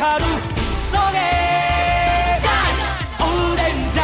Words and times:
속에 0.00 1.18
오렌자 3.20 4.00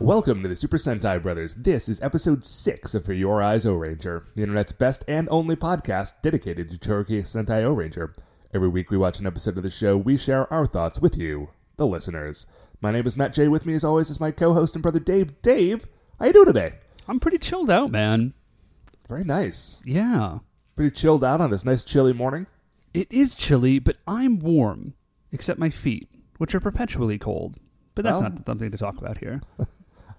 Welcome 0.00 0.42
to 0.42 0.48
the 0.48 0.56
Super 0.56 0.78
Sentai 0.78 1.22
Brothers. 1.22 1.54
This 1.54 1.88
is 1.88 2.02
episode 2.02 2.44
6 2.44 2.96
of 2.96 3.04
For 3.04 3.12
Your 3.12 3.40
Eyes 3.40 3.64
O 3.64 3.74
Ranger, 3.74 4.24
the 4.34 4.42
internet's 4.42 4.72
best 4.72 5.04
and 5.06 5.28
only 5.30 5.54
podcast 5.54 6.14
dedicated 6.22 6.68
to 6.70 6.76
Chouriki 6.76 7.22
Sentai 7.22 7.62
O 7.62 7.72
Ranger. 7.72 8.12
Every 8.52 8.68
week 8.68 8.90
we 8.90 8.98
watch 8.98 9.20
an 9.20 9.28
episode 9.28 9.56
of 9.56 9.62
the 9.62 9.70
show, 9.70 9.96
we 9.96 10.16
share 10.16 10.52
our 10.52 10.66
thoughts 10.66 10.98
with 10.98 11.16
you, 11.16 11.50
the 11.76 11.86
listeners. 11.86 12.48
My 12.80 12.90
name 12.90 13.06
is 13.06 13.16
Matt 13.16 13.32
J. 13.32 13.46
With 13.46 13.64
me, 13.64 13.74
as 13.74 13.84
always, 13.84 14.10
is 14.10 14.18
my 14.18 14.32
co 14.32 14.54
host 14.54 14.74
and 14.74 14.82
brother 14.82 14.98
Dave. 14.98 15.40
Dave, 15.40 15.86
how 16.18 16.26
you 16.26 16.32
doing 16.32 16.46
today? 16.46 16.72
I'm 17.08 17.20
pretty 17.20 17.38
chilled 17.38 17.70
out, 17.70 17.90
man. 17.90 18.34
Very 19.08 19.24
nice. 19.24 19.80
Yeah. 19.84 20.38
Pretty 20.76 20.90
chilled 20.94 21.22
out 21.24 21.40
on 21.40 21.50
this 21.50 21.64
nice 21.64 21.82
chilly 21.82 22.12
morning. 22.12 22.46
It 22.92 23.08
is 23.10 23.34
chilly, 23.34 23.78
but 23.78 23.96
I'm 24.06 24.38
warm, 24.38 24.94
except 25.32 25.58
my 25.58 25.70
feet, 25.70 26.08
which 26.38 26.54
are 26.54 26.60
perpetually 26.60 27.18
cold. 27.18 27.56
But 27.94 28.04
that's 28.04 28.20
Well- 28.20 28.30
not 28.30 28.46
something 28.46 28.70
to 28.70 28.78
talk 28.78 28.98
about 28.98 29.18
here. 29.18 29.42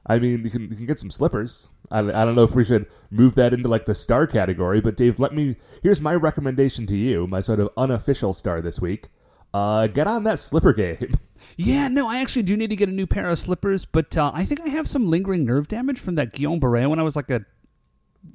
I 0.08 0.20
mean, 0.20 0.44
you 0.44 0.52
can 0.52 0.70
you 0.70 0.76
can 0.76 0.86
get 0.86 1.00
some 1.00 1.10
slippers. 1.10 1.70
I, 1.90 2.00
I 2.00 2.26
don't 2.26 2.36
know 2.36 2.44
if 2.44 2.54
we 2.54 2.64
should 2.64 2.86
move 3.10 3.34
that 3.36 3.54
into 3.54 3.68
like 3.68 3.86
the 3.86 3.96
star 3.96 4.28
category, 4.28 4.80
but 4.80 4.96
Dave, 4.96 5.20
let 5.20 5.34
me. 5.34 5.56
Here's 5.82 6.00
my 6.00 6.14
recommendation 6.14 6.86
to 6.88 6.96
you, 6.96 7.26
my 7.26 7.42
sort 7.42 7.60
of 7.60 7.70
unofficial 7.76 8.34
star 8.36 8.62
this 8.62 8.80
week. 8.80 9.08
Uh, 9.56 9.88
get 9.88 10.06
on 10.06 10.26
that 10.26 10.40
slipper 10.40 10.74
game. 10.74 11.18
Yeah, 11.58 11.88
no, 11.88 12.10
I 12.10 12.20
actually 12.20 12.44
do 12.44 12.58
need 12.58 12.72
to 12.72 12.76
get 12.76 12.90
a 12.90 12.92
new 12.92 13.08
pair 13.08 13.30
of 13.30 13.40
slippers, 13.40 13.86
but 13.86 14.18
uh, 14.18 14.30
I 14.34 14.44
think 14.44 14.60
I 14.60 14.68
have 14.68 14.90
some 14.90 15.10
lingering 15.10 15.46
nerve 15.46 15.70
damage 15.70 16.02
from 16.02 16.16
that 16.16 16.34
Guillain-Barré 16.34 16.90
when 16.90 17.00
I 17.00 17.04
was 17.04 17.16
like 17.16 17.30
a 17.30 17.46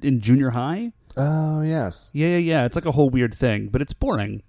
in 0.01 0.21
junior 0.21 0.49
high. 0.49 0.91
Oh 1.15 1.61
yes. 1.61 2.09
Yeah, 2.13 2.29
yeah, 2.29 2.37
yeah. 2.37 2.65
It's 2.65 2.75
like 2.75 2.87
a 2.87 2.91
whole 2.93 3.11
weird 3.11 3.35
thing, 3.35 3.67
but 3.67 3.79
it's 3.79 3.93
boring. 3.93 4.41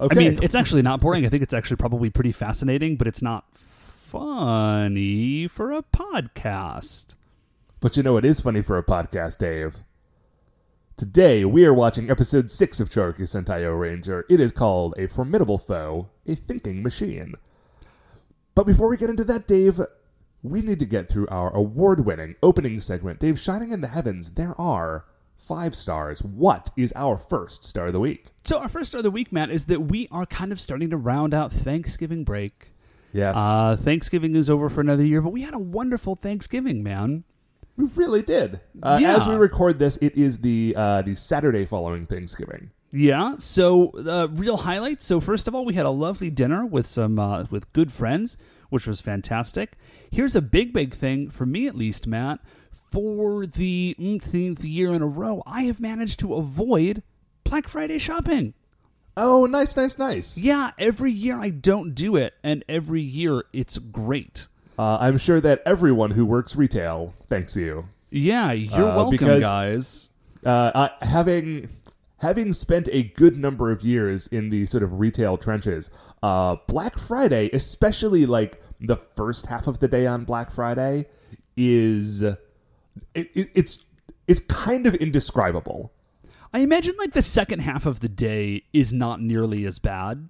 Okay. 0.00 0.14
I 0.14 0.16
mean, 0.16 0.38
it's 0.40 0.54
actually 0.54 0.82
not 0.82 1.00
boring. 1.00 1.26
I 1.26 1.28
think 1.30 1.42
it's 1.42 1.54
actually 1.54 1.78
probably 1.78 2.08
pretty 2.10 2.30
fascinating, 2.30 2.94
but 2.94 3.08
it's 3.08 3.22
not 3.22 3.44
funny 3.52 5.48
for 5.48 5.72
a 5.72 5.82
podcast. 5.82 7.16
But 7.80 7.96
you 7.96 8.04
know, 8.04 8.16
it 8.18 8.24
is 8.24 8.38
funny 8.40 8.62
for 8.62 8.78
a 8.78 8.84
podcast, 8.84 9.38
Dave. 9.38 9.78
Today, 10.96 11.44
we 11.44 11.66
are 11.66 11.74
watching 11.74 12.10
episode 12.10 12.50
6 12.50 12.80
of 12.80 12.88
Chouriki 12.88 13.24
Sentai 13.24 13.62
O 13.64 13.72
Ranger. 13.72 14.24
It 14.30 14.40
is 14.40 14.50
called 14.50 14.94
A 14.96 15.06
Formidable 15.08 15.58
Foe, 15.58 16.08
A 16.26 16.34
Thinking 16.34 16.82
Machine. 16.82 17.34
But 18.54 18.64
before 18.64 18.88
we 18.88 18.96
get 18.96 19.10
into 19.10 19.24
that, 19.24 19.46
Dave, 19.46 19.82
we 20.42 20.62
need 20.62 20.78
to 20.78 20.86
get 20.86 21.10
through 21.10 21.26
our 21.26 21.54
award 21.54 22.06
winning 22.06 22.36
opening 22.42 22.80
segment. 22.80 23.20
Dave, 23.20 23.38
Shining 23.38 23.72
in 23.72 23.82
the 23.82 23.88
Heavens, 23.88 24.30
there 24.30 24.58
are 24.58 25.04
five 25.36 25.74
stars. 25.74 26.22
What 26.22 26.70
is 26.78 26.94
our 26.96 27.18
first 27.18 27.62
star 27.62 27.88
of 27.88 27.92
the 27.92 28.00
week? 28.00 28.28
So 28.44 28.58
our 28.58 28.70
first 28.70 28.88
star 28.88 29.00
of 29.00 29.04
the 29.04 29.10
week, 29.10 29.30
Matt, 29.30 29.50
is 29.50 29.66
that 29.66 29.82
we 29.82 30.08
are 30.10 30.24
kind 30.24 30.50
of 30.50 30.58
starting 30.58 30.88
to 30.88 30.96
round 30.96 31.34
out 31.34 31.52
Thanksgiving 31.52 32.24
break. 32.24 32.72
Yes. 33.12 33.36
Uh, 33.36 33.76
Thanksgiving 33.78 34.34
is 34.34 34.48
over 34.48 34.70
for 34.70 34.80
another 34.80 35.04
year, 35.04 35.20
but 35.20 35.34
we 35.34 35.42
had 35.42 35.52
a 35.52 35.58
wonderful 35.58 36.14
Thanksgiving, 36.14 36.82
man. 36.82 37.24
We 37.76 37.86
really 37.94 38.22
did. 38.22 38.60
Uh, 38.82 38.98
Yeah. 39.00 39.16
As 39.16 39.26
we 39.28 39.34
record 39.34 39.78
this, 39.78 39.98
it 40.00 40.16
is 40.16 40.38
the, 40.38 40.74
uh, 40.76 41.02
the 41.02 41.14
Saturday 41.14 41.66
following 41.66 42.06
Thanksgiving. 42.06 42.70
Yeah. 42.92 43.34
So 43.38 43.90
uh, 43.90 44.28
real 44.30 44.56
highlights. 44.56 45.04
So 45.04 45.20
first 45.20 45.48
of 45.48 45.54
all, 45.54 45.64
we 45.64 45.74
had 45.74 45.86
a 45.86 45.90
lovely 45.90 46.30
dinner 46.30 46.64
with 46.64 46.86
some 46.86 47.18
uh, 47.18 47.44
with 47.50 47.70
good 47.72 47.92
friends, 47.92 48.36
which 48.70 48.86
was 48.86 49.00
fantastic. 49.00 49.76
Here's 50.10 50.34
a 50.36 50.40
big, 50.40 50.72
big 50.72 50.94
thing 50.94 51.28
for 51.30 51.44
me, 51.44 51.66
at 51.66 51.74
least, 51.74 52.06
Matt. 52.06 52.40
For 52.90 53.44
the 53.44 53.94
umpteenth 53.98 54.64
year 54.64 54.94
in 54.94 55.02
a 55.02 55.06
row, 55.06 55.42
I 55.44 55.62
have 55.64 55.80
managed 55.80 56.20
to 56.20 56.34
avoid 56.34 57.02
Black 57.44 57.68
Friday 57.68 57.98
shopping. 57.98 58.54
Oh, 59.18 59.46
nice, 59.46 59.76
nice, 59.76 59.98
nice. 59.98 60.38
Yeah, 60.38 60.70
every 60.78 61.10
year 61.10 61.36
I 61.38 61.50
don't 61.50 61.94
do 61.94 62.16
it, 62.16 62.34
and 62.42 62.64
every 62.68 63.02
year 63.02 63.44
it's 63.52 63.78
great. 63.78 64.46
Uh, 64.78 64.98
I'm 65.00 65.18
sure 65.18 65.40
that 65.40 65.62
everyone 65.64 66.12
who 66.12 66.24
works 66.26 66.54
retail 66.56 67.14
thanks 67.28 67.56
you. 67.56 67.86
Yeah, 68.10 68.52
you're 68.52 68.90
Uh, 68.90 68.96
welcome, 68.96 69.10
because- 69.10 69.42
guys. 69.42 70.10
Uh, 70.44 70.48
uh, 70.74 70.88
having 71.02 71.68
having 72.18 72.52
spent 72.52 72.88
a 72.92 73.02
good 73.02 73.36
number 73.36 73.70
of 73.70 73.82
years 73.82 74.26
in 74.28 74.48
the 74.50 74.64
sort 74.66 74.82
of 74.82 75.00
retail 75.00 75.36
trenches, 75.36 75.90
uh, 76.22 76.56
Black 76.66 76.98
Friday, 76.98 77.50
especially 77.52 78.24
like 78.26 78.62
the 78.80 78.96
first 78.96 79.46
half 79.46 79.66
of 79.66 79.80
the 79.80 79.88
day 79.88 80.06
on 80.06 80.24
Black 80.24 80.50
Friday, 80.52 81.06
is 81.56 82.22
it, 82.22 82.38
it, 83.14 83.50
it's 83.54 83.84
it's 84.28 84.40
kind 84.40 84.86
of 84.86 84.94
indescribable. 84.94 85.92
I 86.54 86.60
imagine 86.60 86.94
like 86.98 87.12
the 87.12 87.22
second 87.22 87.60
half 87.60 87.84
of 87.86 88.00
the 88.00 88.08
day 88.08 88.62
is 88.72 88.92
not 88.92 89.20
nearly 89.20 89.64
as 89.66 89.78
bad. 89.78 90.28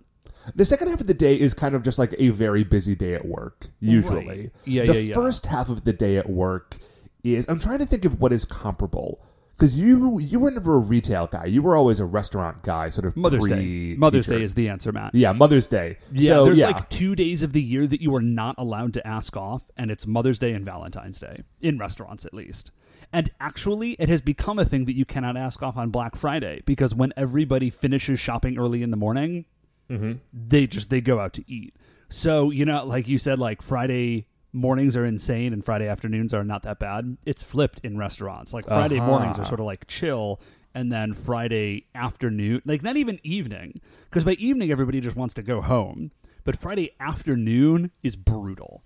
The 0.54 0.64
second 0.64 0.88
half 0.88 1.00
of 1.00 1.06
the 1.06 1.14
day 1.14 1.38
is 1.38 1.54
kind 1.54 1.74
of 1.74 1.82
just 1.82 1.98
like 1.98 2.14
a 2.18 2.30
very 2.30 2.64
busy 2.64 2.94
day 2.94 3.14
at 3.14 3.26
work, 3.26 3.68
usually. 3.80 4.26
Right. 4.26 4.52
Yeah, 4.64 4.86
the 4.86 4.94
yeah, 4.94 5.00
yeah. 5.00 5.14
first 5.14 5.46
half 5.46 5.68
of 5.68 5.84
the 5.84 5.92
day 5.92 6.16
at 6.16 6.28
work 6.28 6.76
is 7.24 7.46
I'm 7.48 7.58
trying 7.58 7.78
to 7.80 7.86
think 7.86 8.04
of 8.04 8.20
what 8.20 8.32
is 8.32 8.44
comparable. 8.44 9.20
Because 9.56 9.78
you 9.78 10.18
you 10.18 10.38
were 10.38 10.50
never 10.50 10.74
a 10.74 10.78
retail 10.78 11.28
guy. 11.28 11.46
You 11.46 11.62
were 11.62 11.76
always 11.76 11.98
a 11.98 12.04
restaurant 12.04 12.62
guy, 12.62 12.90
sort 12.90 13.06
of 13.06 13.16
Mother's 13.16 13.46
Day. 13.46 13.94
Mother's 13.96 14.26
teacher. 14.26 14.38
Day 14.38 14.44
is 14.44 14.52
the 14.52 14.68
answer, 14.68 14.92
Matt. 14.92 15.14
Yeah, 15.14 15.32
Mother's 15.32 15.66
Day. 15.66 15.96
Yeah, 16.12 16.28
so, 16.28 16.44
there's 16.44 16.58
yeah. 16.58 16.68
like 16.68 16.90
two 16.90 17.16
days 17.16 17.42
of 17.42 17.54
the 17.54 17.62
year 17.62 17.86
that 17.86 18.02
you 18.02 18.14
are 18.14 18.20
not 18.20 18.56
allowed 18.58 18.92
to 18.94 19.06
ask 19.06 19.34
off, 19.34 19.62
and 19.78 19.90
it's 19.90 20.06
Mother's 20.06 20.38
Day 20.38 20.52
and 20.52 20.62
Valentine's 20.66 21.18
Day 21.20 21.42
in 21.62 21.78
restaurants, 21.78 22.26
at 22.26 22.34
least. 22.34 22.70
And 23.14 23.30
actually, 23.40 23.92
it 23.92 24.10
has 24.10 24.20
become 24.20 24.58
a 24.58 24.64
thing 24.66 24.84
that 24.84 24.94
you 24.94 25.06
cannot 25.06 25.38
ask 25.38 25.62
off 25.62 25.78
on 25.78 25.88
Black 25.88 26.16
Friday 26.16 26.62
because 26.66 26.94
when 26.94 27.14
everybody 27.16 27.70
finishes 27.70 28.20
shopping 28.20 28.58
early 28.58 28.82
in 28.82 28.90
the 28.90 28.96
morning, 28.98 29.46
Mm-hmm. 29.90 30.12
they 30.32 30.66
just 30.66 30.90
they 30.90 31.00
go 31.00 31.20
out 31.20 31.32
to 31.34 31.44
eat. 31.50 31.74
So 32.08 32.50
you 32.50 32.64
know, 32.64 32.84
like 32.84 33.06
you 33.08 33.18
said, 33.18 33.38
like 33.38 33.62
Friday 33.62 34.26
mornings 34.52 34.96
are 34.96 35.04
insane 35.04 35.52
and 35.52 35.64
Friday 35.64 35.86
afternoons 35.86 36.32
are 36.32 36.42
not 36.44 36.62
that 36.62 36.78
bad. 36.78 37.18
It's 37.26 37.42
flipped 37.42 37.80
in 37.84 37.98
restaurants. 37.98 38.52
Like 38.54 38.64
Friday 38.66 38.98
Uh-huh. 38.98 39.06
mornings 39.06 39.38
are 39.38 39.44
sort 39.44 39.60
of 39.60 39.66
like 39.66 39.86
chill, 39.86 40.40
and 40.74 40.90
then 40.90 41.12
Friday 41.14 41.86
afternoon, 41.94 42.62
like 42.64 42.82
not 42.82 42.96
even 42.96 43.20
evening, 43.22 43.74
because 44.04 44.24
by 44.24 44.32
evening 44.32 44.70
everybody 44.70 45.00
just 45.00 45.16
wants 45.16 45.34
to 45.34 45.42
go 45.42 45.60
home. 45.60 46.10
But 46.44 46.56
Friday 46.56 46.90
afternoon 47.00 47.90
is 48.02 48.14
brutal. 48.16 48.82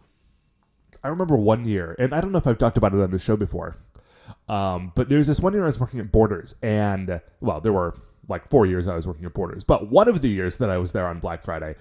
I 1.05 1.09
remember 1.09 1.37
one 1.37 1.65
year, 1.66 1.94
and 1.99 2.12
I 2.12 2.21
don't 2.21 2.33
know 2.33 2.39
if 2.39 2.47
I've 2.47 2.59
talked 2.59 2.77
about 2.77 2.93
it 2.94 3.00
on 3.00 3.10
the 3.10 3.19
show 3.19 3.37
before, 3.37 3.77
um, 4.49 4.93
but 4.94 5.09
there 5.09 5.19
was 5.19 5.28
this 5.28 5.41
one 5.41 5.53
year 5.53 5.62
I 5.62 5.66
was 5.66 5.78
working 5.81 6.00
at 6.00 6.10
Borders, 6.10 6.55
and 6.62 7.21
well, 7.41 7.60
there 7.60 7.72
were 7.72 7.94
like 8.29 8.49
four 8.49 8.67
years 8.67 8.87
I 8.87 8.95
was 8.95 9.07
working 9.07 9.25
at 9.25 9.35
Borders, 9.35 9.65
but 9.65 9.91
one 9.91 10.09
of 10.09 10.21
the 10.21 10.29
years 10.29 10.57
that 10.59 10.71
I 10.71 10.79
was 10.79 10.93
there 10.93 11.07
on 11.07 11.19
Black 11.19 11.43
Friday, 11.43 11.75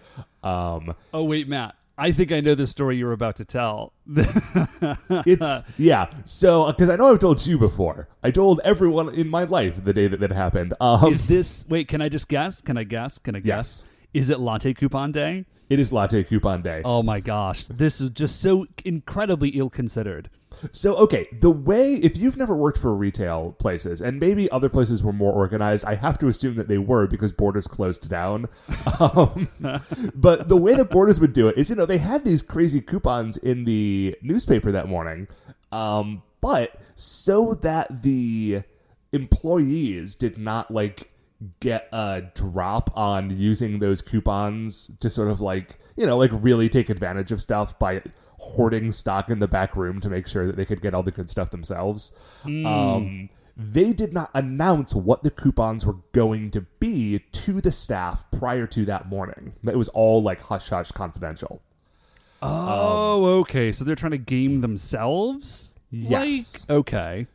um, 0.44 0.96
Oh 1.14 1.24
wait, 1.24 1.48
Matt, 1.48 1.76
I 1.98 2.12
think 2.12 2.32
I 2.32 2.40
know 2.40 2.56
the 2.56 2.66
story 2.66 2.96
you're 2.98 3.12
about 3.12 3.36
to 3.38 3.46
tell. 3.46 3.94
it's 4.16 5.64
yeah. 5.78 6.10
So 6.26 6.68
because 6.68 6.90
I 6.90 6.96
know 6.96 7.12
I've 7.12 7.20
told 7.20 7.46
you 7.46 7.58
before, 7.58 8.08
I 8.24 8.32
told 8.32 8.62
everyone 8.64 9.14
in 9.14 9.28
my 9.30 9.44
life 9.44 9.84
the 9.84 9.94
day 9.94 10.08
that 10.08 10.20
that 10.22 10.32
happened. 10.32 10.74
Um, 10.80 11.12
is 11.12 11.26
this 11.28 11.66
wait? 11.68 11.88
Can 11.88 12.02
I 12.02 12.10
just 12.10 12.30
guess? 12.30 12.62
Can 12.62 12.78
I 12.78 12.84
guess? 12.84 13.18
Can 13.18 13.36
I 13.36 13.40
guess? 13.40 13.84
Yes. 13.84 13.86
Is 14.14 14.30
it 14.30 14.40
latte 14.40 14.74
coupon 14.74 15.12
day? 15.12 15.46
it 15.70 15.78
is 15.80 15.92
latte 15.94 16.24
coupon 16.24 16.62
day. 16.64 16.82
Oh 16.84 17.04
my 17.04 17.20
gosh, 17.20 17.68
this 17.68 18.02
is 18.02 18.10
just 18.10 18.42
so 18.42 18.66
incredibly 18.84 19.50
ill 19.50 19.70
considered. 19.70 20.30
So, 20.72 20.96
okay, 20.96 21.28
the 21.32 21.52
way, 21.52 21.96
if 21.96 22.18
you've 22.18 22.38
never 22.38 22.56
worked 22.56 22.78
for 22.78 22.94
retail 22.94 23.56
places, 23.60 24.02
and 24.02 24.20
maybe 24.20 24.50
other 24.52 24.70
places 24.70 25.04
were 25.04 25.14
more 25.14 25.32
organized, 25.32 25.86
I 25.86 25.96
have 25.96 26.18
to 26.20 26.28
assume 26.28 26.56
that 26.56 26.68
they 26.68 26.78
were 26.78 27.08
because 27.08 27.32
Borders 27.32 27.68
closed 27.68 28.10
down. 28.10 28.48
Um, 29.00 29.48
but 30.14 30.50
the 30.50 30.58
way 30.58 30.74
that 30.76 30.90
Borders 30.90 31.22
would 31.22 31.32
do 31.32 31.48
it 31.48 31.58
is, 31.58 31.70
you 31.70 31.76
know, 31.76 31.86
they 31.86 32.00
had 32.00 32.26
these 32.26 32.42
crazy 32.42 32.82
coupons 32.82 33.38
in 33.38 33.64
the 33.64 34.18
newspaper 34.22 34.72
that 34.72 34.90
morning, 34.90 35.28
um, 35.72 36.24
but 36.42 36.82
so 36.96 37.54
that 37.54 38.02
the 38.02 38.64
employees 39.14 40.16
did 40.16 40.38
not, 40.38 40.70
like, 40.70 41.12
get 41.62 41.88
a 41.94 42.24
drop 42.36 42.92
on 42.98 43.38
using 43.38 43.80
those 43.80 44.02
coupons 44.02 44.92
to 45.00 45.10
sort 45.10 45.30
of 45.30 45.40
like 45.40 45.80
you 45.96 46.06
know 46.06 46.18
like 46.18 46.32
really 46.34 46.68
take 46.68 46.90
advantage 46.90 47.32
of 47.32 47.40
stuff 47.40 47.80
by 47.80 48.02
hoarding 48.40 48.92
stock 48.92 49.30
in 49.30 49.40
the 49.40 49.48
back 49.48 49.76
room 49.76 50.00
to 50.02 50.10
make 50.10 50.28
sure 50.28 50.48
that 50.48 50.56
they 50.56 50.66
could 50.66 50.82
get 50.82 50.94
all 50.94 51.04
the 51.04 51.12
good 51.12 51.30
stuff 51.30 51.52
themselves 51.52 52.18
um 52.46 53.30
they 53.58 53.92
did 53.92 54.14
not 54.14 54.30
announce 54.34 54.96
what 54.96 55.22
the 55.24 55.30
coupons 55.30 55.86
were 55.86 55.98
going 56.14 56.50
to 56.50 56.62
be 56.80 57.20
to 57.34 57.60
the 57.60 57.72
staff 57.72 58.24
prior 58.32 58.66
to 58.66 58.86
that 58.86 59.08
morning 59.10 59.54
it 59.68 59.78
was 59.78 59.90
all 59.90 60.24
like 60.24 60.40
hush 60.42 60.70
hush 60.70 60.92
confidential 60.92 61.62
Oh, 62.42 63.40
okay. 63.42 63.74
So 63.74 63.84
they're 63.84 63.96
trying 63.96 64.12
to 64.12 64.18
game 64.18 64.62
themselves. 64.62 65.74
Yes. 65.92 66.66
Like, 66.70 66.78
okay. 66.78 67.28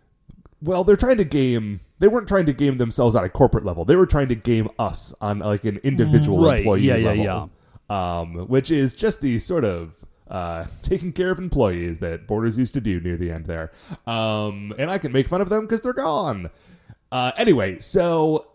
well 0.62 0.84
they're 0.84 0.96
trying 0.96 1.18
to 1.18 1.24
game 1.24 1.80
they 1.98 2.08
weren't 2.08 2.28
trying 2.28 2.46
to 2.46 2.52
game 2.54 2.78
themselves 2.78 3.14
on 3.16 3.24
a 3.24 3.28
corporate 3.28 3.64
level 3.64 3.84
they 3.84 3.96
were 3.96 4.06
trying 4.06 4.28
to 4.28 4.34
game 4.34 4.68
us 4.78 5.12
on 5.20 5.40
like 5.40 5.64
an 5.64 5.78
individual 5.82 6.38
Right. 6.42 6.60
employee 6.60 6.82
Yeah, 6.82 6.96
yeah, 6.96 7.10
level 7.10 7.50
um 7.90 8.48
which 8.48 8.70
is 8.70 8.94
just 8.94 9.20
the 9.20 9.38
sort 9.40 9.64
of 9.64 10.03
uh, 10.28 10.66
taking 10.82 11.12
care 11.12 11.30
of 11.30 11.38
employees 11.38 11.98
that 11.98 12.26
Borders 12.26 12.58
used 12.58 12.74
to 12.74 12.80
do 12.80 13.00
near 13.00 13.16
the 13.16 13.30
end 13.30 13.46
there. 13.46 13.72
Um, 14.06 14.74
and 14.78 14.90
I 14.90 14.98
can 14.98 15.12
make 15.12 15.28
fun 15.28 15.40
of 15.40 15.48
them 15.48 15.62
because 15.62 15.80
they're 15.80 15.92
gone. 15.92 16.50
Uh, 17.12 17.32
anyway, 17.36 17.78
so 17.78 18.46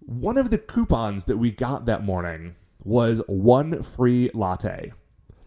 one 0.00 0.38
of 0.38 0.50
the 0.50 0.58
coupons 0.58 1.24
that 1.24 1.38
we 1.38 1.50
got 1.50 1.86
that 1.86 2.04
morning 2.04 2.56
was 2.84 3.22
one 3.26 3.82
free 3.82 4.30
latte. 4.34 4.92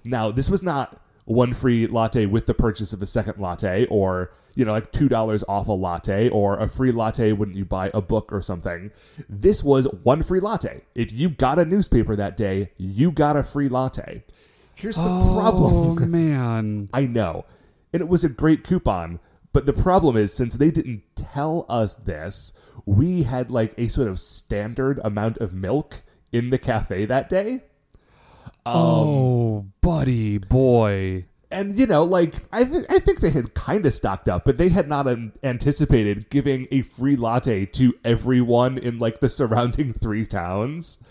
Now, 0.04 0.32
this 0.32 0.50
was 0.50 0.64
not 0.64 1.02
one 1.26 1.54
free 1.54 1.86
latte 1.86 2.26
with 2.26 2.46
the 2.46 2.54
purchase 2.54 2.94
of 2.94 3.02
a 3.02 3.06
second 3.06 3.38
latte 3.38 3.86
or, 3.88 4.32
you 4.56 4.64
know, 4.64 4.72
like 4.72 4.94
$2 4.94 5.44
off 5.48 5.68
a 5.68 5.72
latte 5.74 6.30
or 6.30 6.58
a 6.58 6.70
free 6.70 6.92
latte 6.92 7.34
when 7.34 7.54
you 7.54 7.66
buy 7.66 7.92
a 7.94 8.02
book 8.02 8.32
or 8.32 8.42
something. 8.42 8.92
This 9.28 9.62
was 9.62 9.86
one 10.04 10.24
free 10.24 10.40
latte. 10.40 10.86
If 10.96 11.12
you 11.12 11.30
got 11.30 11.60
a 11.60 11.66
newspaper 11.66 12.16
that 12.16 12.38
day, 12.38 12.72
you 12.78 13.12
got 13.12 13.36
a 13.36 13.44
free 13.44 13.68
latte. 13.68 14.24
Here's 14.78 14.96
the 14.96 15.02
Oh 15.02 15.38
problem. 15.40 15.74
Oh 15.74 16.06
man. 16.06 16.90
I 16.94 17.02
know. 17.02 17.46
And 17.92 18.02
it 18.02 18.08
was 18.08 18.24
a 18.24 18.30
great 18.30 18.64
coupon. 18.64 19.20
But 19.52 19.66
the 19.66 19.74
problem 19.74 20.16
is, 20.16 20.34
since 20.34 20.56
they 20.56 20.70
didn't 20.70 21.02
tell 21.16 21.66
us 21.68 21.96
this, 21.96 22.54
we 22.86 23.24
had 23.24 23.50
like 23.50 23.74
a 23.78 23.88
sort 23.88 24.08
of 24.08 24.20
standard 24.20 25.00
amount 25.04 25.38
of 25.38 25.54
milk 25.54 26.04
in 26.32 26.52
the 26.52 26.60
cafe 26.60 27.06
that 27.06 27.28
day. 27.28 27.64
Um, 28.66 28.76
oh, 28.76 29.66
buddy, 29.82 30.38
boy. 30.38 31.26
And 31.50 31.78
you 31.80 31.88
know, 31.88 32.04
like 32.04 32.34
I 32.52 32.66
think 32.66 32.86
I 32.90 33.00
think 33.00 33.22
they 33.22 33.30
had 33.30 33.54
kind 33.54 33.86
of 33.86 33.94
stocked 33.94 34.28
up, 34.28 34.44
but 34.44 34.58
they 34.58 34.68
had 34.68 34.90
not 34.90 35.08
um, 35.08 35.32
anticipated 35.44 36.30
giving 36.30 36.68
a 36.72 36.82
free 36.82 37.16
latte 37.16 37.66
to 37.68 37.94
everyone 38.04 38.78
in 38.78 39.00
like 39.00 39.22
the 39.22 39.30
surrounding 39.30 39.94
three 40.02 40.26
towns, 40.26 41.02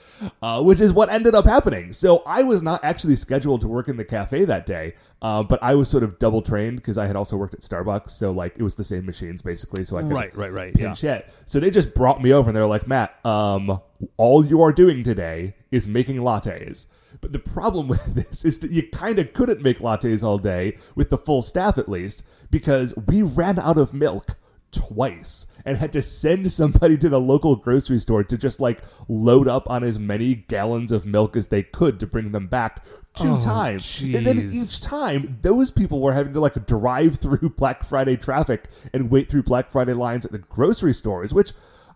uh, 0.43 0.63
which 0.63 0.79
is 0.81 0.93
what 0.93 1.09
ended 1.09 1.35
up 1.35 1.47
happening. 1.47 1.95
So 1.95 2.23
I 2.27 2.43
was 2.43 2.61
not 2.63 2.85
actually 2.85 3.17
scheduled 3.17 3.63
to 3.63 3.69
work 3.69 3.89
in 3.89 3.97
the 3.97 4.05
cafe 4.05 4.45
that 4.45 4.67
day, 4.67 4.93
uh, 5.23 5.43
but 5.43 5.59
I 5.63 5.75
was 5.75 5.89
sort 5.89 6.03
of 6.03 6.19
double 6.19 6.43
trained 6.43 6.77
because 6.77 6.99
I 6.99 7.07
had 7.07 7.17
also 7.17 7.39
worked 7.39 7.55
at 7.55 7.61
Starbucks, 7.61 8.11
so 8.11 8.31
like 8.31 8.55
it 8.59 8.63
was 8.63 8.75
the 8.75 8.85
same 8.85 9.07
machines 9.07 9.41
basically. 9.41 9.87
So 9.87 9.97
I 9.97 10.03
could 10.03 10.13
Right, 10.13 10.37
right, 10.37 10.53
right. 10.53 10.73
Yeah. 10.77 10.89
pinch 10.89 11.03
it. 11.03 11.31
So 11.47 11.61
they 11.61 11.71
just 11.71 11.95
brought 11.95 12.23
me 12.23 12.31
over 12.35 12.51
and 12.51 12.57
they're 12.57 12.67
like, 12.67 12.87
Matt, 12.87 13.19
um, 13.25 13.81
all 14.19 14.45
you 14.45 14.61
are 14.61 14.73
doing 14.73 15.03
today 15.03 15.55
is 15.71 15.89
making 15.89 16.17
lattes. 16.17 16.87
But 17.21 17.33
the 17.33 17.39
problem 17.39 17.89
with 17.89 18.15
this 18.15 18.45
is 18.45 18.61
that 18.61 18.71
you 18.71 18.89
kind 18.89 19.19
of 19.19 19.33
couldn't 19.33 19.63
make 19.63 19.79
lattes 19.79 20.23
all 20.23 20.39
day 20.39 20.77
with 20.95 21.11
the 21.11 21.19
full 21.19 21.43
staff 21.43 21.79
at 21.79 21.89
least 21.89 22.23
because 22.51 22.95
we 22.97 23.23
ran 23.23 23.59
out 23.59 23.79
of 23.79 23.93
milk 23.95 24.37
twice 24.73 25.47
and 25.65 25.79
had 25.79 25.93
to 25.93 26.03
send 26.03 26.53
somebody 26.53 26.97
to 26.99 27.09
the 27.09 27.21
local 27.21 27.57
grocery 27.57 27.99
store 27.99 28.23
to 28.25 28.37
just 28.37 28.61
like 28.61 28.81
load 29.09 29.49
up 29.49 29.69
on 29.71 29.83
as 29.83 29.99
many 29.99 30.35
gallons 30.35 30.93
of 30.93 31.07
milk 31.07 31.37
as 31.37 31.47
they 31.49 31.63
could 31.63 31.99
to 32.01 32.07
bring 32.07 32.33
them 32.33 32.47
back 32.47 32.85
two 33.15 33.37
Oh, 33.37 33.41
times. 33.41 34.03
And 34.03 34.27
then 34.27 34.51
each 34.53 34.81
time 34.81 35.39
those 35.43 35.71
people 35.71 36.01
were 36.01 36.13
having 36.13 36.35
to 36.35 36.41
like 36.41 36.67
drive 36.67 37.17
through 37.21 37.51
Black 37.51 37.85
Friday 37.85 38.17
traffic 38.17 38.67
and 38.93 39.11
wait 39.11 39.31
through 39.31 39.45
Black 39.45 39.71
Friday 39.71 39.95
lines 39.95 40.27
at 40.27 40.33
the 40.33 40.39
grocery 40.39 40.93
stores, 40.93 41.33
which 41.33 41.53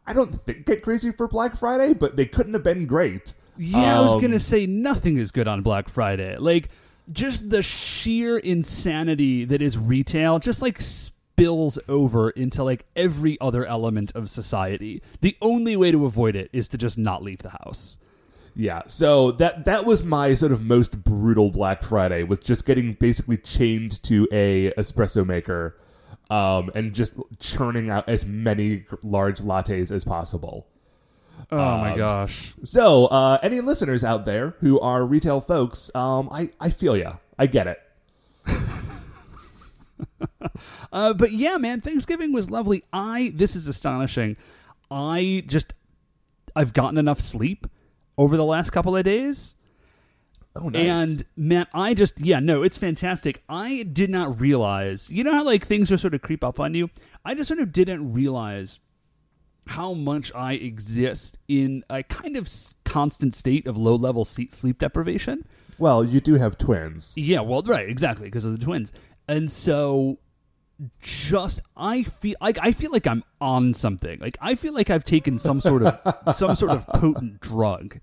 I 0.06 0.12
don't 0.12 0.42
think 0.42 0.64
get 0.64 0.82
crazy 0.82 1.12
for 1.12 1.28
Black 1.28 1.56
Friday, 1.56 1.92
but 1.92 2.16
they 2.16 2.26
couldn't 2.26 2.54
have 2.54 2.64
been 2.64 2.86
great. 2.86 3.34
Yeah, 3.58 3.98
I 3.98 4.00
was 4.00 4.14
Um, 4.14 4.20
gonna 4.20 4.38
say 4.38 4.66
nothing 4.66 5.18
is 5.18 5.30
good 5.30 5.48
on 5.48 5.62
Black 5.62 5.88
Friday. 5.88 6.36
Like 6.38 6.70
just 7.12 7.50
the 7.50 7.62
sheer 7.62 8.38
insanity 8.38 9.44
that 9.44 9.60
is 9.60 9.76
retail, 9.76 10.38
just 10.38 10.62
like 10.62 10.80
spills 10.80 11.78
over 11.88 12.30
into 12.30 12.62
like 12.62 12.84
every 12.96 13.38
other 13.40 13.64
element 13.66 14.12
of 14.14 14.30
society. 14.30 15.02
The 15.20 15.36
only 15.42 15.76
way 15.76 15.90
to 15.90 16.04
avoid 16.06 16.36
it 16.36 16.50
is 16.52 16.68
to 16.70 16.78
just 16.78 16.98
not 16.98 17.22
leave 17.22 17.38
the 17.38 17.50
house. 17.50 17.98
Yeah, 18.54 18.82
so 18.86 19.30
that 19.32 19.64
that 19.64 19.84
was 19.84 20.02
my 20.02 20.34
sort 20.34 20.52
of 20.52 20.62
most 20.62 21.02
brutal 21.04 21.50
Black 21.50 21.82
Friday 21.82 22.22
was 22.24 22.40
just 22.40 22.66
getting 22.66 22.94
basically 22.94 23.36
chained 23.36 24.02
to 24.02 24.26
a 24.32 24.72
espresso 24.72 25.24
maker, 25.24 25.76
um, 26.28 26.70
and 26.74 26.92
just 26.92 27.14
churning 27.38 27.90
out 27.90 28.08
as 28.08 28.24
many 28.26 28.84
large 29.02 29.38
lattes 29.40 29.90
as 29.92 30.04
possible. 30.04 30.66
Oh 31.50 31.56
my 31.56 31.92
Um, 31.92 31.98
gosh. 31.98 32.54
So, 32.64 33.06
uh, 33.06 33.38
any 33.42 33.60
listeners 33.60 34.02
out 34.04 34.24
there 34.24 34.56
who 34.60 34.78
are 34.80 35.04
retail 35.04 35.40
folks, 35.40 35.90
um, 35.94 36.28
I 36.30 36.50
I 36.60 36.70
feel 36.70 36.96
ya, 36.96 37.14
I 37.38 37.46
get 37.46 37.66
it. 37.66 37.78
Uh, 40.92 41.14
but 41.14 41.30
yeah, 41.32 41.56
man, 41.56 41.80
Thanksgiving 41.80 42.32
was 42.32 42.50
lovely. 42.50 42.82
I 42.92 43.32
this 43.36 43.54
is 43.54 43.68
astonishing. 43.68 44.36
I 44.90 45.44
just 45.46 45.72
I've 46.56 46.72
gotten 46.72 46.98
enough 46.98 47.20
sleep 47.20 47.66
over 48.18 48.36
the 48.36 48.44
last 48.44 48.70
couple 48.70 48.96
of 48.96 49.04
days. 49.04 49.54
Oh, 50.56 50.68
nice. 50.68 50.84
And 50.86 51.24
man, 51.36 51.66
I 51.72 51.94
just 51.94 52.20
yeah, 52.20 52.40
no, 52.40 52.62
it's 52.64 52.76
fantastic. 52.76 53.42
I 53.48 53.84
did 53.92 54.10
not 54.10 54.40
realize, 54.40 55.08
you 55.10 55.22
know 55.22 55.32
how 55.32 55.44
like 55.44 55.64
things 55.64 55.90
just 55.90 56.00
sort 56.00 56.14
of 56.14 56.22
creep 56.22 56.42
up 56.42 56.58
on 56.58 56.74
you. 56.74 56.90
I 57.24 57.34
just 57.34 57.48
sort 57.48 57.60
of 57.60 57.72
didn't 57.72 58.12
realize 58.12 58.80
how 59.66 59.94
much 59.94 60.32
I 60.34 60.54
exist 60.54 61.38
in 61.48 61.84
a 61.88 62.02
kind 62.02 62.36
of 62.36 62.48
constant 62.84 63.34
state 63.34 63.66
of 63.66 63.76
low 63.76 63.94
level 63.94 64.24
sleep 64.24 64.78
deprivation. 64.78 65.44
well, 65.78 66.04
you 66.04 66.20
do 66.20 66.34
have 66.34 66.58
twins. 66.58 67.14
Yeah, 67.16 67.40
well, 67.40 67.62
right, 67.62 67.88
exactly, 67.88 68.26
because 68.26 68.44
of 68.44 68.58
the 68.58 68.64
twins. 68.64 68.92
And 69.28 69.50
so 69.50 70.18
just 71.00 71.60
I 71.76 72.02
feel 72.04 72.36
like 72.40 72.58
I 72.60 72.72
feel 72.72 72.90
like 72.90 73.06
I'm 73.06 73.22
on 73.40 73.74
something. 73.74 74.18
Like 74.18 74.36
I 74.40 74.54
feel 74.54 74.72
like 74.74 74.90
I've 74.90 75.04
taken 75.04 75.38
some 75.38 75.60
sort 75.60 75.82
of 75.82 76.14
some 76.34 76.56
sort 76.56 76.72
of 76.72 76.86
potent 76.86 77.40
drug. 77.40 77.98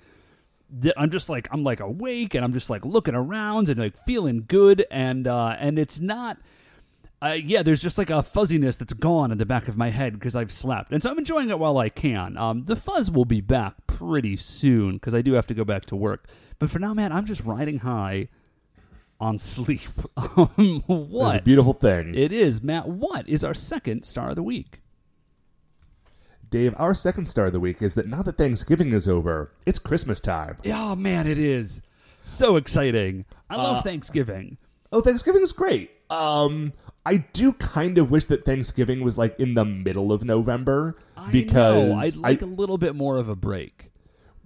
That 0.69 0.93
I'm 0.97 1.09
just 1.09 1.29
like 1.29 1.47
I'm 1.51 1.63
like 1.63 1.79
awake 1.79 2.35
and 2.35 2.43
I'm 2.43 2.53
just 2.53 2.69
like 2.69 2.85
looking 2.85 3.15
around 3.15 3.69
and 3.69 3.79
like 3.79 3.97
feeling 4.05 4.43
good 4.47 4.85
and 4.91 5.25
uh 5.27 5.55
and 5.57 5.79
it's 5.79 5.99
not 5.99 6.37
uh, 7.21 7.37
yeah, 7.43 7.63
there's 7.63 7.81
just 7.81 7.97
like 7.97 8.09
a 8.09 8.21
fuzziness 8.21 8.77
that's 8.77 8.93
gone 8.93 9.31
in 9.31 9.37
the 9.37 9.45
back 9.45 9.67
of 9.67 9.75
my 9.77 9.89
head 9.89 10.13
because 10.13 10.35
I've 10.35 10.51
slept, 10.51 10.91
and 10.91 11.01
so 11.01 11.09
I'm 11.09 11.17
enjoying 11.17 11.49
it 11.49 11.57
while 11.59 11.77
I 11.77 11.89
can. 11.89 12.37
Um, 12.37 12.65
the 12.65 12.75
fuzz 12.75 13.09
will 13.09 13.25
be 13.25 13.41
back 13.41 13.73
pretty 13.87 14.37
soon 14.37 14.93
because 14.93 15.13
I 15.13 15.21
do 15.21 15.33
have 15.33 15.47
to 15.47 15.53
go 15.53 15.63
back 15.63 15.85
to 15.85 15.95
work. 15.95 16.27
But 16.59 16.69
for 16.69 16.79
now, 16.79 16.93
man, 16.93 17.11
I'm 17.11 17.25
just 17.25 17.41
riding 17.43 17.79
high 17.79 18.27
on 19.19 19.37
sleep. 19.39 19.81
um, 20.17 20.51
It's 20.57 21.35
a 21.35 21.41
beautiful 21.43 21.73
thing. 21.73 22.13
it 22.15 22.31
is, 22.31 22.61
Matt? 22.61 22.87
What 22.87 23.27
is 23.27 23.43
our 23.43 23.53
second 23.55 24.03
star 24.05 24.29
of 24.29 24.35
the 24.35 24.43
week? 24.43 24.81
Dave, 26.49 26.73
our 26.77 26.93
second 26.93 27.27
star 27.27 27.47
of 27.47 27.51
the 27.53 27.59
week 27.59 27.81
is 27.81 27.93
that 27.95 28.07
now 28.07 28.21
that 28.21 28.37
Thanksgiving 28.37 28.93
is 28.93 29.07
over, 29.07 29.51
it's 29.65 29.79
Christmas 29.79 30.21
time. 30.21 30.57
Oh 30.65 30.95
man, 30.95 31.27
it 31.27 31.37
is 31.37 31.81
so 32.21 32.55
exciting. 32.55 33.25
I 33.49 33.55
Uh, 33.55 33.63
love 33.63 33.83
Thanksgiving. 33.83 34.57
Oh, 34.91 35.01
Thanksgiving 35.01 35.41
is 35.41 35.51
great. 35.51 35.91
Um, 36.09 36.71
I 37.07 37.17
do 37.31 37.53
kind 37.53 37.97
of 37.97 38.11
wish 38.11 38.25
that 38.25 38.43
Thanksgiving 38.43 39.01
was 39.01 39.17
like 39.17 39.39
in 39.39 39.53
the 39.53 39.63
middle 39.63 40.11
of 40.11 40.25
November 40.25 40.95
I 41.15 41.31
because 41.31 41.89
know. 41.89 41.95
I'd 41.95 42.15
like 42.17 42.43
I, 42.43 42.45
a 42.45 42.49
little 42.49 42.77
bit 42.77 42.95
more 42.95 43.15
of 43.17 43.29
a 43.29 43.35
break. 43.35 43.91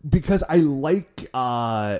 because 0.07 0.43
I 0.47 0.57
like 0.57 1.27
uh 1.33 1.97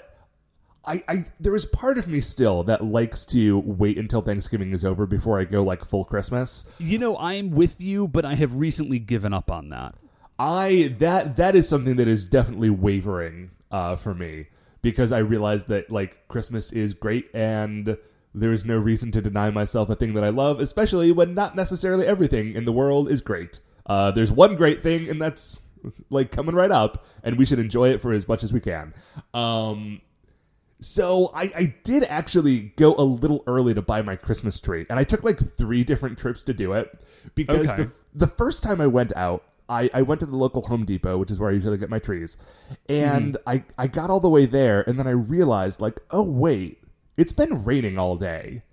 I, 0.85 1.03
I 1.07 1.25
there 1.39 1.55
is 1.55 1.65
part 1.65 1.97
of 1.97 2.07
me 2.07 2.21
still 2.21 2.63
that 2.63 2.83
likes 2.83 3.25
to 3.27 3.57
wait 3.59 3.97
until 3.97 4.21
Thanksgiving 4.21 4.71
is 4.71 4.85
over 4.85 5.05
before 5.07 5.39
I 5.39 5.45
go 5.45 5.63
like 5.63 5.83
full 5.85 6.05
Christmas. 6.05 6.67
You 6.79 6.97
know, 6.99 7.17
I'm 7.17 7.51
with 7.51 7.81
you, 7.81 8.07
but 8.07 8.23
I 8.25 8.35
have 8.35 8.55
recently 8.55 8.99
given 8.99 9.33
up 9.33 9.51
on 9.51 9.69
that. 9.69 9.95
I 10.39 10.95
that 10.99 11.37
that 11.37 11.55
is 11.55 11.69
something 11.69 11.95
that 11.97 12.07
is 12.07 12.25
definitely 12.25 12.69
wavering 12.71 13.51
uh, 13.71 13.95
for 13.95 14.13
me 14.13 14.47
because 14.81 15.11
I 15.11 15.19
realize 15.19 15.65
that 15.65 15.91
like 15.91 16.27
Christmas 16.27 16.71
is 16.71 16.93
great 16.93 17.29
and 17.33 17.97
there 18.33 18.51
is 18.51 18.63
no 18.65 18.77
reason 18.77 19.11
to 19.11 19.21
deny 19.21 19.50
myself 19.50 19.89
a 19.89 19.95
thing 19.95 20.13
that 20.13 20.23
I 20.23 20.29
love, 20.29 20.59
especially 20.59 21.11
when 21.11 21.33
not 21.33 21.55
necessarily 21.55 22.05
everything 22.07 22.53
in 22.55 22.65
the 22.65 22.71
world 22.71 23.09
is 23.09 23.21
great. 23.21 23.59
Uh, 23.85 24.11
there's 24.11 24.31
one 24.31 24.55
great 24.55 24.81
thing, 24.83 25.09
and 25.09 25.21
that's 25.21 25.61
like 26.09 26.31
coming 26.31 26.55
right 26.55 26.71
up, 26.71 27.05
and 27.23 27.38
we 27.38 27.45
should 27.45 27.59
enjoy 27.59 27.89
it 27.89 28.01
for 28.01 28.13
as 28.13 28.27
much 28.27 28.43
as 28.43 28.53
we 28.53 28.59
can. 28.59 28.93
Um, 29.33 30.01
so 30.79 31.31
I, 31.35 31.41
I 31.55 31.75
did 31.83 32.03
actually 32.05 32.73
go 32.75 32.95
a 32.95 33.03
little 33.03 33.43
early 33.45 33.73
to 33.73 33.81
buy 33.81 34.01
my 34.01 34.15
Christmas 34.15 34.59
tree, 34.59 34.85
and 34.89 34.97
I 34.97 35.03
took 35.03 35.23
like 35.23 35.39
three 35.57 35.83
different 35.83 36.17
trips 36.17 36.41
to 36.43 36.53
do 36.53 36.73
it 36.73 36.89
because 37.35 37.69
Okay. 37.69 37.83
the 37.83 37.91
the 38.13 38.27
first 38.27 38.63
time 38.63 38.81
I 38.81 38.88
went 38.88 39.15
out, 39.15 39.43
I, 39.69 39.89
I 39.93 40.01
went 40.01 40.19
to 40.21 40.25
the 40.25 40.35
local 40.35 40.63
Home 40.63 40.85
Depot, 40.85 41.17
which 41.17 41.31
is 41.31 41.39
where 41.39 41.50
I 41.50 41.53
usually 41.53 41.77
get 41.77 41.89
my 41.89 42.00
trees, 42.00 42.38
and 42.89 43.38
I 43.45 43.63
I 43.77 43.88
got 43.88 44.09
all 44.09 44.19
the 44.19 44.29
way 44.29 44.45
there, 44.45 44.81
and 44.81 44.97
then 44.97 45.05
I 45.07 45.11
realized 45.11 45.81
like, 45.81 46.00
oh 46.09 46.23
wait, 46.23 46.80
it's 47.17 47.33
been 47.33 47.63
raining 47.63 47.97
all 47.97 48.15
day. 48.15 48.63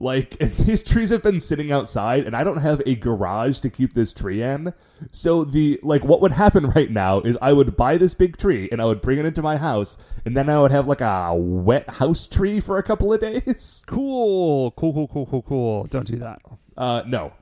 Like, 0.00 0.38
and 0.40 0.50
these 0.56 0.82
trees 0.82 1.10
have 1.10 1.22
been 1.22 1.40
sitting 1.40 1.70
outside, 1.70 2.24
and 2.24 2.34
I 2.34 2.42
don't 2.42 2.56
have 2.56 2.80
a 2.86 2.94
garage 2.94 3.60
to 3.60 3.70
keep 3.70 3.92
this 3.92 4.12
tree 4.12 4.42
in. 4.42 4.72
So 5.12 5.44
the 5.44 5.78
like, 5.82 6.04
what 6.04 6.22
would 6.22 6.32
happen 6.32 6.70
right 6.76 6.90
now 6.90 7.20
is 7.20 7.36
I 7.42 7.52
would 7.52 7.76
buy 7.76 7.98
this 7.98 8.14
big 8.14 8.38
tree 8.38 8.68
and 8.72 8.80
I 8.80 8.86
would 8.86 9.02
bring 9.02 9.18
it 9.18 9.26
into 9.26 9.42
my 9.42 9.58
house, 9.58 9.98
and 10.24 10.36
then 10.36 10.48
I 10.48 10.58
would 10.58 10.72
have 10.72 10.88
like 10.88 11.02
a 11.02 11.34
wet 11.34 11.88
house 11.90 12.26
tree 12.26 12.60
for 12.60 12.78
a 12.78 12.82
couple 12.82 13.12
of 13.12 13.20
days. 13.44 13.84
Cool, 13.86 14.70
cool, 14.72 14.94
cool, 14.94 15.08
cool, 15.08 15.26
cool, 15.26 15.42
cool. 15.42 15.84
Don't 15.84 16.06
do 16.06 16.16
that. 16.16 16.40
Uh, 16.76 17.02
no. 17.06 17.32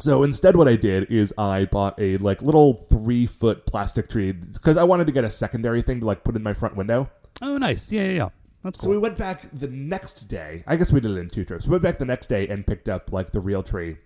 So 0.00 0.24
instead, 0.24 0.56
what 0.56 0.66
I 0.66 0.74
did 0.74 1.08
is 1.10 1.32
I 1.38 1.66
bought 1.66 2.00
a 2.00 2.16
like 2.16 2.42
little 2.42 2.72
three 2.74 3.26
foot 3.26 3.66
plastic 3.66 4.08
tree 4.08 4.32
because 4.32 4.76
I 4.76 4.84
wanted 4.84 5.06
to 5.06 5.12
get 5.12 5.22
a 5.22 5.30
secondary 5.30 5.82
thing 5.82 6.00
to 6.00 6.06
like 6.06 6.24
put 6.24 6.34
in 6.34 6.42
my 6.42 6.54
front 6.54 6.76
window. 6.76 7.10
Oh, 7.42 7.58
nice. 7.58 7.92
Yeah, 7.92 8.04
yeah, 8.04 8.12
yeah. 8.12 8.28
That's 8.64 8.82
So 8.82 8.88
we 8.88 8.98
went 8.98 9.18
back 9.18 9.46
the 9.52 9.68
next 9.68 10.22
day. 10.22 10.64
I 10.66 10.76
guess 10.76 10.90
we 10.90 10.98
did 10.98 11.12
it 11.12 11.18
in 11.18 11.28
two 11.28 11.44
trips. 11.44 11.66
We 11.66 11.72
went 11.72 11.82
back 11.82 11.98
the 11.98 12.06
next 12.06 12.28
day 12.28 12.48
and 12.48 12.66
picked 12.66 12.88
up 12.88 13.12
like 13.12 13.32
the 13.32 13.40
real 13.40 13.62
tree. 13.62 13.98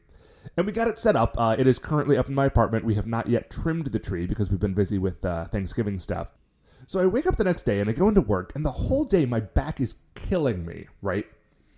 And 0.57 0.67
we 0.67 0.73
got 0.73 0.89
it 0.89 0.99
set 0.99 1.15
up. 1.15 1.37
Uh, 1.39 1.55
it 1.57 1.67
is 1.67 1.79
currently 1.79 2.17
up 2.17 2.29
in 2.29 2.35
my 2.35 2.47
apartment. 2.47 2.85
We 2.85 2.97
have 2.97 3.07
not 3.07 3.29
yet 3.29 3.51
trimmed 3.51 3.87
the 3.87 3.99
tree 4.01 4.27
because 4.27 4.51
we've 4.51 4.61
been 4.61 4.75
busy 4.75 4.99
with 4.99 5.25
uh, 5.25 5.45
Thanksgiving 5.47 6.01
stuff. 6.01 6.33
So 6.87 7.01
I 7.01 7.07
wake 7.07 7.27
up 7.27 7.37
the 7.37 7.45
next 7.45 7.65
day 7.65 7.81
and 7.81 7.89
I 7.89 7.93
go 7.93 8.09
into 8.09 8.21
work, 8.21 8.53
and 8.55 8.65
the 8.65 8.73
whole 8.73 9.05
day 9.05 9.27
my 9.27 9.41
back 9.41 9.81
is 9.81 9.97
killing 10.15 10.65
me, 10.65 10.87
right? 11.03 11.27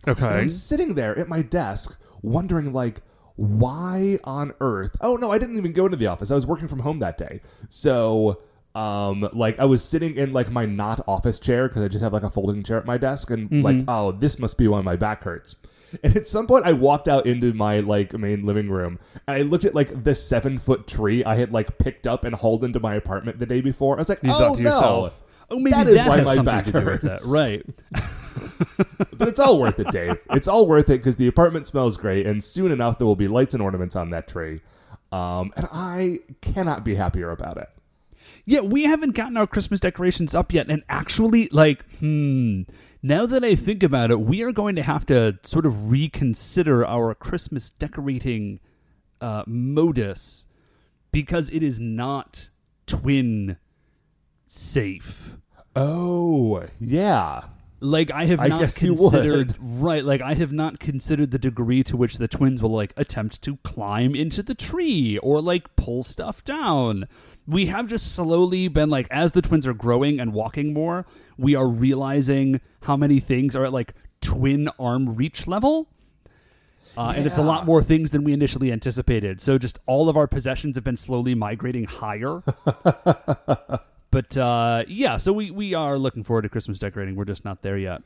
And 0.07 0.17
okay. 0.17 0.27
I'm 0.27 0.49
sitting 0.49 0.95
there 0.95 1.19
at 1.19 1.29
my 1.29 1.43
desk 1.43 2.01
wondering, 2.23 2.73
like, 2.73 3.03
why 3.35 4.19
on 4.25 4.55
earth? 4.61 4.97
Oh, 5.01 5.17
no, 5.17 5.33
I 5.33 5.39
didn't 5.39 5.57
even 5.57 5.73
go 5.73 5.87
into 5.87 5.97
the 5.97 6.07
office. 6.07 6.31
I 6.31 6.35
was 6.35 6.47
working 6.47 6.69
from 6.69 6.81
home 6.81 7.01
that 7.01 7.19
day. 7.19 7.41
So, 7.69 8.41
um, 8.75 9.29
like, 9.33 9.59
I 9.59 9.65
was 9.65 9.83
sitting 9.83 10.17
in, 10.17 10.33
like, 10.33 10.51
my 10.51 10.65
not 10.65 11.01
office 11.09 11.41
chair 11.41 11.69
because 11.69 11.83
I 11.83 11.89
just 11.89 12.03
have, 12.03 12.13
like, 12.13 12.23
a 12.23 12.31
folding 12.31 12.63
chair 12.63 12.79
at 12.79 12.87
my 12.87 12.99
desk. 12.99 13.31
And, 13.31 13.63
like, 13.65 13.85
oh, 13.89 14.13
this 14.13 14.39
must 14.39 14.57
be 14.59 14.69
why 14.69 14.81
my 14.81 14.97
back 14.97 15.23
hurts. 15.23 15.57
And 16.05 16.17
at 16.17 16.29
some 16.29 16.47
point, 16.47 16.67
I 16.67 16.73
walked 16.73 17.09
out 17.09 17.27
into 17.27 17.53
my, 17.53 17.81
like, 17.81 18.13
main 18.13 18.47
living 18.47 18.71
room 18.71 19.01
and 19.27 19.37
I 19.37 19.43
looked 19.43 19.65
at, 19.65 19.75
like, 19.75 20.05
the 20.05 20.15
seven 20.15 20.57
foot 20.57 20.87
tree 20.87 21.25
I 21.25 21.35
had, 21.35 21.51
like, 21.51 21.79
picked 21.79 22.07
up 22.07 22.25
and 22.25 22.33
hauled 22.33 22.63
into 22.63 22.79
my 22.79 22.95
apartment 22.95 23.41
the 23.41 23.47
day 23.47 23.61
before. 23.61 23.97
I 23.97 23.99
was 23.99 24.09
like, 24.09 24.23
You 24.23 24.31
oh, 24.31 24.39
thought 24.39 24.57
to 24.59 24.63
no. 24.63 24.71
yourself, 24.71 25.21
oh, 25.51 25.59
maybe 25.59 25.71
That 25.73 25.87
that, 25.89 26.21
is 26.21 26.27
why 26.27 26.37
my 26.37 26.43
back 26.43 26.67
to 26.67 26.71
do 26.71 26.85
with 26.85 27.03
it. 27.03 27.09
hurts. 27.09 27.29
Right. 27.29 27.67
but 29.19 29.27
it's 29.27 29.41
all 29.41 29.59
worth 29.59 29.81
it, 29.81 29.91
Dave. 29.91 30.19
It's 30.31 30.47
all 30.47 30.65
worth 30.65 30.89
it 30.91 30.99
because 30.99 31.17
the 31.17 31.27
apartment 31.27 31.67
smells 31.67 31.97
great, 31.97 32.25
and 32.25 32.45
soon 32.45 32.71
enough 32.71 32.99
there 32.99 33.07
will 33.09 33.17
be 33.17 33.27
lights 33.27 33.53
and 33.55 33.61
ornaments 33.61 33.97
on 33.97 34.11
that 34.11 34.29
tree. 34.29 34.61
Um, 35.11 35.53
and 35.57 35.67
I 35.73 36.21
cannot 36.41 36.85
be 36.85 36.95
happier 36.95 37.33
about 37.33 37.57
it. 37.57 37.69
Yeah, 38.51 38.63
we 38.63 38.83
haven't 38.83 39.15
gotten 39.15 39.37
our 39.37 39.47
Christmas 39.47 39.79
decorations 39.79 40.35
up 40.35 40.53
yet. 40.53 40.69
And 40.69 40.83
actually, 40.89 41.49
like, 41.53 41.89
hmm, 42.01 42.63
now 43.01 43.25
that 43.25 43.45
I 43.45 43.55
think 43.55 43.85
about 43.85 44.11
it, 44.11 44.19
we 44.19 44.43
are 44.43 44.51
going 44.51 44.75
to 44.75 44.83
have 44.83 45.07
to 45.07 45.39
sort 45.45 45.67
of 45.67 45.93
reconsider 45.93 46.85
our 46.85 47.15
Christmas 47.15 47.71
decorating 47.71 48.59
uh, 49.21 49.45
modus 49.47 50.49
because 51.13 51.49
it 51.51 51.63
is 51.63 51.79
not 51.79 52.51
twin 52.87 53.57
safe. 54.49 55.37
Oh, 55.77 56.65
yeah. 56.81 57.43
Like 57.79 58.11
I 58.11 58.25
have 58.25 58.41
I 58.41 58.49
not 58.49 58.75
considered 58.75 59.55
right. 59.61 60.05
Like 60.05 60.21
I 60.21 60.35
have 60.35 60.53
not 60.53 60.81
considered 60.81 61.31
the 61.31 61.39
degree 61.39 61.83
to 61.85 61.97
which 61.97 62.19
the 62.19 62.29
twins 62.29 62.61
will 62.61 62.71
like 62.71 62.93
attempt 62.97 63.43
to 63.43 63.59
climb 63.59 64.15
into 64.15 64.43
the 64.43 64.55
tree 64.55 65.19
or 65.19 65.41
like 65.41 65.77
pull 65.77 66.03
stuff 66.03 66.45
down. 66.45 67.07
We 67.51 67.67
have 67.67 67.89
just 67.89 68.15
slowly 68.15 68.69
been 68.69 68.91
like 68.91 69.09
as 69.11 69.33
the 69.33 69.43
twins 69.43 69.67
are 69.67 69.75
growing 69.75 70.21
and 70.21 70.33
walking 70.33 70.73
more, 70.73 71.05
we 71.37 71.57
are 71.57 71.67
realizing 71.67 72.61
how 72.83 72.97
many 72.97 73.19
things 73.19 73.57
are 73.57 73.65
at 73.65 73.73
like 73.73 73.95
twin 74.21 74.69
arm 74.79 75.17
reach 75.17 75.49
level. 75.49 75.89
Uh, 76.97 77.15
And 77.17 77.27
it's 77.27 77.39
a 77.39 77.43
lot 77.43 77.67
more 77.67 77.83
things 77.83 78.11
than 78.11 78.25
we 78.25 78.33
initially 78.33 78.71
anticipated. 78.71 79.41
So 79.41 79.59
just 79.59 79.79
all 79.87 80.09
of 80.09 80.17
our 80.17 80.27
possessions 80.27 80.77
have 80.77 80.85
been 80.85 80.97
slowly 80.97 81.35
migrating 81.35 81.85
higher. 81.85 82.43
but 84.11 84.37
uh, 84.37 84.85
yeah, 84.87 85.17
so 85.17 85.33
we, 85.33 85.51
we 85.51 85.75
are 85.75 85.99
looking 85.99 86.25
forward 86.25 86.43
to 86.43 86.49
Christmas 86.49 86.79
decorating. 86.79 87.17
We're 87.17 87.25
just 87.25 87.45
not 87.45 87.63
there 87.63 87.79
yet. 87.79 88.03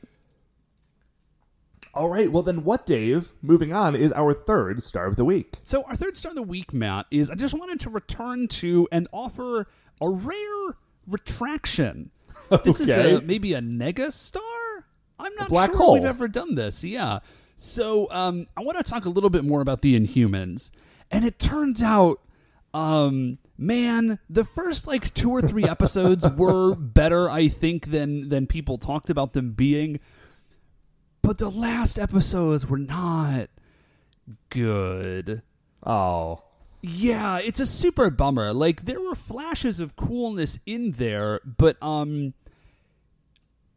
All 1.95 2.09
right. 2.09 2.29
Well, 2.29 2.43
then 2.43 2.65
what, 2.65 2.85
Dave? 2.85 3.33
Moving 3.41 3.71
on 3.71 3.95
is 3.95 4.11
our 4.11 4.33
third 4.33 4.83
star 4.83 5.05
of 5.05 5.15
the 5.15 5.23
week. 5.23 5.55
So 5.63 5.83
our 5.83 5.95
third 5.95 6.17
star 6.17 6.31
of 6.31 6.35
the 6.35 6.43
week, 6.43 6.73
Matt, 6.73 7.05
is 7.09 7.29
I 7.29 7.35
just 7.35 7.57
wanted 7.57 7.79
to 7.81 7.89
return 7.89 8.49
to 8.49 8.87
and 8.91 9.07
offer 9.13 9.67
a 10.01 10.09
rare 10.09 10.75
retraction. 11.07 12.11
This 12.63 12.79
is 12.79 12.91
a, 12.91 13.21
maybe 13.21 13.53
a 13.53 13.59
nega 13.59 14.11
star. 14.11 14.43
I'm 15.17 15.33
not 15.33 15.49
sure 15.49 15.77
hole. 15.77 15.93
we've 15.95 16.05
ever 16.05 16.27
done 16.27 16.53
this. 16.53 16.83
Yeah. 16.83 17.19
So 17.55 18.07
um, 18.11 18.45
I 18.55 18.61
want 18.61 18.77
to 18.77 18.83
talk 18.83 19.05
a 19.05 19.09
little 19.09 19.31
bit 19.31 19.43
more 19.43 19.61
about 19.61 19.81
the 19.81 19.99
Inhumans, 19.99 20.69
and 21.09 21.25
it 21.25 21.39
turns 21.39 21.81
out, 21.81 22.21
um, 22.71 23.39
man, 23.57 24.19
the 24.29 24.43
first 24.43 24.85
like 24.85 25.11
two 25.15 25.31
or 25.31 25.41
three 25.41 25.63
episodes 25.63 26.27
were 26.37 26.75
better, 26.75 27.31
I 27.31 27.47
think, 27.47 27.89
than 27.89 28.29
than 28.29 28.45
people 28.45 28.77
talked 28.77 29.09
about 29.09 29.33
them 29.33 29.53
being. 29.53 29.99
But 31.25 31.39
the 31.39 31.49
last 31.49 31.97
episodes 31.97 32.67
were 32.67 32.77
not 32.77 33.49
good. 34.51 35.41
Oh. 35.83 36.43
Yeah, 36.83 37.39
it's 37.39 37.59
a 37.59 37.65
super 37.65 38.11
bummer. 38.11 38.53
Like 38.53 38.83
there 38.83 39.01
were 39.01 39.15
flashes 39.15 39.79
of 39.79 39.95
coolness 39.95 40.59
in 40.67 40.91
there, 40.91 41.41
but 41.43 41.81
um 41.81 42.35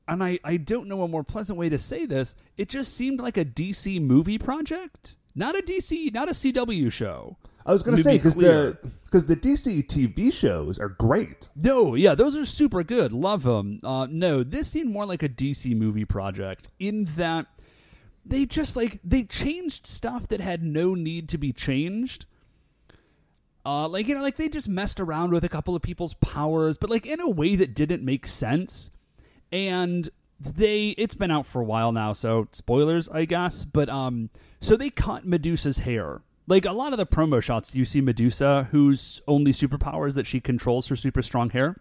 and 0.06 0.22
I 0.22 0.38
I 0.44 0.58
don't 0.58 0.88
know 0.88 1.00
a 1.00 1.08
more 1.08 1.24
pleasant 1.24 1.58
way 1.58 1.70
to 1.70 1.78
say 1.78 2.04
this. 2.04 2.36
It 2.58 2.68
just 2.68 2.94
seemed 2.94 3.18
like 3.18 3.38
a 3.38 3.46
DC 3.46 3.98
movie 3.98 4.36
project, 4.36 5.16
not 5.34 5.58
a 5.58 5.62
DC, 5.62 6.12
not 6.12 6.28
a 6.28 6.32
CW 6.32 6.92
show. 6.92 7.38
I 7.68 7.72
was 7.72 7.82
going 7.82 7.98
To 7.98 8.02
say 8.02 8.16
because 8.16 8.34
the 8.34 8.78
because 9.04 9.26
the 9.26 9.36
DC 9.36 9.86
TV 9.86 10.32
shows 10.32 10.78
are 10.78 10.88
great. 10.88 11.50
No, 11.54 11.94
yeah, 11.94 12.14
those 12.14 12.34
are 12.34 12.46
super 12.46 12.82
good. 12.82 13.12
Love 13.12 13.42
them. 13.42 13.80
Uh, 13.84 14.06
no, 14.10 14.42
this 14.42 14.70
seemed 14.70 14.90
more 14.90 15.04
like 15.04 15.22
a 15.22 15.28
DC 15.28 15.76
movie 15.76 16.06
project 16.06 16.68
in 16.78 17.04
that 17.16 17.46
they 18.24 18.46
just 18.46 18.74
like 18.74 18.98
they 19.04 19.24
changed 19.24 19.86
stuff 19.86 20.28
that 20.28 20.40
had 20.40 20.62
no 20.62 20.94
need 20.94 21.28
to 21.28 21.36
be 21.36 21.52
changed. 21.52 22.24
Uh, 23.66 23.86
like 23.86 24.08
you 24.08 24.14
know, 24.14 24.22
like 24.22 24.36
they 24.36 24.48
just 24.48 24.68
messed 24.68 24.98
around 24.98 25.32
with 25.32 25.44
a 25.44 25.48
couple 25.50 25.76
of 25.76 25.82
people's 25.82 26.14
powers, 26.14 26.78
but 26.78 26.88
like 26.88 27.04
in 27.04 27.20
a 27.20 27.28
way 27.28 27.54
that 27.54 27.74
didn't 27.74 28.02
make 28.02 28.26
sense. 28.26 28.90
And 29.52 30.08
they, 30.40 30.90
it's 30.90 31.14
been 31.14 31.30
out 31.30 31.44
for 31.44 31.60
a 31.60 31.64
while 31.64 31.92
now, 31.92 32.14
so 32.14 32.48
spoilers, 32.52 33.10
I 33.10 33.26
guess. 33.26 33.66
But 33.66 33.90
um, 33.90 34.30
so 34.58 34.74
they 34.74 34.88
cut 34.88 35.26
Medusa's 35.26 35.80
hair. 35.80 36.22
Like 36.48 36.64
a 36.64 36.72
lot 36.72 36.92
of 36.92 36.98
the 36.98 37.06
promo 37.06 37.42
shots, 37.42 37.74
you 37.74 37.84
see 37.84 38.00
Medusa, 38.00 38.68
whose 38.70 39.20
only 39.28 39.52
superpower 39.52 40.08
is 40.08 40.14
that 40.14 40.26
she 40.26 40.40
controls 40.40 40.88
her 40.88 40.96
super 40.96 41.20
strong 41.22 41.50
hair, 41.50 41.76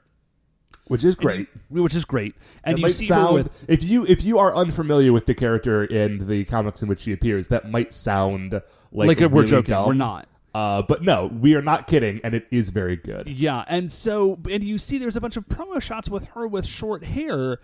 Which 0.88 1.04
is 1.06 1.16
great. 1.16 1.48
which 1.70 1.96
is 1.96 2.04
great. 2.06 2.36
And 2.66 2.78
it 2.78 2.82
you 2.82 2.90
see 2.90 3.06
sound 3.08 3.28
her 3.28 3.34
with 3.34 3.66
if 3.70 3.82
you 3.82 4.06
if 4.06 4.24
you 4.24 4.38
are 4.38 4.54
unfamiliar 4.56 5.14
with 5.14 5.26
the 5.26 5.34
character 5.34 5.86
in 5.86 6.28
the 6.28 6.44
comics 6.44 6.82
in 6.82 6.90
which 6.90 7.02
she 7.02 7.14
appears, 7.14 7.48
that 7.48 7.72
might 7.72 7.94
sound 7.94 8.62
like 8.92 9.20
like, 9.20 9.32
we're 9.32 9.46
joking, 9.46 9.70
dumb. 9.72 9.88
we're 9.88 9.94
not. 9.94 10.28
Uh, 10.54 10.82
but 10.82 11.04
no, 11.04 11.28
we 11.28 11.54
are 11.56 11.62
not 11.62 11.88
kidding, 11.88 12.20
and 12.24 12.34
it 12.34 12.48
is 12.52 12.70
very 12.70 12.96
good. 12.96 13.28
Yeah, 13.28 13.64
and 13.68 13.92
so 13.92 14.38
and 14.50 14.64
you 14.64 14.78
see 14.78 14.98
there's 14.98 15.16
a 15.16 15.22
bunch 15.22 15.38
of 15.38 15.48
promo 15.48 15.82
shots 15.82 16.10
with 16.10 16.30
her 16.30 16.48
with 16.48 16.66
short 16.66 17.04
hair. 17.06 17.60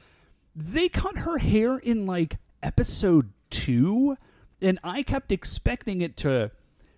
They 0.56 0.88
cut 0.90 1.18
her 1.20 1.40
hair 1.40 1.80
in 1.80 2.06
like 2.06 2.38
episode 2.62 3.32
2 3.50 4.16
and 4.62 4.80
I 4.84 5.04
kept 5.04 5.32
expecting 5.32 6.02
it 6.02 6.16
to 6.18 6.52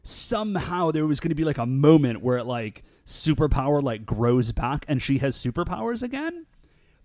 somehow 0.05 0.91
there 0.91 1.07
was 1.07 1.19
going 1.19 1.29
to 1.29 1.35
be 1.35 1.43
like 1.43 1.57
a 1.57 1.65
moment 1.65 2.21
where 2.21 2.37
it 2.37 2.45
like 2.45 2.83
superpower 3.05 3.81
like 3.81 4.05
grows 4.05 4.51
back 4.51 4.85
and 4.87 5.01
she 5.01 5.17
has 5.17 5.35
superpowers 5.35 6.03
again. 6.03 6.45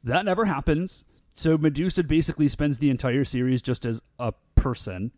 That 0.04 0.24
never 0.24 0.44
happens. 0.44 1.04
So 1.32 1.56
Medusa 1.56 2.04
basically 2.04 2.48
spends 2.48 2.78
the 2.78 2.90
entire 2.90 3.24
series 3.24 3.62
just 3.62 3.86
as 3.86 4.02
a 4.18 4.34
person. 4.54 5.12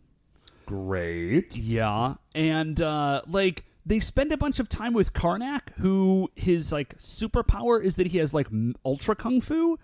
Great. 0.65 1.57
Yeah, 1.57 2.15
and 2.33 2.81
uh, 2.81 3.21
like 3.27 3.65
they 3.85 3.99
spend 3.99 4.31
a 4.31 4.37
bunch 4.37 4.59
of 4.59 4.69
time 4.69 4.93
with 4.93 5.11
Karnak, 5.11 5.73
who 5.77 6.29
his 6.35 6.71
like 6.71 6.97
superpower 6.99 7.83
is 7.83 7.97
that 7.97 8.07
he 8.07 8.19
has 8.19 8.33
like 8.33 8.47
ultra 8.85 9.15
kung 9.15 9.41
fu, 9.41 9.77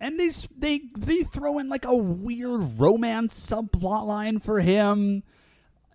and 0.00 0.18
they 0.18 0.30
they 0.56 0.80
they 0.98 1.22
throw 1.22 1.58
in 1.58 1.68
like 1.68 1.84
a 1.84 1.94
weird 1.94 2.80
romance 2.80 3.38
subplot 3.38 4.06
line 4.06 4.40
for 4.40 4.58
him. 4.58 5.22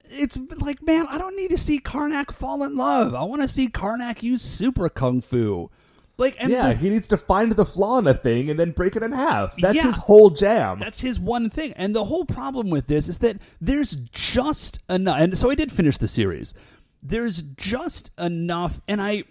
It's 0.09 0.37
like, 0.57 0.81
man, 0.81 1.05
I 1.09 1.17
don't 1.17 1.35
need 1.35 1.51
to 1.51 1.57
see 1.57 1.79
Karnak 1.79 2.31
fall 2.31 2.63
in 2.63 2.75
love. 2.75 3.13
I 3.13 3.23
want 3.23 3.41
to 3.43 3.47
see 3.47 3.67
Karnak 3.69 4.23
use 4.23 4.41
super 4.41 4.89
kung 4.89 5.21
fu. 5.21 5.69
Like, 6.17 6.35
and 6.39 6.51
yeah, 6.51 6.69
the- 6.69 6.75
he 6.75 6.89
needs 6.89 7.07
to 7.09 7.17
find 7.17 7.51
the 7.53 7.63
flaw 7.65 7.97
in 7.99 8.07
a 8.07 8.13
thing 8.13 8.49
and 8.49 8.59
then 8.59 8.71
break 8.71 8.95
it 8.95 9.03
in 9.03 9.11
half. 9.13 9.55
That's 9.57 9.77
Yeah. 9.77 9.83
his 9.83 9.97
whole 9.97 10.31
jam. 10.31 10.79
That's 10.79 10.99
his 10.99 11.19
one 11.19 11.49
thing. 11.49 11.71
And 11.77 11.95
the 11.95 12.03
whole 12.05 12.25
problem 12.25 12.69
with 12.69 12.87
this 12.87 13.07
is 13.07 13.19
that 13.19 13.37
there's 13.61 13.95
just 14.11 14.83
enough. 14.89 15.17
And 15.19 15.37
so 15.37 15.49
I 15.49 15.55
did 15.55 15.71
finish 15.71 15.97
the 15.97 16.07
series. 16.09 16.53
There's 17.01 17.41
just 17.43 18.11
enough. 18.19 18.81
And 18.87 19.01
I, 19.01 19.23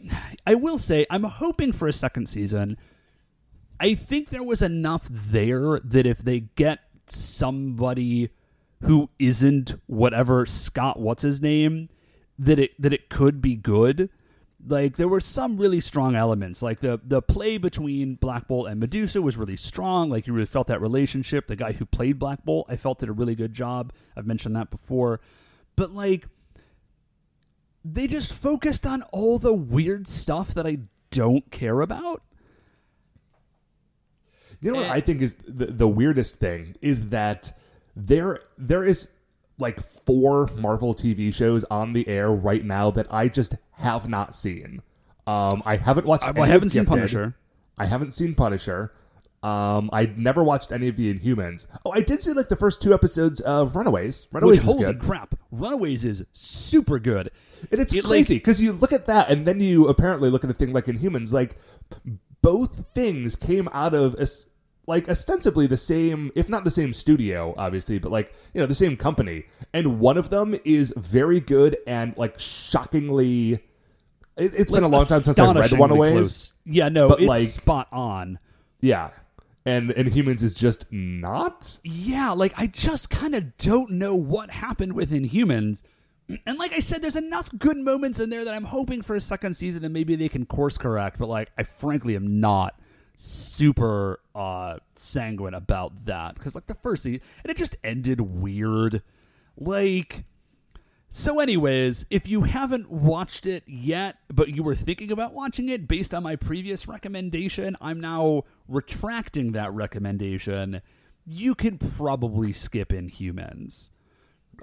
I 0.47 0.55
will 0.55 0.79
say, 0.79 1.05
I'm 1.11 1.25
hoping 1.25 1.73
for 1.73 1.89
a 1.89 1.93
second 1.93 2.27
season. 2.27 2.79
I 3.79 3.95
think 3.95 4.31
there 4.31 4.43
was 4.43 4.63
enough 4.63 5.07
there 5.11 5.81
that 5.81 6.07
if 6.07 6.19
they 6.19 6.41
get 6.41 6.79
somebody 7.07 8.31
who 8.81 9.11
isn't 9.19 9.75
whatever 9.87 10.47
Scott, 10.47 10.99
what's 11.01 11.23
his 11.23 11.41
name, 11.41 11.89
that 12.39 12.59
it 12.59 12.81
that 12.81 12.93
it 12.93 13.09
could 13.09 13.41
be 13.41 13.57
good. 13.57 14.11
Like 14.67 14.97
there 14.97 15.09
were 15.09 15.21
some 15.21 15.57
really 15.57 15.81
strong 15.81 16.15
elements. 16.15 16.63
Like 16.63 16.81
the 16.81 17.01
the 17.03 17.23
play 17.23 17.59
between 17.59 18.15
Black 18.17 18.49
Bolt 18.49 18.69
and 18.69 18.81
Medusa 18.81 19.23
was 19.23 19.37
really 19.37 19.57
strong. 19.57 20.11
Like 20.11 20.27
you 20.27 20.33
really 20.33 20.47
felt 20.47 20.69
that 20.69 20.81
relationship. 20.81 21.47
The 21.47 21.57
guy 21.57 21.73
who 21.73 21.85
played 21.85 22.19
Black 22.19 22.45
Bolt, 22.45 22.67
I 22.69 22.77
felt 22.77 22.99
did 22.99 23.09
a 23.09 23.13
really 23.13 23.35
good 23.35 23.53
job. 23.53 23.93
I've 24.17 24.27
mentioned 24.27 24.57
that 24.57 24.71
before. 24.71 25.21
But 25.77 25.93
like 25.93 26.27
they 27.85 28.07
just 28.07 28.33
focused 28.33 28.87
on 28.87 29.03
all 29.13 29.39
the 29.39 29.55
weird 29.55 30.07
stuff 30.07 30.55
that 30.55 30.67
I 30.67 30.79
don't 31.11 31.51
care 31.51 31.81
about. 31.81 32.23
You 34.61 34.73
know 34.73 34.81
what 34.81 34.89
eh. 34.89 34.93
I 34.93 35.01
think 35.01 35.23
is 35.23 35.37
the, 35.47 35.67
the 35.67 35.89
weirdest 35.89 36.37
thing 36.37 36.75
is 36.83 37.09
that 37.09 37.57
there 37.99 38.41
there 38.57 38.85
is 38.85 39.11
like 39.59 39.81
four 39.81 40.49
Marvel 40.57 40.95
TV 40.95 41.35
shows 41.35 41.65
on 41.65 41.93
the 41.93 42.07
air 42.09 42.31
right 42.31 42.65
now 42.65 42.91
that 42.93 43.13
I 43.13 43.29
just 43.29 43.57
have 43.73 44.09
not 44.09 44.37
seen. 44.37 44.83
Um, 45.27 45.63
I 45.67 45.77
haven't 45.77 46.07
watched. 46.07 46.25
I, 46.25 46.33
I 46.41 46.47
haven't 46.47 46.71
seen 46.71 46.87
Punisher. 46.87 47.37
I 47.77 47.87
haven't 47.87 48.15
seen 48.15 48.35
Punisher. 48.35 48.93
Um, 49.43 49.89
I 49.93 50.07
never 50.17 50.43
watched 50.43 50.73
any 50.73 50.89
of 50.89 50.97
the 50.97 51.13
Inhumans. 51.13 51.67
Oh, 51.85 51.93
I 51.93 52.01
did 52.01 52.23
see 52.23 52.33
like 52.33 52.49
the 52.49 52.57
first 52.57 52.81
two 52.83 52.93
episodes 52.95 53.41
of 53.41 53.77
Runaways. 53.77 54.27
Runaways 54.33 54.59
Which 54.59 54.65
holy 54.65 54.85
good. 54.85 55.01
crap, 55.01 55.35
Runaways 55.53 56.05
is 56.05 56.25
super 56.33 56.99
good. 56.99 57.31
And 57.71 57.81
it's 57.81 57.93
It, 57.93 58.05
crazy 58.05 58.35
because 58.37 58.61
you 58.61 58.73
look 58.73 58.93
at 58.93 59.07
that 59.07 59.29
and 59.31 59.47
then 59.47 59.61
you 59.61 59.87
apparently 59.87 60.31
look 60.31 60.43
at 60.45 60.51
a 60.51 60.55
thing 60.55 60.73
like 60.73 60.87
Inhumans. 60.87 61.33
Like 61.33 61.57
both 62.43 62.87
things 62.95 63.37
came 63.37 63.69
out 63.73 63.95
of 63.95 64.15
like 64.89 65.09
ostensibly 65.09 65.67
the 65.67 65.77
same, 65.77 66.33
if 66.35 66.49
not 66.49 66.65
the 66.65 66.71
same 66.71 66.93
studio, 66.93 67.55
obviously, 67.59 67.99
but 67.99 68.11
like 68.11 68.35
you 68.55 68.61
know 68.61 68.67
the 68.67 68.75
same 68.75 68.97
company. 68.97 69.45
And 69.73 70.01
one 70.01 70.17
of 70.17 70.31
them 70.31 70.59
is 70.65 70.93
very 70.97 71.41
good 71.41 71.77
and 71.87 72.17
like 72.17 72.41
shockingly. 72.41 73.65
It, 74.37 74.55
it's 74.55 74.73
been 74.73 74.85
a 74.85 74.89
long 74.89 75.05
time 75.05 75.21
since 75.21 75.39
I've 75.39 75.55
read 75.55 75.65
Astonishingly 75.65 76.11
Runaways. 76.11 76.53
Yeah, 76.65 76.89
no, 76.89 77.09
but, 77.09 77.21
it's 77.21 77.29
like- 77.29 77.47
spot 77.47 77.89
on. 77.93 78.39
Yeah, 78.81 79.11
and 79.67 79.91
Inhumans 79.91 80.43
is 80.43 80.55
just 80.55 80.87
not. 80.91 81.79
Yeah, 81.85 82.31
like 82.31 82.55
I 82.57 82.67
just 82.69 83.11
kind 83.11 83.35
of 83.35 83.57
don't 83.59 83.91
know 83.91 84.17
what 84.17 84.51
happened 84.51 84.95
with 84.95 85.11
humans. 85.11 85.83
And 86.47 86.59
like 86.59 86.73
I 86.73 86.81
said, 86.81 87.03
there's 87.03 87.17
enough 87.17 87.49
good 87.59 87.79
moments 87.79 88.21
in 88.21 88.31
there 88.31 88.45
that 88.45 88.55
I'm 88.55 88.65
hoping 88.65 89.01
for 89.01 89.17
a 89.17 89.21
second 89.21 89.55
season 89.55 89.83
and 89.85 89.95
maybe 89.95 90.15
they 90.15 90.29
can 90.29 90.45
course 90.45 90.77
correct. 90.77 91.19
But 91.19 91.29
like, 91.29 91.51
I 91.57 91.63
frankly 91.63 92.17
am 92.17 92.39
not 92.39 92.79
super 93.21 94.21
uh 94.37 94.77
sanguine 94.95 95.53
about 95.53 96.05
that 96.05 96.37
because 96.37 96.55
like 96.55 96.69
the 96.69 96.75
first 96.77 97.03
season 97.03 97.21
and 97.43 97.51
it 97.51 97.57
just 97.57 97.77
ended 97.83 98.21
weird. 98.21 99.03
Like, 99.57 100.25
so, 101.11 101.41
anyways, 101.41 102.05
if 102.11 102.29
you 102.29 102.43
haven't 102.43 102.91
watched 102.91 103.47
it 103.47 103.65
yet, 103.67 104.19
but 104.33 104.55
you 104.55 104.63
were 104.63 104.77
thinking 104.77 105.11
about 105.11 105.33
watching 105.33 105.69
it 105.69 105.89
based 105.89 106.15
on 106.15 106.23
my 106.23 106.37
previous 106.37 106.87
recommendation, 106.87 107.77
I'm 107.81 107.99
now 107.99 108.45
retracting 108.69 109.53
that 109.53 109.73
recommendation. 109.73 110.81
You 111.27 111.57
can 111.57 111.79
probably 111.79 112.53
skip 112.53 112.91
Inhumans. 112.91 113.91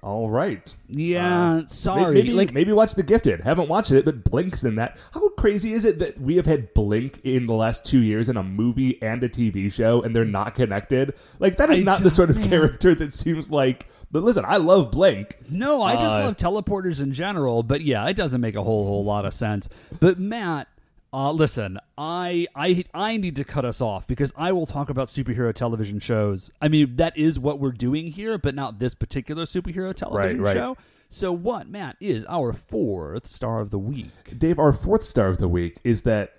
All 0.05 0.29
right. 0.29 0.71
Yeah, 0.87 1.55
May- 1.61 1.63
sorry. 1.67 2.13
Maybe, 2.13 2.31
like, 2.31 2.53
maybe 2.53 2.71
watch 2.71 2.93
The 2.93 3.01
Gifted. 3.01 3.41
Haven't 3.41 3.69
watched 3.69 3.89
it, 3.91 4.05
but 4.05 4.23
Blink's 4.23 4.63
in 4.63 4.75
that. 4.75 4.97
How 5.15 5.29
crazy 5.29 5.73
is 5.73 5.83
it 5.83 5.97
that 5.97 6.21
we 6.21 6.35
have 6.35 6.45
had 6.45 6.75
Blink 6.75 7.19
in 7.23 7.47
the 7.47 7.55
last 7.55 7.83
two 7.85 7.99
years 8.03 8.29
in 8.29 8.37
a 8.37 8.43
movie 8.43 9.01
and 9.01 9.23
a 9.23 9.29
TV 9.29 9.71
show, 9.73 10.03
and 10.03 10.15
they're 10.15 10.23
not 10.23 10.53
connected? 10.53 11.15
Like 11.39 11.57
that 11.57 11.71
is 11.71 11.79
I 11.79 11.83
not 11.83 12.03
the 12.03 12.11
sort 12.11 12.29
of 12.29 12.37
man. 12.37 12.49
character 12.49 12.93
that 12.93 13.13
seems 13.13 13.49
like. 13.49 13.87
But 14.11 14.21
listen, 14.23 14.45
I 14.47 14.57
love 14.57 14.91
Blink. 14.91 15.37
no, 15.49 15.81
I 15.81 15.95
just 15.95 16.15
Uh, 16.15 16.19
love 16.25 16.37
teleporters 16.37 17.01
in 17.01 17.11
general, 17.11 17.63
but 17.63 17.81
yeah, 17.81 18.07
it 18.07 18.15
doesn't 18.15 18.39
make 18.39 18.55
a 18.55 18.61
whole 18.63 18.85
whole 18.85 19.03
lot 19.03 19.25
of 19.25 19.33
sense. 19.33 19.67
But 19.99 20.19
Matt, 20.19 20.67
uh, 21.15 21.31
listen, 21.31 21.79
I 21.97 22.45
I 22.53 22.83
I 22.93 23.15
need 23.15 23.37
to 23.37 23.45
cut 23.45 23.63
us 23.63 23.79
off 23.79 24.05
because 24.05 24.33
I 24.35 24.51
will 24.51 24.65
talk 24.65 24.89
about 24.89 25.07
superhero 25.07 25.53
television 25.53 25.99
shows. 25.99 26.51
I 26.61 26.67
mean, 26.67 26.97
that 26.97 27.17
is 27.17 27.39
what 27.39 27.61
we're 27.61 27.71
doing 27.71 28.07
here, 28.07 28.37
but 28.37 28.53
not 28.53 28.79
this 28.79 28.93
particular 28.93 29.45
superhero 29.45 29.93
television 29.93 30.41
right. 30.41 30.53
show. 30.53 30.75
So, 31.07 31.31
what, 31.31 31.69
Matt, 31.69 31.95
is 32.01 32.25
our 32.25 32.51
fourth 32.51 33.27
star 33.27 33.61
of 33.61 33.69
the 33.69 33.79
week? 33.79 34.37
Dave, 34.37 34.59
our 34.59 34.73
fourth 34.73 35.05
star 35.05 35.27
of 35.27 35.37
the 35.37 35.47
week 35.47 35.77
is 35.85 36.01
that 36.01 36.33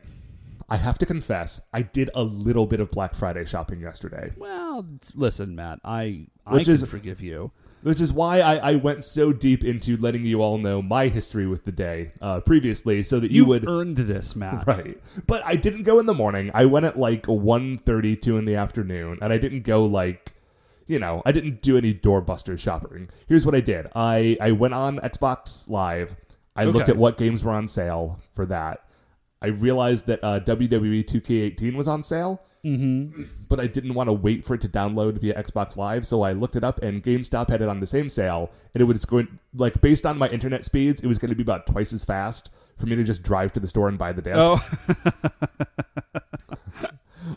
I 0.68 0.76
have 0.76 0.98
to 0.98 1.06
confess 1.06 1.62
I 1.72 1.80
did 1.80 2.10
a 2.14 2.22
little 2.22 2.66
bit 2.66 2.78
of 2.78 2.90
Black 2.90 3.14
Friday 3.14 3.46
shopping 3.46 3.80
yesterday. 3.80 4.32
Well, 4.36 4.86
listen, 5.14 5.56
Matt, 5.56 5.80
I 5.86 6.26
I 6.44 6.52
Which 6.52 6.66
can 6.66 6.74
is- 6.74 6.84
forgive 6.84 7.22
you. 7.22 7.50
Which 7.86 8.00
is 8.00 8.12
why 8.12 8.40
I, 8.40 8.56
I 8.56 8.74
went 8.74 9.04
so 9.04 9.32
deep 9.32 9.62
into 9.62 9.96
letting 9.96 10.24
you 10.24 10.42
all 10.42 10.58
know 10.58 10.82
my 10.82 11.06
history 11.06 11.46
with 11.46 11.66
the 11.66 11.70
day 11.70 12.10
uh, 12.20 12.40
previously, 12.40 13.04
so 13.04 13.20
that 13.20 13.30
you, 13.30 13.44
You 13.44 13.48
would 13.48 13.68
earned 13.68 13.96
this, 13.96 14.34
Matt. 14.34 14.66
Right. 14.66 15.00
But 15.28 15.46
I 15.46 15.54
didn't 15.54 15.84
go 15.84 16.00
in 16.00 16.06
the 16.06 16.12
morning. 16.12 16.50
I 16.52 16.64
went 16.64 16.84
at 16.84 16.98
like 16.98 17.26
1.30, 17.26 18.20
2 18.20 18.38
in 18.38 18.44
the 18.44 18.56
afternoon, 18.56 19.18
and 19.22 19.32
I 19.32 19.38
didn't 19.38 19.62
go 19.62 19.84
like, 19.84 20.32
you 20.88 20.98
know, 20.98 21.22
I 21.24 21.30
didn't 21.30 21.62
do 21.62 21.76
any 21.76 21.94
doorbuster 21.94 22.58
shopping. 22.58 23.08
Here's 23.28 23.46
what 23.46 23.54
I 23.54 23.60
did. 23.60 23.86
I, 23.94 24.36
I 24.40 24.50
went 24.50 24.74
on 24.74 24.98
Xbox 24.98 25.70
Live. 25.70 26.16
I 26.56 26.64
looked 26.64 26.88
at 26.88 26.96
what 26.96 27.18
games 27.18 27.44
were 27.44 27.52
on 27.52 27.68
sale 27.68 28.18
for 28.34 28.46
that. 28.46 28.82
I 29.42 29.48
realized 29.48 30.06
that 30.06 30.22
uh, 30.22 30.40
WWE 30.40 31.04
2K18 31.04 31.74
was 31.74 31.86
on 31.86 32.02
sale, 32.02 32.42
mm-hmm. 32.64 33.22
but 33.48 33.60
I 33.60 33.66
didn't 33.66 33.94
want 33.94 34.08
to 34.08 34.12
wait 34.12 34.44
for 34.44 34.54
it 34.54 34.60
to 34.62 34.68
download 34.68 35.20
via 35.20 35.34
Xbox 35.34 35.76
Live, 35.76 36.06
so 36.06 36.22
I 36.22 36.32
looked 36.32 36.56
it 36.56 36.64
up, 36.64 36.82
and 36.82 37.02
GameStop 37.02 37.50
had 37.50 37.62
it 37.62 37.68
on 37.68 37.80
the 37.80 37.86
same 37.86 38.08
sale, 38.08 38.50
and 38.74 38.80
it 38.80 38.84
was 38.84 39.04
going 39.04 39.38
like 39.54 39.80
based 39.80 40.06
on 40.06 40.18
my 40.18 40.28
internet 40.28 40.64
speeds, 40.64 41.00
it 41.00 41.06
was 41.06 41.18
going 41.18 41.30
to 41.30 41.36
be 41.36 41.42
about 41.42 41.66
twice 41.66 41.92
as 41.92 42.04
fast 42.04 42.50
for 42.78 42.86
me 42.86 42.96
to 42.96 43.04
just 43.04 43.22
drive 43.22 43.52
to 43.52 43.60
the 43.60 43.68
store 43.68 43.88
and 43.88 43.98
buy 43.98 44.12
the 44.12 44.22
disc. 44.22 44.36
Oh, 44.38 44.60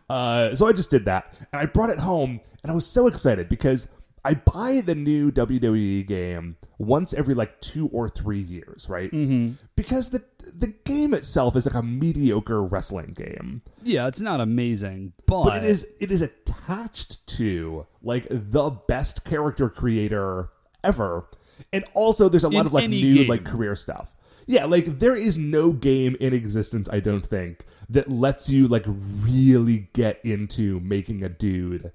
Uh, 0.10 0.56
so 0.56 0.68
I 0.68 0.72
just 0.72 0.90
did 0.90 1.06
that, 1.06 1.34
and 1.52 1.62
I 1.62 1.66
brought 1.68 1.92
it 1.92 2.00
home, 2.00 2.42
and 2.64 2.72
I 2.72 2.76
was 2.76 2.88
so 2.88 3.06
excited 3.06 3.48
because 3.48 3.88
I 4.24 4.34
buy 4.34 4.82
the 4.82 4.96
new 4.96 5.32
WWE 5.32 6.06
game 6.08 6.58
once 6.78 7.14
every 7.14 7.34
like 7.34 7.62
two 7.62 7.88
or 7.90 8.10
three 8.10 8.42
years, 8.42 8.88
right? 8.90 9.12
Mm-hmm. 9.12 9.54
Because 9.76 10.10
the 10.10 10.24
the 10.54 10.68
game 10.68 11.14
itself 11.14 11.56
is 11.56 11.66
like 11.66 11.76
a 11.76 11.84
mediocre 11.84 12.64
wrestling 12.64 13.14
game, 13.16 13.62
yeah, 13.84 14.08
it's 14.08 14.20
not 14.20 14.42
amazing, 14.42 15.14
but, 15.26 15.44
but 15.44 15.64
it 15.64 15.70
is 15.70 15.88
it 16.00 16.12
is 16.12 16.22
attached 16.22 17.26
to 17.28 17.86
like 18.02 18.28
the 18.30 18.70
best 18.70 19.24
character 19.24 19.70
creator 19.70 20.50
ever, 20.84 21.28
and 21.72 21.86
also 21.94 22.30
there's 22.30 22.44
a 22.44 22.50
lot 22.50 22.62
In 22.62 22.66
of 22.68 22.74
like 22.74 22.90
new 22.90 23.14
game. 23.14 23.28
like 23.28 23.46
career 23.46 23.76
stuff. 23.76 24.14
Yeah, 24.48 24.66
like 24.66 24.86
there 25.00 25.16
is 25.16 25.38
no 25.38 25.72
game 25.72 26.18
in 26.20 26.34
existence, 26.34 26.90
I 26.92 27.00
don't 27.00 27.24
think, 27.26 27.66
that 27.88 28.10
lets 28.10 28.50
you 28.50 28.68
like 28.68 28.86
really 28.88 29.90
get 29.94 30.20
into 30.26 30.80
making 30.80 31.24
a 31.24 31.30
dude 31.30 31.92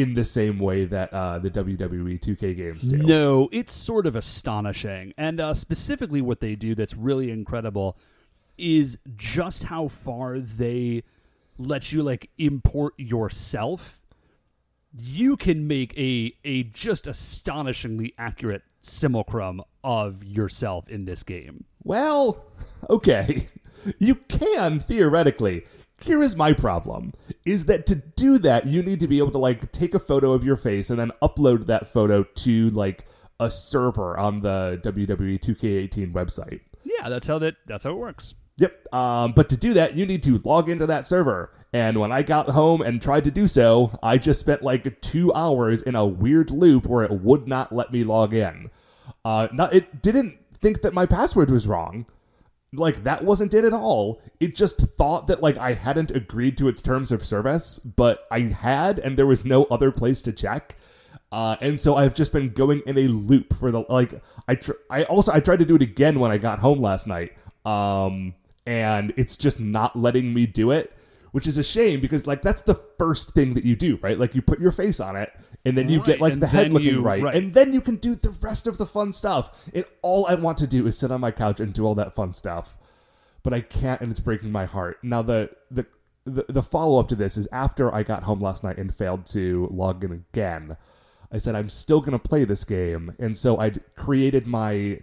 in 0.00 0.14
the 0.14 0.24
same 0.24 0.58
way 0.58 0.84
that 0.86 1.12
uh, 1.12 1.38
the 1.38 1.50
WWE 1.50 2.20
2K 2.20 2.56
games 2.56 2.86
do. 2.86 2.96
No, 2.96 3.48
it's 3.52 3.72
sort 3.72 4.06
of 4.06 4.16
astonishing. 4.16 5.12
And 5.16 5.40
uh, 5.40 5.54
specifically, 5.54 6.22
what 6.22 6.40
they 6.40 6.54
do 6.54 6.74
that's 6.74 6.94
really 6.94 7.30
incredible 7.30 7.96
is 8.56 8.98
just 9.16 9.64
how 9.64 9.88
far 9.88 10.38
they 10.38 11.02
let 11.58 11.92
you 11.92 12.02
like 12.02 12.30
import 12.38 12.94
yourself. 12.96 14.00
You 14.98 15.36
can 15.36 15.68
make 15.68 15.96
a 15.96 16.32
a 16.44 16.64
just 16.64 17.06
astonishingly 17.06 18.14
accurate 18.18 18.62
simulacrum 18.80 19.62
of 19.84 20.24
yourself 20.24 20.88
in 20.88 21.04
this 21.04 21.22
game. 21.22 21.64
Well, 21.84 22.44
okay. 22.90 23.48
You 23.98 24.16
can 24.16 24.80
theoretically. 24.80 25.64
Here 26.02 26.22
is 26.22 26.34
my 26.36 26.52
problem 26.52 27.12
is 27.44 27.66
that 27.66 27.86
to 27.86 27.94
do 27.94 28.38
that 28.38 28.66
you 28.66 28.82
need 28.82 29.00
to 29.00 29.08
be 29.08 29.18
able 29.18 29.30
to 29.32 29.38
like 29.38 29.72
take 29.72 29.94
a 29.94 29.98
photo 29.98 30.32
of 30.32 30.44
your 30.44 30.56
face 30.56 30.90
and 30.90 30.98
then 30.98 31.12
upload 31.22 31.66
that 31.66 31.86
photo 31.86 32.22
to 32.22 32.70
like 32.70 33.06
a 33.38 33.50
server 33.50 34.18
on 34.18 34.40
the 34.40 34.80
WWE 34.82 35.40
2K18 35.40 36.12
website. 36.12 36.60
Yeah, 36.84 37.08
that's 37.08 37.26
how 37.26 37.38
that 37.38 37.56
that's 37.66 37.84
how 37.84 37.90
it 37.90 37.98
works. 37.98 38.34
Yep. 38.58 38.94
Um, 38.94 39.32
but 39.32 39.48
to 39.48 39.56
do 39.56 39.72
that, 39.74 39.94
you 39.96 40.04
need 40.04 40.22
to 40.24 40.38
log 40.44 40.68
into 40.68 40.86
that 40.86 41.06
server. 41.06 41.50
And 41.72 41.98
when 41.98 42.12
I 42.12 42.22
got 42.22 42.50
home 42.50 42.82
and 42.82 43.00
tried 43.00 43.24
to 43.24 43.30
do 43.30 43.48
so, 43.48 43.98
I 44.02 44.18
just 44.18 44.40
spent 44.40 44.62
like 44.62 45.00
two 45.00 45.32
hours 45.32 45.80
in 45.80 45.94
a 45.94 46.04
weird 46.04 46.50
loop 46.50 46.86
where 46.86 47.04
it 47.04 47.12
would 47.12 47.48
not 47.48 47.72
let 47.72 47.92
me 47.92 48.04
log 48.04 48.34
in. 48.34 48.70
Uh, 49.24 49.48
not, 49.52 49.72
it 49.72 50.02
didn't 50.02 50.38
think 50.52 50.82
that 50.82 50.92
my 50.92 51.06
password 51.06 51.50
was 51.50 51.66
wrong. 51.66 52.06
Like 52.72 53.02
that 53.02 53.24
wasn't 53.24 53.54
it 53.54 53.64
at 53.64 53.72
all. 53.72 54.22
It 54.38 54.54
just 54.54 54.78
thought 54.78 55.26
that 55.26 55.42
like 55.42 55.56
I 55.56 55.74
hadn't 55.74 56.10
agreed 56.10 56.56
to 56.58 56.68
its 56.68 56.80
terms 56.80 57.10
of 57.10 57.24
service, 57.24 57.78
but 57.78 58.26
I 58.30 58.40
had, 58.40 58.98
and 58.98 59.16
there 59.16 59.26
was 59.26 59.44
no 59.44 59.64
other 59.64 59.90
place 59.90 60.22
to 60.22 60.32
check. 60.32 60.76
Uh, 61.32 61.56
and 61.60 61.80
so 61.80 61.96
I've 61.96 62.14
just 62.14 62.32
been 62.32 62.48
going 62.48 62.82
in 62.86 62.98
a 62.98 63.08
loop 63.08 63.56
for 63.56 63.70
the 63.70 63.84
like. 63.88 64.20
I 64.46 64.54
tr- 64.56 64.72
I 64.88 65.04
also 65.04 65.32
I 65.32 65.40
tried 65.40 65.58
to 65.60 65.64
do 65.64 65.76
it 65.76 65.82
again 65.82 66.20
when 66.20 66.30
I 66.30 66.38
got 66.38 66.60
home 66.60 66.80
last 66.80 67.06
night. 67.06 67.32
Um, 67.64 68.34
and 68.66 69.12
it's 69.16 69.36
just 69.36 69.60
not 69.60 69.96
letting 69.96 70.32
me 70.32 70.46
do 70.46 70.70
it, 70.70 70.92
which 71.32 71.46
is 71.46 71.58
a 71.58 71.64
shame 71.64 72.00
because 72.00 72.26
like 72.26 72.42
that's 72.42 72.62
the 72.62 72.80
first 72.98 73.32
thing 73.32 73.54
that 73.54 73.64
you 73.64 73.76
do, 73.76 73.98
right? 74.02 74.18
Like 74.18 74.34
you 74.34 74.42
put 74.42 74.60
your 74.60 74.70
face 74.70 75.00
on 75.00 75.16
it, 75.16 75.32
and 75.64 75.76
then 75.76 75.88
you 75.88 75.98
Right, 75.98 76.06
get 76.06 76.20
like 76.20 76.32
and 76.34 76.42
the 76.42 76.46
head 76.46 76.72
looking 76.72 76.88
you- 76.94 77.02
right, 77.02 77.22
right. 77.22 77.34
and 77.34 77.54
then 77.54 77.72
you 77.72 77.80
can 77.80 77.96
do 77.96 78.14
the 78.14 78.30
rest 78.30 78.66
of 78.66 78.78
the 78.78 78.86
fun 78.86 79.12
stuff. 79.12 79.68
And 79.74 79.84
all 80.02 80.26
I 80.26 80.34
want 80.34 80.58
to 80.58 80.66
do 80.66 80.86
is 80.86 80.96
sit 80.98 81.10
on 81.10 81.20
my 81.20 81.30
couch 81.30 81.60
and 81.60 81.72
do 81.72 81.84
all 81.84 81.94
that 81.96 82.14
fun 82.14 82.32
stuff, 82.32 82.76
but 83.42 83.52
I 83.52 83.60
can't, 83.60 84.00
and 84.00 84.10
it's 84.10 84.20
breaking 84.20 84.52
my 84.52 84.64
heart. 84.66 84.98
Now 85.02 85.22
the 85.22 85.50
the 85.70 85.86
the, 86.24 86.44
the 86.48 86.62
follow 86.62 86.98
up 87.00 87.08
to 87.08 87.14
this 87.16 87.36
is 87.38 87.48
after 87.50 87.92
I 87.94 88.02
got 88.02 88.24
home 88.24 88.40
last 88.40 88.62
night 88.62 88.76
and 88.78 88.94
failed 88.94 89.26
to 89.28 89.68
log 89.72 90.04
in 90.04 90.12
again. 90.12 90.76
I 91.32 91.38
said 91.38 91.54
I'm 91.54 91.68
still 91.68 92.00
gonna 92.00 92.18
play 92.18 92.44
this 92.44 92.64
game, 92.64 93.14
and 93.18 93.36
so 93.38 93.58
I 93.60 93.70
created 93.96 94.46
my. 94.46 95.00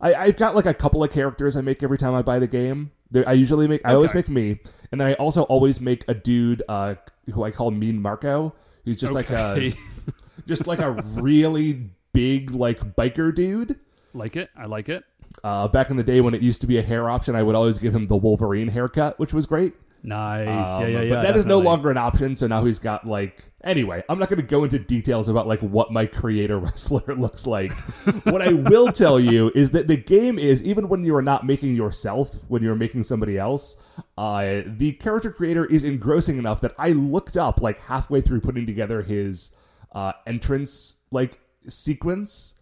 I, 0.00 0.14
I've 0.14 0.36
got 0.36 0.54
like 0.54 0.66
a 0.66 0.74
couple 0.74 1.02
of 1.02 1.10
characters 1.10 1.56
I 1.56 1.60
make 1.60 1.82
every 1.82 1.98
time 1.98 2.14
I 2.14 2.22
buy 2.22 2.38
the 2.38 2.46
game. 2.46 2.92
I 3.26 3.32
usually 3.32 3.66
make. 3.66 3.80
I 3.84 3.94
always 3.94 4.14
make 4.14 4.28
me, 4.28 4.60
and 4.92 5.00
then 5.00 5.08
I 5.08 5.14
also 5.14 5.42
always 5.44 5.80
make 5.80 6.04
a 6.06 6.14
dude 6.14 6.62
uh, 6.68 6.94
who 7.32 7.42
I 7.42 7.50
call 7.50 7.70
Mean 7.72 8.00
Marco. 8.00 8.54
He's 8.88 8.96
just 8.96 9.12
like 9.12 9.30
a 9.30 9.74
just 10.46 10.66
like 10.66 10.78
a 10.78 10.92
really 10.92 11.90
big 12.14 12.52
like 12.52 12.96
biker 12.96 13.34
dude. 13.34 13.78
like 14.14 14.34
it. 14.34 14.48
I 14.56 14.64
like 14.64 14.88
it. 14.88 15.04
Uh, 15.44 15.68
back 15.68 15.90
in 15.90 15.98
the 15.98 16.02
day 16.02 16.22
when 16.22 16.32
it 16.32 16.40
used 16.40 16.62
to 16.62 16.66
be 16.66 16.78
a 16.78 16.82
hair 16.82 17.10
option, 17.10 17.36
I 17.36 17.42
would 17.42 17.54
always 17.54 17.78
give 17.78 17.94
him 17.94 18.06
the 18.06 18.16
Wolverine 18.16 18.68
haircut, 18.68 19.18
which 19.18 19.34
was 19.34 19.44
great. 19.44 19.74
Nice. 20.02 20.46
Um, 20.46 20.82
yeah, 20.82 20.86
yeah, 20.86 21.00
yeah. 21.02 21.14
But 21.14 21.22
that 21.22 21.36
is 21.36 21.44
no 21.44 21.58
longer 21.58 21.90
an 21.90 21.96
option, 21.96 22.36
so 22.36 22.46
now 22.46 22.64
he's 22.64 22.78
got 22.78 23.06
like. 23.06 23.44
Anyway, 23.64 24.04
I'm 24.08 24.20
not 24.20 24.28
going 24.28 24.40
to 24.40 24.46
go 24.46 24.62
into 24.62 24.78
details 24.78 25.28
about 25.28 25.48
like 25.48 25.60
what 25.60 25.92
my 25.92 26.06
creator 26.06 26.58
wrestler 26.60 27.02
looks 27.14 27.46
like. 27.46 27.72
what 28.24 28.40
I 28.40 28.52
will 28.52 28.92
tell 28.92 29.18
you 29.18 29.50
is 29.54 29.72
that 29.72 29.88
the 29.88 29.96
game 29.96 30.38
is 30.38 30.62
even 30.62 30.88
when 30.88 31.04
you 31.04 31.14
are 31.16 31.22
not 31.22 31.44
making 31.44 31.74
yourself, 31.74 32.44
when 32.46 32.62
you're 32.62 32.76
making 32.76 33.02
somebody 33.02 33.36
else, 33.36 33.76
uh, 34.16 34.62
the 34.64 34.92
character 35.00 35.32
creator 35.32 35.64
is 35.66 35.82
engrossing 35.82 36.38
enough 36.38 36.60
that 36.60 36.74
I 36.78 36.90
looked 36.90 37.36
up 37.36 37.60
like 37.60 37.80
halfway 37.80 38.20
through 38.20 38.40
putting 38.40 38.64
together 38.64 39.02
his 39.02 39.52
uh, 39.92 40.12
entrance 40.26 40.96
like 41.10 41.40
sequence 41.68 42.54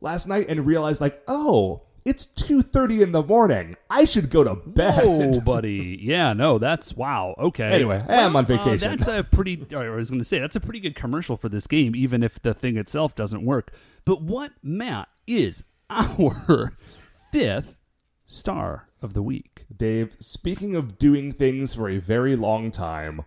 last 0.00 0.28
night 0.28 0.46
and 0.48 0.66
realized 0.66 1.00
like, 1.00 1.22
oh, 1.26 1.83
it's 2.04 2.24
two 2.26 2.60
thirty 2.62 3.02
in 3.02 3.12
the 3.12 3.22
morning. 3.22 3.76
I 3.88 4.04
should 4.04 4.28
go 4.30 4.44
to 4.44 4.54
bed. 4.54 5.00
Oh, 5.04 5.40
buddy. 5.40 5.98
Yeah, 6.02 6.32
no, 6.34 6.58
that's 6.58 6.94
wow. 6.94 7.34
Okay. 7.38 7.64
Anyway, 7.72 8.04
I 8.08 8.16
am 8.22 8.36
on 8.36 8.44
Well, 8.46 8.58
uh, 8.60 8.64
vacation. 8.64 8.88
that's 8.90 9.06
a 9.06 9.24
pretty. 9.24 9.66
I 9.74 9.88
was 9.88 10.10
going 10.10 10.20
to 10.20 10.24
say 10.24 10.38
that's 10.38 10.56
a 10.56 10.60
pretty 10.60 10.80
good 10.80 10.94
commercial 10.94 11.36
for 11.36 11.48
this 11.48 11.66
game, 11.66 11.94
even 11.96 12.22
if 12.22 12.40
the 12.42 12.52
thing 12.54 12.76
itself 12.76 13.14
doesn't 13.14 13.44
work. 13.44 13.72
But 14.04 14.20
what, 14.22 14.52
Matt, 14.62 15.08
is 15.26 15.64
our 15.88 16.76
fifth 17.32 17.80
star 18.26 18.88
of 19.00 19.14
the 19.14 19.22
week? 19.22 19.64
Dave, 19.74 20.16
speaking 20.18 20.76
of 20.76 20.98
doing 20.98 21.32
things 21.32 21.74
for 21.74 21.88
a 21.88 21.98
very 21.98 22.36
long 22.36 22.70
time, 22.70 23.22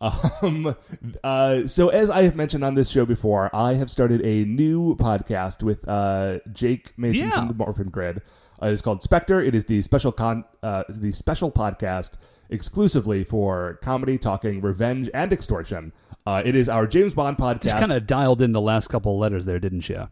um, 0.00 0.76
uh, 1.24 1.66
so 1.66 1.88
as 1.88 2.08
I 2.10 2.22
have 2.22 2.36
mentioned 2.36 2.64
on 2.64 2.74
this 2.74 2.88
show 2.90 3.04
before, 3.04 3.50
I 3.54 3.74
have 3.74 3.90
started 3.90 4.20
a 4.24 4.44
new 4.44 4.94
podcast 4.96 5.62
with 5.62 5.86
uh, 5.88 6.38
Jake 6.52 6.92
Mason 6.96 7.26
Yeah. 7.28 7.36
from 7.38 7.48
the 7.48 7.54
Morphin 7.54 7.90
Grid. 7.90 8.22
Uh, 8.62 8.66
it 8.66 8.72
is 8.72 8.82
called 8.82 9.02
Spectre. 9.02 9.40
It 9.40 9.54
is 9.54 9.66
the 9.66 9.82
special 9.82 10.12
con, 10.12 10.44
uh, 10.62 10.84
the 10.88 11.12
special 11.12 11.50
podcast 11.50 12.12
exclusively 12.50 13.24
for 13.24 13.78
comedy, 13.82 14.18
talking, 14.18 14.60
revenge, 14.60 15.10
and 15.14 15.32
extortion. 15.32 15.92
Uh, 16.26 16.42
it 16.44 16.54
is 16.54 16.68
our 16.68 16.86
James 16.86 17.14
Bond 17.14 17.36
podcast. 17.36 17.62
Just 17.62 17.76
kind 17.78 17.92
of 17.92 18.06
dialed 18.06 18.42
in 18.42 18.52
the 18.52 18.60
last 18.60 18.88
couple 18.88 19.12
of 19.14 19.18
letters 19.18 19.44
there, 19.44 19.58
didn't 19.58 19.88
you? 19.88 20.08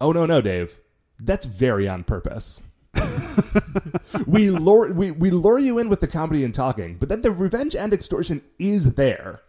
Oh 0.00 0.12
no, 0.12 0.26
no, 0.26 0.40
Dave. 0.40 0.80
That's 1.18 1.46
very 1.46 1.86
on 1.88 2.04
purpose. 2.04 2.62
we 4.26 4.50
lure 4.50 4.92
we, 4.92 5.10
we 5.10 5.30
lure 5.30 5.58
you 5.58 5.78
in 5.78 5.88
with 5.88 6.00
the 6.00 6.06
comedy 6.06 6.44
and 6.44 6.54
talking, 6.54 6.96
but 6.98 7.08
then 7.08 7.22
the 7.22 7.30
revenge 7.30 7.74
and 7.74 7.92
extortion 7.92 8.42
is 8.58 8.94
there, 8.94 9.40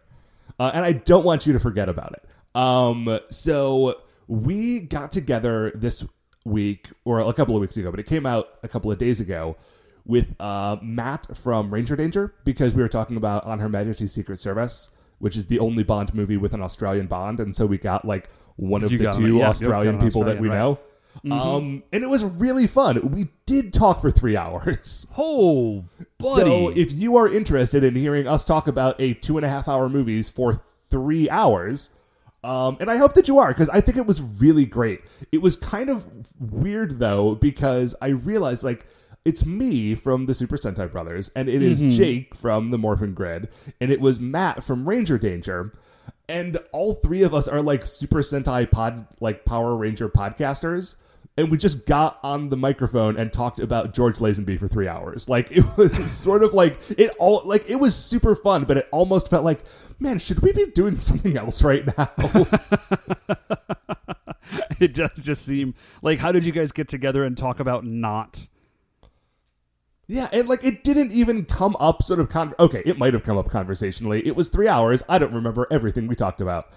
uh, 0.58 0.70
and 0.74 0.84
I 0.84 0.92
don't 0.92 1.24
want 1.24 1.46
you 1.46 1.52
to 1.52 1.60
forget 1.60 1.88
about 1.88 2.14
it. 2.14 2.58
Um, 2.58 3.18
so 3.30 4.00
we 4.28 4.80
got 4.80 5.12
together 5.12 5.72
this 5.74 6.04
week 6.44 6.88
or 7.04 7.20
a 7.20 7.32
couple 7.32 7.54
of 7.54 7.60
weeks 7.60 7.76
ago, 7.76 7.90
but 7.90 8.00
it 8.00 8.06
came 8.06 8.26
out 8.26 8.48
a 8.62 8.68
couple 8.68 8.90
of 8.90 8.98
days 8.98 9.20
ago 9.20 9.56
with 10.04 10.34
uh, 10.40 10.76
Matt 10.82 11.36
from 11.36 11.72
Ranger 11.72 11.96
Danger 11.96 12.34
because 12.44 12.74
we 12.74 12.82
were 12.82 12.88
talking 12.88 13.16
about 13.16 13.44
On 13.44 13.60
Her 13.60 13.68
Majesty's 13.68 14.12
Secret 14.12 14.40
Service, 14.40 14.90
which 15.18 15.36
is 15.36 15.46
the 15.46 15.58
only 15.58 15.82
Bond 15.82 16.14
movie 16.14 16.36
with 16.36 16.54
an 16.54 16.62
Australian 16.62 17.06
Bond, 17.06 17.40
and 17.40 17.54
so 17.54 17.66
we 17.66 17.78
got 17.78 18.04
like 18.04 18.28
one 18.56 18.82
of 18.82 18.92
You 18.92 18.98
the 18.98 19.10
him, 19.10 19.22
two 19.22 19.38
yeah, 19.38 19.48
Australian 19.48 19.98
people 19.98 20.24
that 20.24 20.38
we 20.38 20.48
right. 20.48 20.58
know. 20.58 20.78
Um, 21.30 21.84
and 21.92 22.02
it 22.02 22.08
was 22.08 22.24
really 22.24 22.66
fun. 22.66 23.10
We 23.10 23.28
did 23.46 23.72
talk 23.72 24.00
for 24.00 24.10
three 24.10 24.36
hours. 24.44 25.06
Oh, 25.16 25.84
buddy. 26.18 26.40
So 26.42 26.68
if 26.70 26.90
you 26.90 27.16
are 27.16 27.32
interested 27.32 27.84
in 27.84 27.94
hearing 27.94 28.26
us 28.26 28.44
talk 28.44 28.66
about 28.66 29.00
a 29.00 29.14
two 29.14 29.36
and 29.36 29.46
a 29.46 29.48
half 29.48 29.68
hour 29.68 29.88
movies 29.88 30.28
for 30.28 30.62
three 30.90 31.28
hours, 31.30 31.90
um, 32.44 32.76
and 32.80 32.90
I 32.90 32.96
hope 32.96 33.14
that 33.14 33.28
you 33.28 33.38
are 33.38 33.48
because 33.48 33.68
I 33.68 33.80
think 33.80 33.96
it 33.96 34.06
was 34.06 34.20
really 34.20 34.64
great. 34.66 35.00
It 35.30 35.38
was 35.38 35.54
kind 35.56 35.88
of 35.88 36.06
weird 36.40 36.98
though 36.98 37.36
because 37.36 37.94
I 38.02 38.08
realized 38.08 38.64
like 38.64 38.86
it's 39.24 39.46
me 39.46 39.94
from 39.94 40.26
the 40.26 40.34
Super 40.34 40.56
Sentai 40.56 40.90
Brothers 40.90 41.30
and 41.36 41.48
it 41.48 41.62
is 41.62 41.80
Jake 41.96 42.34
from 42.34 42.70
the 42.70 42.78
Morphin 42.78 43.14
Grid 43.14 43.48
and 43.80 43.92
it 43.92 44.00
was 44.00 44.18
Matt 44.18 44.64
from 44.64 44.88
Ranger 44.88 45.18
Danger. 45.18 45.72
And 46.28 46.58
all 46.72 46.94
three 46.94 47.22
of 47.22 47.34
us 47.34 47.48
are 47.48 47.62
like 47.62 47.84
Super 47.84 48.20
Sentai 48.20 48.70
pod, 48.70 49.06
like 49.20 49.44
Power 49.44 49.76
Ranger 49.76 50.08
podcasters 50.08 50.96
and 51.36 51.50
we 51.50 51.56
just 51.56 51.86
got 51.86 52.18
on 52.22 52.50
the 52.50 52.56
microphone 52.56 53.16
and 53.16 53.32
talked 53.32 53.58
about 53.58 53.94
George 53.94 54.18
Lazenby 54.18 54.58
for 54.58 54.68
three 54.68 54.88
hours. 54.88 55.28
Like 55.28 55.50
it 55.50 55.64
was 55.76 56.10
sort 56.10 56.42
of 56.42 56.52
like 56.52 56.78
it 56.90 57.14
all 57.18 57.42
like 57.44 57.68
it 57.68 57.76
was 57.76 57.94
super 57.94 58.34
fun, 58.34 58.64
but 58.64 58.76
it 58.76 58.88
almost 58.90 59.28
felt 59.28 59.44
like, 59.44 59.62
man, 59.98 60.18
should 60.18 60.40
we 60.40 60.52
be 60.52 60.66
doing 60.66 60.96
something 61.00 61.36
else 61.36 61.62
right 61.62 61.86
now? 61.86 62.10
it 64.80 64.94
does 64.94 65.10
just 65.20 65.44
seem 65.44 65.74
like 66.02 66.18
how 66.18 66.32
did 66.32 66.44
you 66.44 66.52
guys 66.52 66.72
get 66.72 66.88
together 66.88 67.24
and 67.24 67.36
talk 67.36 67.60
about 67.60 67.84
not? 67.84 68.48
Yeah, 70.12 70.28
and 70.32 70.48
like 70.48 70.62
it 70.62 70.84
didn't 70.84 71.12
even 71.12 71.44
come 71.44 71.76
up 71.80 72.02
sort 72.02 72.20
of 72.20 72.28
con- 72.28 72.54
okay, 72.58 72.82
it 72.84 72.98
might 72.98 73.14
have 73.14 73.22
come 73.22 73.38
up 73.38 73.48
conversationally. 73.50 74.26
It 74.26 74.36
was 74.36 74.48
three 74.48 74.68
hours. 74.68 75.02
I 75.08 75.18
don't 75.18 75.32
remember 75.32 75.66
everything 75.70 76.06
we 76.06 76.14
talked 76.14 76.40
about. 76.40 76.68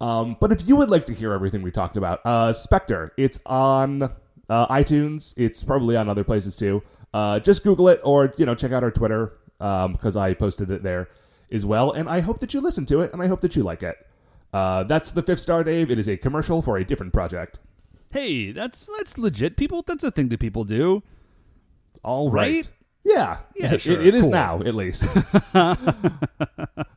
Um, 0.00 0.36
but 0.40 0.50
if 0.50 0.66
you 0.66 0.76
would 0.76 0.90
like 0.90 1.06
to 1.06 1.14
hear 1.14 1.32
everything 1.32 1.62
we 1.62 1.70
talked 1.70 1.96
about, 1.96 2.24
uh, 2.24 2.52
Spectre, 2.52 3.12
it's 3.16 3.38
on 3.46 4.02
uh, 4.48 4.66
iTunes. 4.66 5.34
It's 5.36 5.62
probably 5.62 5.96
on 5.96 6.08
other 6.08 6.24
places 6.24 6.56
too. 6.56 6.82
Uh, 7.14 7.38
just 7.38 7.62
Google 7.62 7.88
it 7.88 8.00
or 8.02 8.34
you 8.36 8.46
know 8.46 8.54
check 8.54 8.72
out 8.72 8.82
our 8.82 8.90
Twitter 8.90 9.34
because 9.58 10.16
I 10.16 10.34
posted 10.34 10.70
it 10.70 10.82
there 10.82 11.08
as 11.52 11.64
well. 11.64 11.92
And 11.92 12.08
I 12.08 12.20
hope 12.20 12.40
that 12.40 12.54
you 12.54 12.60
listen 12.60 12.86
to 12.86 13.00
it 13.00 13.12
and 13.12 13.22
I 13.22 13.26
hope 13.26 13.40
that 13.42 13.54
you 13.54 13.62
like 13.62 13.82
it. 13.82 13.96
Uh, 14.52 14.82
that's 14.84 15.10
the 15.12 15.22
fifth 15.22 15.40
star, 15.40 15.62
Dave. 15.62 15.90
It 15.90 15.98
is 15.98 16.08
a 16.08 16.16
commercial 16.16 16.60
for 16.62 16.76
a 16.76 16.84
different 16.84 17.12
project. 17.12 17.60
Hey, 18.10 18.50
that's 18.50 18.88
that's 18.98 19.16
legit. 19.16 19.56
People, 19.56 19.82
that's 19.82 20.02
a 20.02 20.10
thing 20.10 20.28
that 20.30 20.40
people 20.40 20.64
do. 20.64 21.02
All 22.02 22.30
right. 22.30 22.42
Right? 22.42 22.70
Yeah. 23.04 23.38
Yeah, 23.56 23.74
It- 23.74 23.86
it 23.86 24.14
is 24.14 24.22
Cool. 24.22 24.30
now, 24.30 24.60
at 24.62 24.74
least. 24.74 25.04
uh, 25.54 25.74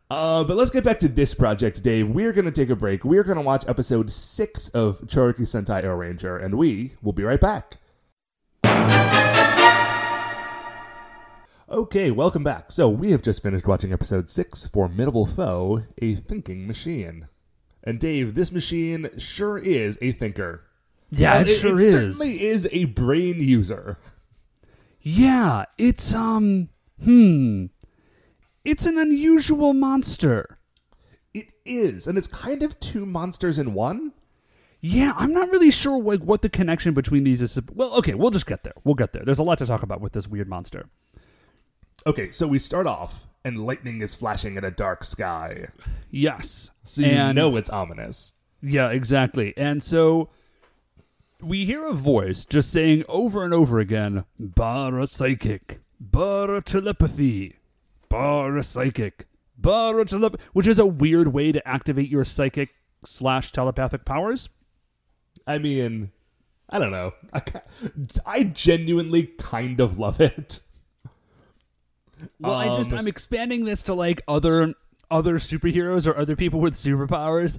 but 0.09 0.49
let's 0.57 0.69
get 0.69 0.83
back 0.83 0.99
to 0.99 1.07
this 1.07 1.33
project, 1.33 1.81
Dave. 1.81 2.09
We're 2.09 2.33
going 2.33 2.45
to 2.45 2.51
take 2.51 2.69
a 2.69 2.75
break. 2.75 3.03
We're 3.05 3.23
going 3.23 3.37
to 3.37 3.41
watch 3.43 3.63
episode 3.67 4.11
six 4.11 4.67
of 4.69 5.01
Chouriki 5.01 5.41
Sentai 5.41 5.83
O 5.85 5.93
Ranger, 5.93 6.37
and 6.37 6.55
we 6.55 6.93
will 7.01 7.13
be 7.13 7.23
right 7.23 7.39
back. 7.39 7.77
Okay, 11.69 12.11
welcome 12.11 12.43
back. 12.43 12.71
So, 12.71 12.87
we 12.89 13.11
have 13.11 13.23
just 13.23 13.41
finished 13.41 13.65
watching 13.67 13.91
episode 13.93 14.29
six 14.29 14.65
Formidable 14.67 15.25
Foe, 15.25 15.83
a 16.01 16.15
thinking 16.15 16.67
machine. 16.67 17.27
And, 17.83 17.99
Dave, 17.99 18.35
this 18.35 18.51
machine 18.51 19.09
sure 19.17 19.57
is 19.57 19.97
a 20.01 20.11
thinker. 20.11 20.61
Yeah, 21.09 21.37
And 21.39 21.47
it 21.47 21.53
sure 21.53 21.75
it 21.75 21.81
is. 21.81 21.91
certainly 22.17 22.43
is 22.45 22.67
a 22.71 22.85
brain 22.85 23.37
user. 23.41 23.97
Yeah, 25.03 25.65
it's 25.77 26.13
um 26.13 26.69
hmm. 27.03 27.65
It's 28.63 28.85
an 28.85 28.97
unusual 28.97 29.73
monster. 29.73 30.57
It 31.33 31.51
is, 31.65 32.07
and 32.07 32.17
it's 32.17 32.27
kind 32.27 32.63
of 32.63 32.79
two 32.79 33.05
monsters 33.05 33.59
in 33.59 33.73
one. 33.73 34.13
Yeah, 34.79 35.13
I'm 35.17 35.33
not 35.33 35.49
really 35.49 35.71
sure 35.71 36.01
like 36.01 36.23
what 36.23 36.41
the 36.41 36.49
connection 36.49 36.93
between 36.93 37.25
these 37.25 37.41
is. 37.41 37.59
Well, 37.73 37.93
okay, 37.97 38.13
we'll 38.13 38.31
just 38.31 38.45
get 38.45 38.63
there. 38.63 38.73
We'll 38.83 38.95
get 38.95 39.11
there. 39.13 39.23
There's 39.25 39.39
a 39.39 39.43
lot 39.43 39.57
to 39.59 39.65
talk 39.65 39.83
about 39.83 39.99
with 39.99 40.13
this 40.13 40.27
weird 40.27 40.47
monster. 40.47 40.85
Okay, 42.05 42.31
so 42.31 42.47
we 42.47 42.59
start 42.59 42.87
off, 42.87 43.27
and 43.43 43.65
lightning 43.65 44.01
is 44.01 44.15
flashing 44.15 44.57
in 44.57 44.63
a 44.63 44.71
dark 44.71 45.03
sky, 45.03 45.67
Yes. 46.09 46.69
so 46.83 47.01
you 47.01 47.07
and, 47.07 47.35
know 47.35 47.55
it's 47.55 47.69
ominous. 47.69 48.33
Yeah, 48.61 48.89
exactly. 48.89 49.53
And 49.57 49.81
so 49.81 50.29
we 51.43 51.65
hear 51.65 51.85
a 51.85 51.93
voice 51.93 52.45
just 52.45 52.71
saying 52.71 53.03
over 53.07 53.43
and 53.43 53.53
over 53.53 53.79
again, 53.79 54.25
Bara 54.39 55.07
psychic, 55.07 55.79
Bara 55.99 56.61
telepathy, 56.61 57.57
Bara 58.09 58.63
psychic, 58.63 59.27
Bara 59.57 60.05
telepathy, 60.05 60.43
which 60.53 60.67
is 60.67 60.79
a 60.79 60.85
weird 60.85 61.29
way 61.29 61.51
to 61.51 61.67
activate 61.67 62.09
your 62.09 62.25
psychic 62.25 62.73
slash 63.05 63.51
telepathic 63.51 64.05
powers. 64.05 64.49
I 65.45 65.57
mean, 65.57 66.11
I 66.69 66.79
don't 66.79 66.91
know. 66.91 67.13
I, 67.33 67.41
I 68.25 68.43
genuinely 68.43 69.31
kind 69.37 69.79
of 69.79 69.99
love 69.99 70.21
it. 70.21 70.59
Well, 72.39 72.53
I 72.53 72.75
just 72.75 72.93
Um, 72.93 72.99
I'm 72.99 73.07
expanding 73.07 73.65
this 73.65 73.83
to 73.83 73.93
like 73.93 74.21
other 74.27 74.73
other 75.13 75.35
superheroes 75.35 76.07
or 76.07 76.17
other 76.17 76.35
people 76.35 76.59
with 76.59 76.73
superpowers. 76.73 77.55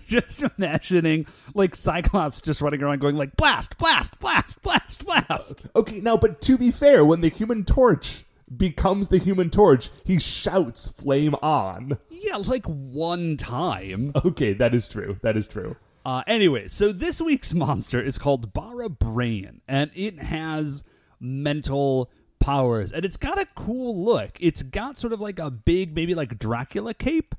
just 0.08 0.42
imagining 0.56 1.26
like 1.54 1.76
Cyclops 1.76 2.40
just 2.40 2.62
running 2.62 2.82
around 2.82 3.00
going 3.00 3.16
like 3.16 3.36
blast, 3.36 3.76
blast, 3.76 4.18
blast, 4.18 4.62
blast, 4.62 5.04
blast. 5.04 5.66
Okay, 5.76 6.00
now, 6.00 6.16
but 6.16 6.40
to 6.40 6.56
be 6.56 6.70
fair, 6.70 7.04
when 7.04 7.20
the 7.20 7.28
Human 7.28 7.64
Torch 7.64 8.24
becomes 8.54 9.08
the 9.08 9.18
Human 9.18 9.50
Torch, 9.50 9.90
he 10.04 10.18
shouts 10.18 10.88
"Flame 10.88 11.34
on!" 11.42 11.98
Yeah, 12.08 12.36
like 12.36 12.64
one 12.66 13.36
time. 13.36 14.12
Okay, 14.24 14.54
that 14.54 14.74
is 14.74 14.88
true. 14.88 15.18
That 15.22 15.36
is 15.36 15.46
true. 15.46 15.76
Uh, 16.04 16.22
anyway, 16.26 16.68
so 16.68 16.92
this 16.92 17.20
week's 17.20 17.52
monster 17.52 18.00
is 18.00 18.16
called 18.16 18.54
Bara 18.54 18.88
Brain, 18.88 19.60
and 19.68 19.90
it 19.94 20.22
has 20.22 20.82
mental 21.20 22.10
powers, 22.38 22.92
and 22.92 23.04
it's 23.04 23.16
got 23.16 23.40
a 23.40 23.46
cool 23.54 24.04
look. 24.04 24.30
It's 24.40 24.62
got 24.62 24.98
sort 24.98 25.12
of 25.12 25.20
like 25.20 25.38
a 25.38 25.50
big, 25.50 25.94
maybe 25.94 26.14
like 26.14 26.38
Dracula 26.38 26.94
cape. 26.94 27.34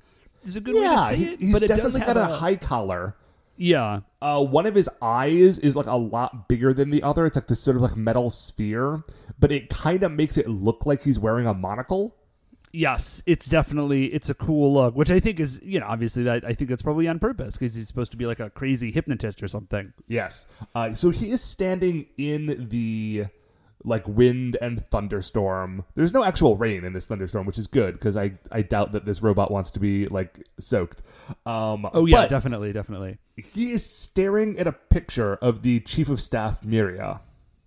Is 0.45 0.55
a 0.55 0.61
good 0.61 0.75
way 0.75 0.87
to 0.87 0.97
say 0.99 1.15
it, 1.33 1.39
he's 1.39 1.51
but 1.51 1.63
it 1.63 1.67
does 1.67 1.95
definitely 1.95 1.99
have 2.01 2.15
got 2.15 2.29
a, 2.29 2.33
a 2.33 2.37
high 2.37 2.55
collar. 2.55 3.15
yeah. 3.57 4.01
Uh, 4.21 4.41
one 4.41 4.65
of 4.65 4.75
his 4.75 4.89
eyes 5.01 5.59
is 5.59 5.75
like 5.75 5.87
a 5.87 5.95
lot 5.95 6.47
bigger 6.47 6.73
than 6.73 6.89
the 6.89 7.03
other. 7.03 7.25
It's 7.25 7.35
like 7.35 7.47
this 7.47 7.59
sort 7.59 7.75
of 7.75 7.81
like 7.81 7.97
metal 7.97 8.29
sphere, 8.29 9.03
but 9.39 9.51
it 9.51 9.69
kind 9.69 10.03
of 10.03 10.11
makes 10.11 10.37
it 10.37 10.47
look 10.47 10.85
like 10.85 11.03
he's 11.03 11.19
wearing 11.19 11.47
a 11.47 11.53
monocle. 11.53 12.15
Yes, 12.71 13.21
it's 13.25 13.47
definitely 13.47 14.05
it's 14.13 14.29
a 14.29 14.33
cool 14.33 14.73
look, 14.73 14.95
which 14.95 15.09
I 15.09 15.19
think 15.19 15.39
is 15.39 15.59
you 15.63 15.79
know 15.79 15.87
obviously 15.87 16.23
that 16.23 16.45
I 16.45 16.53
think 16.53 16.69
that's 16.69 16.81
probably 16.81 17.07
on 17.07 17.17
purpose 17.19 17.53
because 17.57 17.73
he's 17.75 17.87
supposed 17.87 18.11
to 18.11 18.17
be 18.17 18.25
like 18.25 18.39
a 18.39 18.49
crazy 18.49 18.91
hypnotist 18.91 19.41
or 19.43 19.47
something. 19.47 19.93
Yes. 20.07 20.47
Uh, 20.75 20.93
so 20.93 21.09
he 21.09 21.31
is 21.31 21.41
standing 21.41 22.05
in 22.17 22.67
the 22.69 23.25
like 23.83 24.07
wind 24.07 24.57
and 24.61 24.83
thunderstorm. 24.85 25.85
There's 25.95 26.13
no 26.13 26.23
actual 26.23 26.57
rain 26.57 26.83
in 26.83 26.93
this 26.93 27.05
thunderstorm, 27.05 27.45
which 27.45 27.57
is 27.57 27.67
good 27.67 27.93
because 27.93 28.17
I 28.17 28.33
I 28.51 28.61
doubt 28.63 28.91
that 28.93 29.05
this 29.05 29.21
robot 29.21 29.51
wants 29.51 29.71
to 29.71 29.79
be 29.79 30.07
like 30.07 30.45
soaked. 30.59 31.01
Um, 31.45 31.87
Oh 31.93 32.05
yeah, 32.05 32.27
definitely, 32.27 32.73
definitely. 32.73 33.17
he 33.35 33.71
is 33.71 33.85
staring 33.85 34.57
at 34.59 34.67
a 34.67 34.71
picture 34.73 35.35
of 35.35 35.61
the 35.61 35.79
chief 35.81 36.09
of 36.09 36.21
staff 36.21 36.61
Miria 36.63 37.19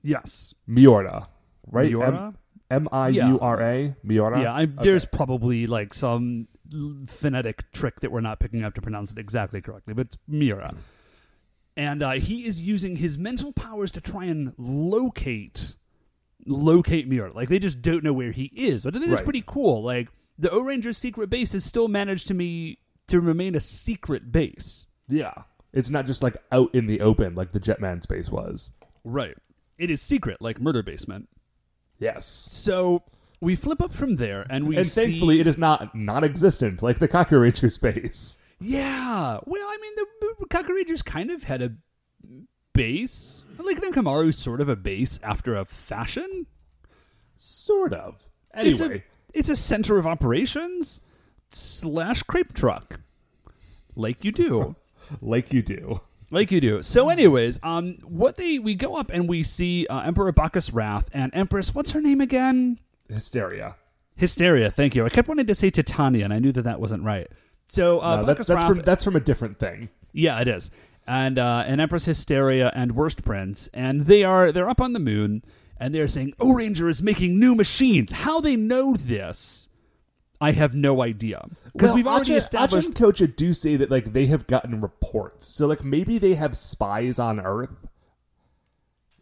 Yes, 0.03 0.55
Miura, 0.67 1.29
right? 1.71 1.91
Miura? 1.93 2.35
M 2.71 2.89
I 2.93 3.09
U 3.09 3.39
R 3.41 3.61
A 3.63 3.95
Miura. 4.03 4.41
yeah. 4.43 4.55
I, 4.55 4.67
There's 4.67 5.05
probably 5.05 5.67
like 5.67 5.93
some 5.93 6.47
phonetic 7.07 7.71
trick 7.73 8.01
that 8.01 8.13
we're 8.13 8.21
not 8.21 8.39
picking 8.41 8.63
up 8.65 8.75
to 8.75 8.81
pronounce 8.81 9.11
it 9.13 9.19
exactly 9.19 9.61
correctly, 9.61 9.93
but 9.95 10.07
it's 10.07 10.19
Mira. 10.29 10.73
And 11.77 12.03
uh, 12.03 12.13
he 12.13 12.45
is 12.47 12.61
using 12.61 12.97
his 12.97 13.17
mental 13.19 13.53
powers 13.53 13.91
to 13.93 14.01
try 14.01 14.27
and 14.27 14.53
locate 14.59 15.75
locate 16.47 17.09
Mira. 17.09 17.33
Like 17.33 17.49
they 17.49 17.59
just 17.59 17.83
don't 17.83 18.05
know 18.05 18.13
where 18.13 18.33
he 18.33 18.51
is. 18.55 18.85
But 18.85 18.95
I 18.95 18.99
think 18.99 19.11
that's 19.11 19.19
Right. 19.21 19.25
pretty 19.25 19.45
cool. 19.47 19.83
Like 19.83 20.09
the 20.39 20.51
O 20.51 20.61
Ranger's 20.63 20.99
secret 20.99 21.29
base 21.31 21.53
has 21.53 21.65
still 21.65 21.89
managed 21.89 22.29
to 22.29 22.35
me 22.35 22.79
to 23.09 23.21
remain 23.21 23.55
a 23.55 23.61
secret 23.61 24.31
base. 24.33 24.87
Yeah. 25.09 25.35
It's 25.73 25.91
not 25.91 26.07
just 26.07 26.23
like 26.23 26.37
out 26.51 26.75
in 26.75 26.87
the 26.87 27.01
open 27.01 27.35
like 27.35 27.53
the 27.53 27.61
Jetman 27.61 28.03
space 28.03 28.29
was. 28.31 28.73
Right. 29.05 29.37
It 29.79 29.91
is 29.91 30.03
secret, 30.03 30.41
like 30.43 30.61
Murder 30.61 30.83
Basement. 30.83 31.29
Yes. 31.99 32.27
So 32.27 33.03
we 33.41 33.57
flip 33.57 33.81
up 33.81 33.93
from 33.95 34.17
there, 34.17 34.47
and 34.51 34.67
we 34.67 34.77
And 34.77 34.87
see- 34.87 35.05
thankfully, 35.07 35.41
it 35.41 35.47
is 35.47 35.57
not 35.59 35.95
non-existent 35.95 36.83
like 36.83 36.99
the 36.99 37.09
Kakuranger 37.09 37.73
space. 37.73 38.37
yeah. 38.61 39.39
Well, 39.47 39.67
I 39.69 39.79
mean, 39.81 39.93
the, 39.97 40.07
the 40.41 40.47
Kakurangers 40.47 41.05
kind 41.05 41.31
of 41.31 41.45
had 41.45 41.63
a 41.63 41.73
base. 42.73 43.43
Like 43.59 43.81
Nekomaru's 43.81 44.39
sort 44.39 44.61
of 44.61 44.69
a 44.69 44.77
base 44.77 45.21
after 45.23 45.55
a 45.57 45.65
fashion. 45.65 46.47
Sort 47.37 47.93
of. 47.93 48.23
It's 48.55 48.81
Anyway, 48.81 49.05
a, 49.35 49.39
it's 49.39 49.49
a 49.49 49.57
center 49.57 49.99
of 49.99 50.07
operations 50.07 51.01
slash 51.53 52.23
crepe 52.25 52.53
truck, 52.55 53.01
like 53.97 54.25
you 54.25 54.33
do. 54.33 54.77
like 55.21 55.53
you 55.53 55.63
do. 55.63 56.01
Like 56.31 56.51
you 56.51 56.61
do. 56.61 56.83
So, 56.83 57.09
anyways, 57.09 57.59
um, 57.63 57.99
what 58.05 58.37
they 58.37 58.59
we 58.59 58.75
go 58.75 58.97
up 58.97 59.11
and 59.13 59.29
we 59.29 59.43
see 59.43 59.87
uh, 59.89 60.01
Emperor 60.01 60.33
Bacchus 60.33 60.73
Wrath 60.73 61.09
and 61.13 61.31
Empress. 61.35 61.75
What's 61.75 61.91
her 61.91 62.01
name 62.01 62.21
again? 62.21 62.79
Hysteria. 63.09 63.77
Hysteria. 64.17 64.71
Thank 64.71 64.95
you. 64.95 65.05
I 65.05 65.09
kept 65.09 65.29
wanting 65.29 65.47
to 65.47 65.55
say 65.55 65.71
Titania, 65.71 66.25
and 66.25 66.33
I 66.33 66.39
knew 66.39 66.53
that 66.53 66.63
that 66.63 66.81
wasn't 66.81 67.03
right. 67.05 67.27
So, 67.69 68.01
uh, 68.01 68.17
No, 68.17 68.25
that's 68.27 68.47
that's 68.47 68.65
from 68.65 68.79
that's 68.83 69.05
from 69.05 69.17
a 69.17 69.21
different 69.21 69.59
thing. 69.59 69.89
yeah, 70.13 70.41
it 70.41 70.49
is. 70.49 70.71
And 71.11 71.41
uh, 71.41 71.65
and 71.67 71.81
Empress 71.81 72.05
Hysteria 72.05 72.71
and 72.73 72.93
Worst 72.93 73.25
Prince, 73.25 73.69
and 73.75 74.03
they 74.03 74.23
are 74.23 74.53
they're 74.53 74.69
up 74.69 74.81
on 74.81 74.93
the 74.93 75.01
moon, 75.01 75.43
and 75.77 75.93
they're 75.93 76.07
saying 76.07 76.35
O 76.39 76.53
Ranger 76.53 76.89
is 76.89 77.03
making 77.03 77.37
new 77.41 77.57
machines. 77.57 78.13
How 78.13 78.41
they 78.41 78.55
know 78.55 78.95
this, 78.95 79.67
I 80.41 80.53
have 80.53 80.77
no 80.77 81.03
idea. 81.03 81.49
Because 81.73 81.89
Well, 81.89 81.95
we've 81.97 82.07
already 82.07 82.35
Acha- 82.35 82.37
established. 82.37 82.91
Acha 82.91 83.11
and 83.17 83.17
Kocha 83.17 83.37
do 83.37 83.53
say 83.55 83.75
that 83.75 83.91
like 83.91 84.13
they 84.13 84.27
have 84.27 84.47
gotten 84.47 84.81
reports, 84.81 85.47
so 85.49 85.67
like 85.67 85.83
maybe 85.83 86.17
they 86.19 86.35
have 86.35 86.57
spies 86.57 87.19
on 87.19 87.41
Earth 87.41 87.89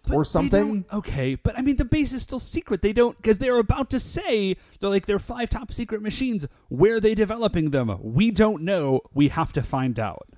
But 0.07 0.14
or 0.14 0.27
something. 0.27 0.85
Okay, 0.92 1.37
but 1.37 1.59
I 1.59 1.62
mean 1.62 1.77
the 1.77 1.87
base 1.87 2.12
is 2.12 2.22
still 2.22 2.38
secret. 2.38 2.83
They 2.83 2.92
don't 2.92 3.16
because 3.16 3.38
they're 3.38 3.59
about 3.59 3.88
to 3.92 3.98
say 3.98 4.59
they're 4.79 4.90
like 4.90 5.07
they're 5.07 5.18
five 5.18 5.48
top 5.48 5.72
secret 5.72 6.03
machines. 6.03 6.46
Where 6.68 6.96
are 6.96 7.01
they 7.01 7.14
developing 7.14 7.70
them? 7.70 7.96
We 8.03 8.31
don't 8.31 8.62
know. 8.62 9.01
We 9.14 9.29
have 9.29 9.55
to 9.55 9.62
find 9.62 9.98
out. 9.98 10.29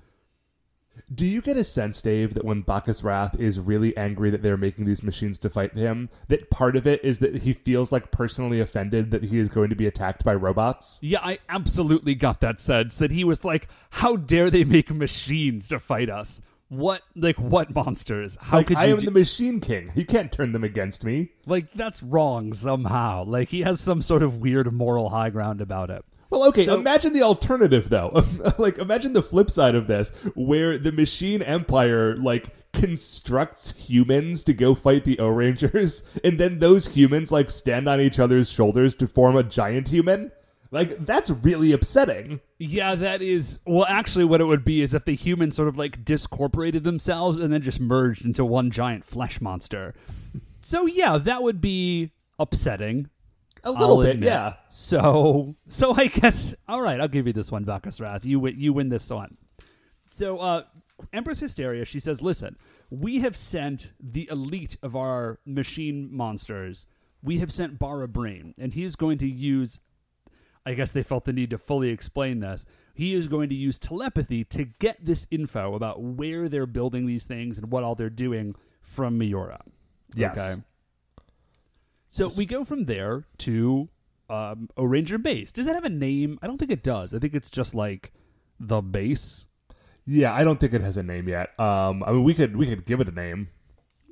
Do 1.13 1.25
you 1.25 1.41
get 1.41 1.57
a 1.57 1.63
sense, 1.63 2.01
Dave, 2.01 2.33
that 2.35 2.45
when 2.45 2.61
Bacchus 2.61 3.03
Wrath 3.03 3.37
is 3.39 3.59
really 3.59 3.95
angry 3.97 4.29
that 4.29 4.41
they're 4.41 4.57
making 4.57 4.85
these 4.85 5.03
machines 5.03 5.37
to 5.39 5.49
fight 5.49 5.73
him, 5.73 6.09
that 6.29 6.49
part 6.49 6.75
of 6.75 6.87
it 6.87 7.03
is 7.03 7.19
that 7.19 7.43
he 7.43 7.51
feels 7.53 7.91
like 7.91 8.11
personally 8.11 8.59
offended 8.61 9.11
that 9.11 9.23
he 9.23 9.37
is 9.37 9.49
going 9.49 9.69
to 9.69 9.75
be 9.75 9.87
attacked 9.87 10.23
by 10.23 10.33
robots? 10.33 10.99
Yeah, 11.01 11.19
I 11.21 11.39
absolutely 11.49 12.15
got 12.15 12.39
that 12.41 12.61
sense 12.61 12.97
that 12.97 13.11
he 13.11 13.23
was 13.23 13.43
like, 13.43 13.67
"How 13.91 14.15
dare 14.15 14.49
they 14.49 14.63
make 14.63 14.89
machines 14.89 15.67
to 15.69 15.79
fight 15.79 16.09
us? 16.09 16.41
What 16.69 17.01
like 17.17 17.35
what 17.35 17.75
monsters? 17.75 18.37
How 18.39 18.57
like 18.57 18.67
could 18.67 18.77
I 18.77 18.85
am 18.85 18.99
do- 18.99 19.07
the 19.07 19.11
Machine 19.11 19.59
King. 19.59 19.91
You 19.93 20.05
can't 20.05 20.31
turn 20.31 20.53
them 20.53 20.63
against 20.63 21.03
me. 21.03 21.31
like 21.45 21.73
that's 21.73 22.01
wrong 22.01 22.53
somehow? 22.53 23.25
Like 23.25 23.49
he 23.49 23.61
has 23.61 23.81
some 23.81 24.01
sort 24.01 24.23
of 24.23 24.37
weird 24.37 24.71
moral 24.71 25.09
high 25.09 25.29
ground 25.29 25.59
about 25.59 25.89
it." 25.89 26.05
Well, 26.31 26.45
okay. 26.45 26.65
So- 26.65 26.79
imagine 26.79 27.13
the 27.13 27.21
alternative, 27.21 27.89
though. 27.89 28.25
like, 28.57 28.79
imagine 28.79 29.13
the 29.13 29.21
flip 29.21 29.51
side 29.51 29.75
of 29.75 29.85
this, 29.87 30.09
where 30.33 30.77
the 30.77 30.91
Machine 30.91 31.41
Empire 31.43 32.15
like 32.15 32.47
constructs 32.73 33.73
humans 33.73 34.43
to 34.45 34.53
go 34.53 34.73
fight 34.73 35.03
the 35.03 35.19
O 35.19 35.27
Rangers, 35.27 36.03
and 36.23 36.39
then 36.39 36.59
those 36.59 36.87
humans 36.87 37.31
like 37.31 37.51
stand 37.51 37.87
on 37.87 37.99
each 38.01 38.17
other's 38.17 38.49
shoulders 38.49 38.95
to 38.95 39.07
form 39.07 39.35
a 39.35 39.43
giant 39.43 39.89
human. 39.89 40.31
Like, 40.73 41.05
that's 41.05 41.29
really 41.29 41.73
upsetting. 41.73 42.39
Yeah, 42.57 42.95
that 42.95 43.21
is. 43.21 43.59
Well, 43.65 43.85
actually, 43.89 44.23
what 44.23 44.39
it 44.39 44.45
would 44.45 44.63
be 44.63 44.81
is 44.81 44.93
if 44.93 45.03
the 45.03 45.15
humans 45.15 45.57
sort 45.57 45.67
of 45.67 45.77
like 45.77 46.05
discorporated 46.05 46.83
themselves 46.83 47.39
and 47.39 47.51
then 47.51 47.61
just 47.61 47.81
merged 47.81 48.23
into 48.23 48.45
one 48.45 48.71
giant 48.71 49.03
flesh 49.03 49.41
monster. 49.41 49.93
So 50.61 50.85
yeah, 50.85 51.17
that 51.17 51.43
would 51.43 51.59
be 51.59 52.11
upsetting. 52.39 53.09
A 53.63 53.71
little 53.71 53.97
I'll 53.97 54.03
bit, 54.03 54.15
admit. 54.15 54.27
yeah. 54.27 54.53
So, 54.69 55.53
so 55.67 55.93
I 55.93 56.07
guess 56.07 56.55
all 56.67 56.81
right. 56.81 56.99
I'll 56.99 57.07
give 57.07 57.27
you 57.27 57.33
this 57.33 57.51
one, 57.51 57.63
Bacchus 57.63 57.99
Wrath. 57.99 58.25
You 58.25 58.39
win. 58.39 58.59
You 58.59 58.73
win 58.73 58.89
this 58.89 59.09
one. 59.09 59.37
So, 60.07 60.39
uh, 60.39 60.63
Empress 61.13 61.39
Hysteria. 61.39 61.85
She 61.85 61.99
says, 61.99 62.21
"Listen, 62.21 62.57
we 62.89 63.19
have 63.19 63.35
sent 63.37 63.91
the 63.99 64.27
elite 64.31 64.77
of 64.81 64.95
our 64.95 65.39
machine 65.45 66.09
monsters. 66.11 66.87
We 67.23 67.37
have 67.37 67.51
sent 67.51 67.77
Bara 67.77 68.07
Brain, 68.07 68.55
and 68.57 68.73
he 68.73 68.83
is 68.83 68.95
going 68.95 69.19
to 69.19 69.27
use 69.27 69.79
I 70.65 70.73
guess 70.73 70.91
they 70.91 71.03
felt 71.03 71.25
the 71.25 71.33
need 71.33 71.49
to 71.51 71.57
fully 71.57 71.89
explain 71.89 72.39
this. 72.39 72.65
He 72.93 73.13
is 73.13 73.27
going 73.27 73.49
to 73.49 73.55
use 73.55 73.79
telepathy 73.79 74.43
to 74.45 74.65
get 74.65 75.03
this 75.03 75.25
info 75.31 75.73
about 75.75 76.01
where 76.01 76.49
they're 76.49 76.67
building 76.67 77.07
these 77.07 77.25
things 77.25 77.57
and 77.57 77.71
what 77.71 77.83
all 77.83 77.95
they're 77.95 78.09
doing 78.09 78.53
from 78.81 79.17
Miura. 79.17 79.61
Yes. 80.13 80.61
So 82.11 82.29
we 82.37 82.45
go 82.45 82.65
from 82.65 82.83
there 82.85 83.23
to 83.39 83.87
um, 84.29 84.69
a 84.75 84.85
Ranger 84.85 85.17
base. 85.17 85.53
Does 85.53 85.65
that 85.65 85.75
have 85.75 85.85
a 85.85 85.89
name? 85.89 86.37
I 86.41 86.47
don't 86.47 86.57
think 86.57 86.69
it 86.71 86.83
does. 86.83 87.13
I 87.15 87.19
think 87.19 87.33
it's 87.33 87.49
just 87.49 87.73
like 87.73 88.11
the 88.59 88.81
base. 88.81 89.45
Yeah, 90.05 90.33
I 90.33 90.43
don't 90.43 90.59
think 90.59 90.73
it 90.73 90.81
has 90.81 90.97
a 90.97 91.03
name 91.03 91.29
yet. 91.29 91.57
Um, 91.57 92.03
I 92.03 92.11
mean, 92.11 92.25
we 92.25 92.33
could 92.33 92.57
we 92.57 92.67
could 92.67 92.85
give 92.85 92.99
it 92.99 93.07
a 93.07 93.11
name. 93.13 93.47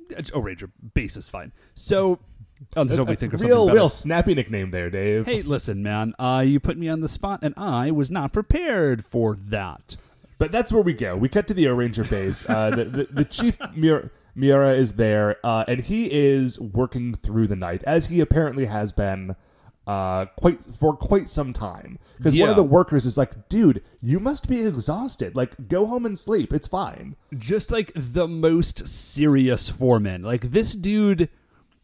It's- 0.08 0.30
Oh, 0.32 0.40
Ranger 0.40 0.70
base 0.94 1.16
is 1.18 1.28
fine. 1.28 1.52
So 1.74 2.18
until 2.74 3.04
we 3.04 3.16
think 3.16 3.34
of 3.34 3.42
real 3.42 3.58
something 3.66 3.74
real 3.74 3.88
snappy 3.90 4.34
nickname 4.34 4.70
there, 4.70 4.88
Dave. 4.88 5.26
Hey, 5.26 5.42
listen, 5.42 5.82
man. 5.82 6.14
Uh, 6.18 6.42
you 6.46 6.58
put 6.58 6.78
me 6.78 6.88
on 6.88 7.00
the 7.00 7.08
spot, 7.08 7.40
and 7.42 7.52
I 7.58 7.90
was 7.90 8.10
not 8.10 8.32
prepared 8.32 9.04
for 9.04 9.36
that. 9.36 9.96
But 10.38 10.50
that's 10.52 10.72
where 10.72 10.82
we 10.82 10.94
go. 10.94 11.16
We 11.16 11.28
cut 11.28 11.46
to 11.48 11.54
the 11.54 11.68
O 11.68 11.74
Ranger 11.74 12.04
base. 12.04 12.48
Uh, 12.48 12.70
the, 12.70 12.84
the, 12.84 13.04
the 13.10 13.24
chief 13.26 13.58
Miura, 13.76 14.08
Miura 14.34 14.74
is 14.74 14.94
there, 14.94 15.36
uh, 15.44 15.64
and 15.66 15.80
he 15.80 16.10
is 16.12 16.58
working 16.60 17.14
through 17.14 17.46
the 17.46 17.56
night, 17.56 17.82
as 17.86 18.06
he 18.06 18.20
apparently 18.20 18.66
has 18.66 18.92
been 18.92 19.36
uh, 19.86 20.26
quite 20.36 20.60
for 20.60 20.96
quite 20.96 21.30
some 21.30 21.52
time. 21.52 21.98
Because 22.16 22.36
one 22.36 22.48
of 22.48 22.56
the 22.56 22.62
workers 22.62 23.06
is 23.06 23.16
like, 23.16 23.48
"Dude, 23.48 23.82
you 24.00 24.20
must 24.20 24.48
be 24.48 24.64
exhausted. 24.64 25.34
Like, 25.34 25.68
go 25.68 25.86
home 25.86 26.06
and 26.06 26.18
sleep. 26.18 26.52
It's 26.52 26.68
fine." 26.68 27.16
just 27.36 27.70
like 27.70 27.92
the 27.94 28.28
most 28.28 28.86
serious 28.86 29.68
foreman. 29.68 30.22
Like 30.22 30.50
this 30.50 30.74
dude, 30.74 31.28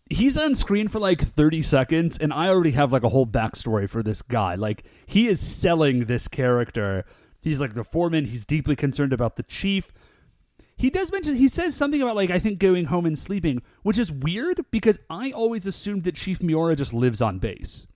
he's 0.09 0.37
on 0.37 0.54
screen 0.54 0.88
for 0.88 0.98
like 0.98 1.20
30 1.20 1.62
seconds, 1.62 2.18
and 2.18 2.32
I 2.32 2.48
already 2.48 2.72
have 2.72 2.92
like 2.92 3.04
a 3.04 3.09
whole 3.09 3.26
backstory 3.26 3.88
for 3.88 4.02
this 4.02 4.22
guy. 4.22 4.54
Like 4.54 4.85
he 5.06 5.26
is 5.26 5.40
selling 5.40 6.04
this 6.04 6.28
character. 6.28 7.04
He's 7.40 7.61
like 7.61 7.74
the 7.74 7.85
foreman. 7.85 8.26
He's 8.26 8.44
deeply 8.44 8.76
concerned 8.76 9.12
about 9.12 9.37
the 9.37 9.42
chief. 9.42 9.92
He 10.79 10.91
does 10.91 11.11
mention 11.11 11.37
he 11.37 11.49
says 11.49 11.75
something 11.75 12.03
about 12.03 12.17
like 12.17 12.31
I 12.31 12.39
think 12.39 12.59
going 12.59 12.85
home 12.87 13.07
and 13.07 13.19
sleeping, 13.19 13.62
which 13.83 13.99
is 13.99 14.12
weird 14.12 14.61
because 14.71 14.99
I 15.09 15.31
always 15.33 15.67
assumed 15.67 16.05
that 16.05 16.15
Chief 16.17 16.43
Miura 16.43 16.77
just 16.77 16.93
lives 16.93 17.23
on 17.23 17.39
base. 17.39 17.87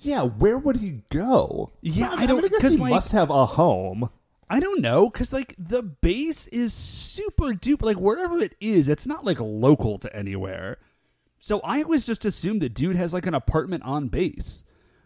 Yeah, 0.00 0.22
where 0.22 0.56
would 0.58 0.76
he 0.76 1.02
go? 1.10 1.72
Yeah, 1.82 2.10
I, 2.10 2.22
I 2.22 2.26
don't- 2.26 2.42
mean, 2.42 2.50
I 2.62 2.68
he 2.68 2.76
like- 2.78 2.90
must 2.90 3.12
have 3.12 3.30
a 3.30 3.46
home. 3.46 4.10
I 4.52 4.58
don't 4.58 4.80
know, 4.80 5.08
cause 5.10 5.32
like 5.32 5.54
the 5.56 5.80
base 5.82 6.48
is 6.48 6.74
super 6.74 7.52
duper. 7.52 7.82
Like 7.82 8.00
wherever 8.00 8.36
it 8.40 8.56
is, 8.60 8.88
it's 8.88 9.06
not 9.06 9.24
like 9.24 9.38
local 9.40 9.98
to 9.98 10.14
anywhere. 10.16 10.78
So 11.38 11.60
I 11.60 11.82
always 11.82 12.04
just 12.04 12.24
assumed 12.24 12.60
the 12.60 12.68
dude 12.68 12.96
has 12.96 13.14
like 13.14 13.26
an 13.26 13.34
apartment 13.34 13.84
on 13.84 14.08
base. 14.08 14.64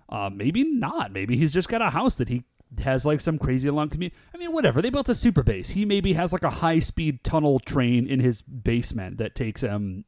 Uh, 0.09 0.31
maybe 0.33 0.65
not. 0.65 1.13
Maybe 1.13 1.37
he's 1.37 1.53
just 1.53 1.69
got 1.69 1.83
a 1.83 1.91
house 1.91 2.17
that 2.17 2.31
he 2.31 2.45
has 2.81 3.07
like 3.07 3.21
some 3.21 3.39
crazy 3.39 3.71
long 3.71 3.89
commute. 3.89 4.13
I 4.35 4.39
mean, 4.39 4.53
whatever. 4.53 4.83
They 4.83 4.91
built 4.91 5.09
a 5.09 5.15
super 5.15 5.43
base. 5.43 5.71
He 5.71 5.85
maybe 5.85 6.13
has 6.15 6.33
like 6.33 6.45
a 6.45 6.51
high 6.51 6.79
speed 6.79 7.23
tunnel 7.25 7.61
train 7.61 8.07
in 8.07 8.21
his 8.21 8.43
basement 8.43 9.19
that 9.19 9.35
takes 9.35 9.61
him. 9.61 10.05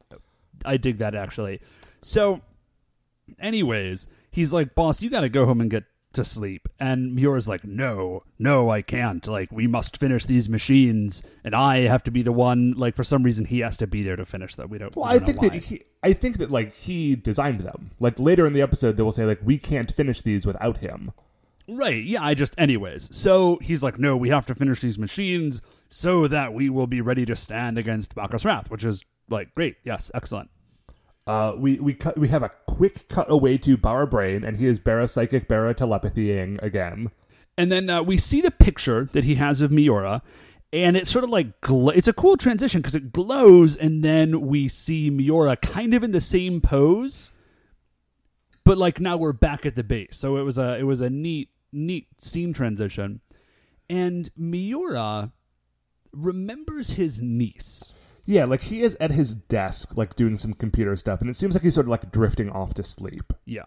I 0.65 0.77
dig 0.77 0.99
that 0.99 1.15
actually. 1.15 1.61
So, 2.03 2.41
anyways, 3.39 4.07
he's 4.31 4.53
like, 4.53 4.75
boss, 4.75 5.03
you 5.03 5.11
got 5.11 5.23
to 5.23 5.29
go 5.29 5.45
home 5.45 5.61
and 5.61 5.71
get 5.71 5.85
to 6.17 6.25
sleep. 6.25 6.69
And 6.81 7.15
Miura's 7.15 7.49
like, 7.49 7.65
no, 7.65 8.23
no, 8.39 8.71
I 8.71 8.83
can't. 8.83 9.27
Like, 9.27 9.53
we 9.53 9.67
must 9.67 9.99
finish 9.99 10.25
these 10.25 10.49
machines, 10.49 11.23
and 11.45 11.55
I 11.55 11.81
have 11.81 12.03
to 12.05 12.11
be 12.11 12.23
the 12.23 12.33
one. 12.33 12.73
Like, 12.73 12.97
for 12.97 13.05
some 13.05 13.23
reason, 13.23 13.45
he 13.45 13.61
has 13.61 13.77
to 13.79 13.87
be 13.87 14.03
there 14.03 14.17
to 14.17 14.25
finish 14.25 14.55
them. 14.55 14.69
We 14.69 14.79
don't. 14.79 14.95
Well, 14.97 15.09
we 15.09 15.17
I 15.17 15.19
don't 15.19 15.27
think 15.27 15.43
know 15.43 15.49
that 15.51 15.63
he, 15.65 15.83
I 16.03 16.13
think 16.13 16.39
that 16.39 16.51
like 16.51 16.75
he 16.75 17.17
designed 17.17 17.61
them. 17.61 17.93
Like 18.01 18.19
later 18.19 18.47
in 18.47 18.53
the 18.53 18.63
episode, 18.63 18.97
they 18.97 19.03
will 19.03 19.13
say 19.13 19.25
like 19.25 19.41
we 19.43 19.59
can't 19.59 19.93
finish 19.93 20.21
these 20.21 20.47
without 20.47 20.79
him. 20.79 21.13
Right. 21.69 22.05
Yeah, 22.05 22.23
I 22.23 22.35
just 22.35 22.55
anyways. 22.59 23.15
So 23.17 23.59
he's 23.61 23.83
like, 23.83 23.99
"No, 23.99 24.17
we 24.17 24.29
have 24.29 24.47
to 24.47 24.55
finish 24.55 24.81
these 24.81 24.99
machines 24.99 25.61
so 25.91 26.29
that 26.29 26.55
we 26.55 26.71
will 26.71 26.87
be 26.87 27.01
ready 27.01 27.25
to 27.27 27.35
stand 27.35 27.77
against 27.79 28.15
Bacchus 28.15 28.45
Wrath," 28.45 28.71
which 28.71 28.85
is 28.85 29.05
like 29.29 29.53
great. 29.55 29.77
Yes, 29.85 30.11
excellent. 30.15 30.51
Uh, 31.27 31.55
we 31.57 31.81
we 31.81 31.93
cut, 31.93 32.17
we 32.17 32.29
have 32.29 32.45
a 32.45 32.53
quick 32.69 33.09
cut 33.09 33.29
away 33.29 33.59
to 33.59 33.77
Bara 33.77 34.07
Brain, 34.07 34.45
and 34.45 34.59
he 34.59 34.67
is 34.67 34.79
Bara 34.79 35.09
Psychic, 35.09 35.49
Bara 35.49 35.75
Telepathying 35.75 36.63
again. 36.63 37.11
And 37.59 37.73
then 37.73 37.91
uh, 37.91 38.03
we 38.03 38.17
see 38.17 38.41
the 38.41 38.51
picture 38.51 39.09
that 39.13 39.25
he 39.25 39.35
has 39.37 39.61
of 39.61 39.73
Miura, 39.73 40.23
and 40.73 40.97
it's 40.97 41.11
sort 41.11 41.25
of 41.25 41.31
like 41.31 41.61
gl- 41.63 41.97
it's 41.97 42.07
a 42.07 42.13
cool 42.13 42.37
transition 42.37 42.81
because 42.81 42.95
it 42.95 43.13
glows, 43.13 43.75
and 43.75 44.05
then 44.05 44.43
we 44.43 44.69
see 44.69 45.11
Miura 45.11 45.57
kind 45.57 45.95
of 45.95 46.05
in 46.05 46.13
the 46.13 46.21
same 46.21 46.61
pose, 46.61 47.33
but 48.63 48.79
like 48.79 49.01
now 49.01 49.17
we're 49.17 49.33
back 49.33 49.67
at 49.67 49.75
the 49.75 49.83
base. 49.83 50.17
So 50.17 50.37
it 50.37 50.43
was 50.43 50.59
a 50.59 50.79
it 50.79 50.85
was 50.85 51.01
a 51.01 51.11
neat 51.11 51.49
neat 51.77 52.09
scene 52.19 52.53
transition, 52.53 53.21
and 53.89 54.31
Miura 54.37 55.33
remembers 56.13 56.91
his 56.91 57.21
niece. 57.21 57.93
Yeah, 58.25 58.45
like 58.45 58.63
he 58.63 58.83
is 58.83 58.97
at 58.99 59.13
his 59.13 59.35
desk, 59.35 59.97
like 59.97 60.17
doing 60.17 60.39
some 60.39 60.53
computer 60.53 60.97
stuff, 60.97 61.21
and 61.21 61.31
it 61.31 61.37
seems 61.37 61.55
like 61.55 61.63
he's 61.63 61.75
sort 61.75 61.87
of 61.87 61.91
like 61.91 62.11
drifting 62.11 62.51
off 62.51 62.75
to 62.75 62.83
sleep. 62.83 63.33
Yeah. 63.45 63.65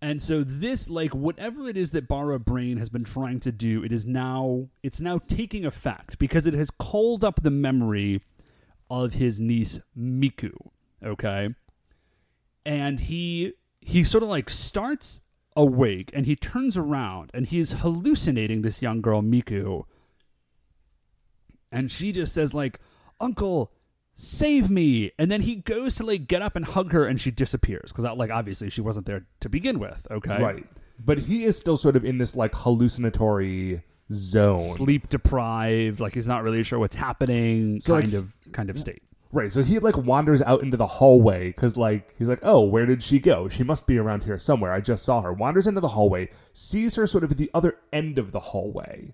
And 0.00 0.22
so 0.22 0.44
this 0.44 0.88
like 0.88 1.14
whatever 1.14 1.68
it 1.68 1.76
is 1.76 1.90
that 1.90 2.08
Bara 2.08 2.38
Brain 2.38 2.78
has 2.78 2.88
been 2.88 3.04
trying 3.04 3.40
to 3.40 3.52
do, 3.52 3.82
it 3.82 3.92
is 3.92 4.06
now 4.06 4.68
it's 4.82 5.00
now 5.00 5.18
taking 5.18 5.66
effect 5.66 6.18
because 6.18 6.46
it 6.46 6.54
has 6.54 6.70
called 6.70 7.24
up 7.24 7.42
the 7.42 7.50
memory 7.50 8.22
of 8.90 9.14
his 9.14 9.40
niece 9.40 9.80
Miku, 9.98 10.52
okay? 11.04 11.54
And 12.64 13.00
he 13.00 13.54
he 13.80 14.04
sort 14.04 14.22
of 14.22 14.28
like 14.28 14.48
starts 14.50 15.20
awake 15.58 16.10
and 16.14 16.24
he 16.24 16.34
turns 16.34 16.76
around 16.78 17.30
and 17.34 17.46
he's 17.48 17.72
hallucinating 17.72 18.62
this 18.62 18.80
young 18.80 19.02
girl 19.02 19.20
Miku. 19.20 19.84
And 21.70 21.90
she 21.90 22.12
just 22.12 22.32
says 22.32 22.54
like, 22.54 22.80
"Uncle, 23.20 23.72
save 24.20 24.68
me 24.68 25.12
and 25.16 25.30
then 25.30 25.42
he 25.42 25.54
goes 25.54 25.94
to 25.94 26.04
like 26.04 26.26
get 26.26 26.42
up 26.42 26.56
and 26.56 26.64
hug 26.64 26.90
her 26.90 27.04
and 27.04 27.20
she 27.20 27.30
disappears 27.30 27.92
because 27.92 28.04
uh, 28.04 28.12
like 28.16 28.32
obviously 28.32 28.68
she 28.68 28.80
wasn't 28.80 29.06
there 29.06 29.24
to 29.38 29.48
begin 29.48 29.78
with 29.78 30.08
okay 30.10 30.42
Right. 30.42 30.66
But 30.98 31.18
he 31.18 31.44
is 31.44 31.56
still 31.56 31.76
sort 31.76 31.94
of 31.94 32.04
in 32.04 32.18
this 32.18 32.34
like 32.34 32.52
hallucinatory 32.52 33.82
zone. 34.12 34.58
sleep 34.58 35.08
deprived 35.08 36.00
like 36.00 36.14
he's 36.14 36.26
not 36.26 36.42
really 36.42 36.64
sure 36.64 36.80
what's 36.80 36.96
happening 36.96 37.78
So, 37.80 37.94
like, 37.94 38.04
kind 38.04 38.14
of 38.14 38.32
kind 38.50 38.70
of 38.70 38.80
state 38.80 39.02
Right. 39.30 39.52
So 39.52 39.62
he 39.62 39.78
like 39.78 39.96
wanders 39.98 40.40
out 40.42 40.62
into 40.62 40.76
the 40.78 40.86
hallway 40.86 41.48
because 41.48 41.76
like 41.76 42.14
he's 42.18 42.28
like, 42.28 42.40
oh, 42.42 42.62
where 42.62 42.86
did 42.86 43.02
she 43.02 43.18
go? 43.18 43.46
She 43.48 43.62
must 43.62 43.86
be 43.86 43.98
around 43.98 44.24
here 44.24 44.38
somewhere. 44.38 44.72
I 44.72 44.80
just 44.80 45.04
saw 45.04 45.20
her. 45.20 45.32
Wanders 45.32 45.66
into 45.66 45.80
the 45.82 45.88
hallway, 45.88 46.30
sees 46.54 46.94
her 46.94 47.06
sort 47.06 47.24
of 47.24 47.32
at 47.32 47.36
the 47.36 47.50
other 47.52 47.76
end 47.92 48.18
of 48.18 48.32
the 48.32 48.40
hallway. 48.40 49.12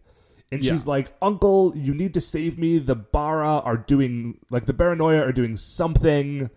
And 0.52 0.64
Yeah. 0.64 0.72
she's 0.72 0.86
like, 0.86 1.14
Uncle, 1.20 1.72
you 1.76 1.92
need 1.94 2.14
to 2.14 2.20
save 2.20 2.58
me. 2.58 2.78
The 2.78 2.94
Bara 2.94 3.58
are 3.64 3.76
doing, 3.76 4.38
like, 4.50 4.66
the 4.66 4.72
Baranoia 4.74 5.26
are 5.26 5.32
doing 5.32 5.56
something. 5.56 6.48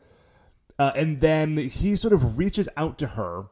Uh, 0.77 0.91
and 0.95 1.19
then 1.19 1.57
he 1.57 1.95
sort 1.95 2.13
of 2.13 2.37
reaches 2.37 2.69
out 2.77 2.99
to 2.99 3.07
her. 3.07 3.45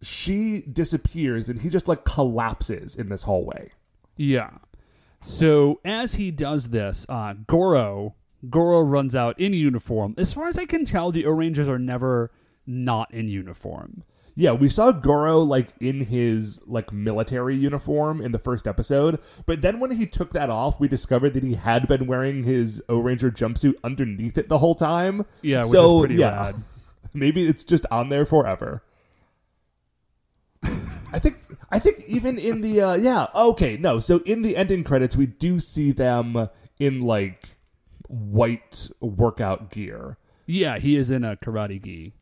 She 0.00 0.62
disappears, 0.62 1.48
and 1.48 1.60
he 1.60 1.68
just, 1.68 1.86
like, 1.86 2.04
collapses 2.04 2.96
in 2.96 3.08
this 3.08 3.22
hallway. 3.24 3.70
yeah 4.16 4.50
so 5.24 5.80
as 5.84 6.14
he 6.14 6.32
does 6.32 6.70
this 6.70 7.06
uh 7.08 7.32
goro 7.46 8.16
goro 8.50 8.80
runs 8.82 9.14
out 9.14 9.38
in 9.38 9.52
uniform 9.52 10.14
as 10.16 10.32
far 10.32 10.46
as 10.48 10.56
i 10.58 10.64
can 10.64 10.84
tell 10.84 11.10
the 11.12 11.24
Ohrangers 11.24 11.68
are 11.68 11.78
never 11.78 12.30
not 12.66 13.12
in 13.12 13.28
uniform 13.28 14.04
Yeah, 14.34 14.52
we 14.52 14.70
saw 14.70 14.92
Goro 14.92 15.40
like 15.40 15.68
in 15.78 16.06
his 16.06 16.62
like 16.66 16.90
military 16.90 17.54
uniform 17.54 18.22
in 18.22 18.32
the 18.32 18.38
first 18.38 18.66
episode, 18.66 19.18
but 19.44 19.60
then 19.60 19.78
when 19.78 19.90
he 19.90 20.06
took 20.06 20.32
that 20.32 20.48
off, 20.48 20.80
we 20.80 20.88
discovered 20.88 21.34
that 21.34 21.42
he 21.42 21.54
had 21.54 21.86
been 21.86 22.06
wearing 22.06 22.44
his 22.44 22.82
Ohranger 22.88 23.30
jumpsuit 23.30 23.74
underneath 23.84 24.38
it 24.38 24.48
the 24.48 24.56
whole 24.58 24.74
time. 24.74 25.26
Yeah, 25.42 25.60
which 25.60 25.68
so, 25.68 25.98
is 25.98 26.06
pretty 26.06 26.20
yeah, 26.20 26.46
rad. 26.46 26.54
Maybe 27.12 27.46
it's 27.46 27.62
just 27.62 27.84
on 27.90 28.08
there 28.08 28.24
forever. 28.24 28.82
I 31.12 31.18
think 31.18 31.36
I 31.70 31.78
think 31.78 32.04
even 32.06 32.38
in 32.38 32.62
the 32.62 32.80
uh 32.80 32.94
yeah, 32.94 33.26
okay, 33.34 33.76
no. 33.76 33.98
So 34.00 34.20
in 34.24 34.40
the 34.40 34.56
ending 34.56 34.82
credits 34.82 35.14
we 35.14 35.26
do 35.26 35.60
see 35.60 35.92
them 35.92 36.48
in 36.78 37.02
like 37.02 37.50
white 38.12 38.88
workout 39.00 39.70
gear. 39.70 40.18
yeah 40.46 40.78
he 40.78 40.96
is 40.96 41.10
in 41.10 41.24
a 41.24 41.36
karate 41.36 41.82
gi 41.82 42.12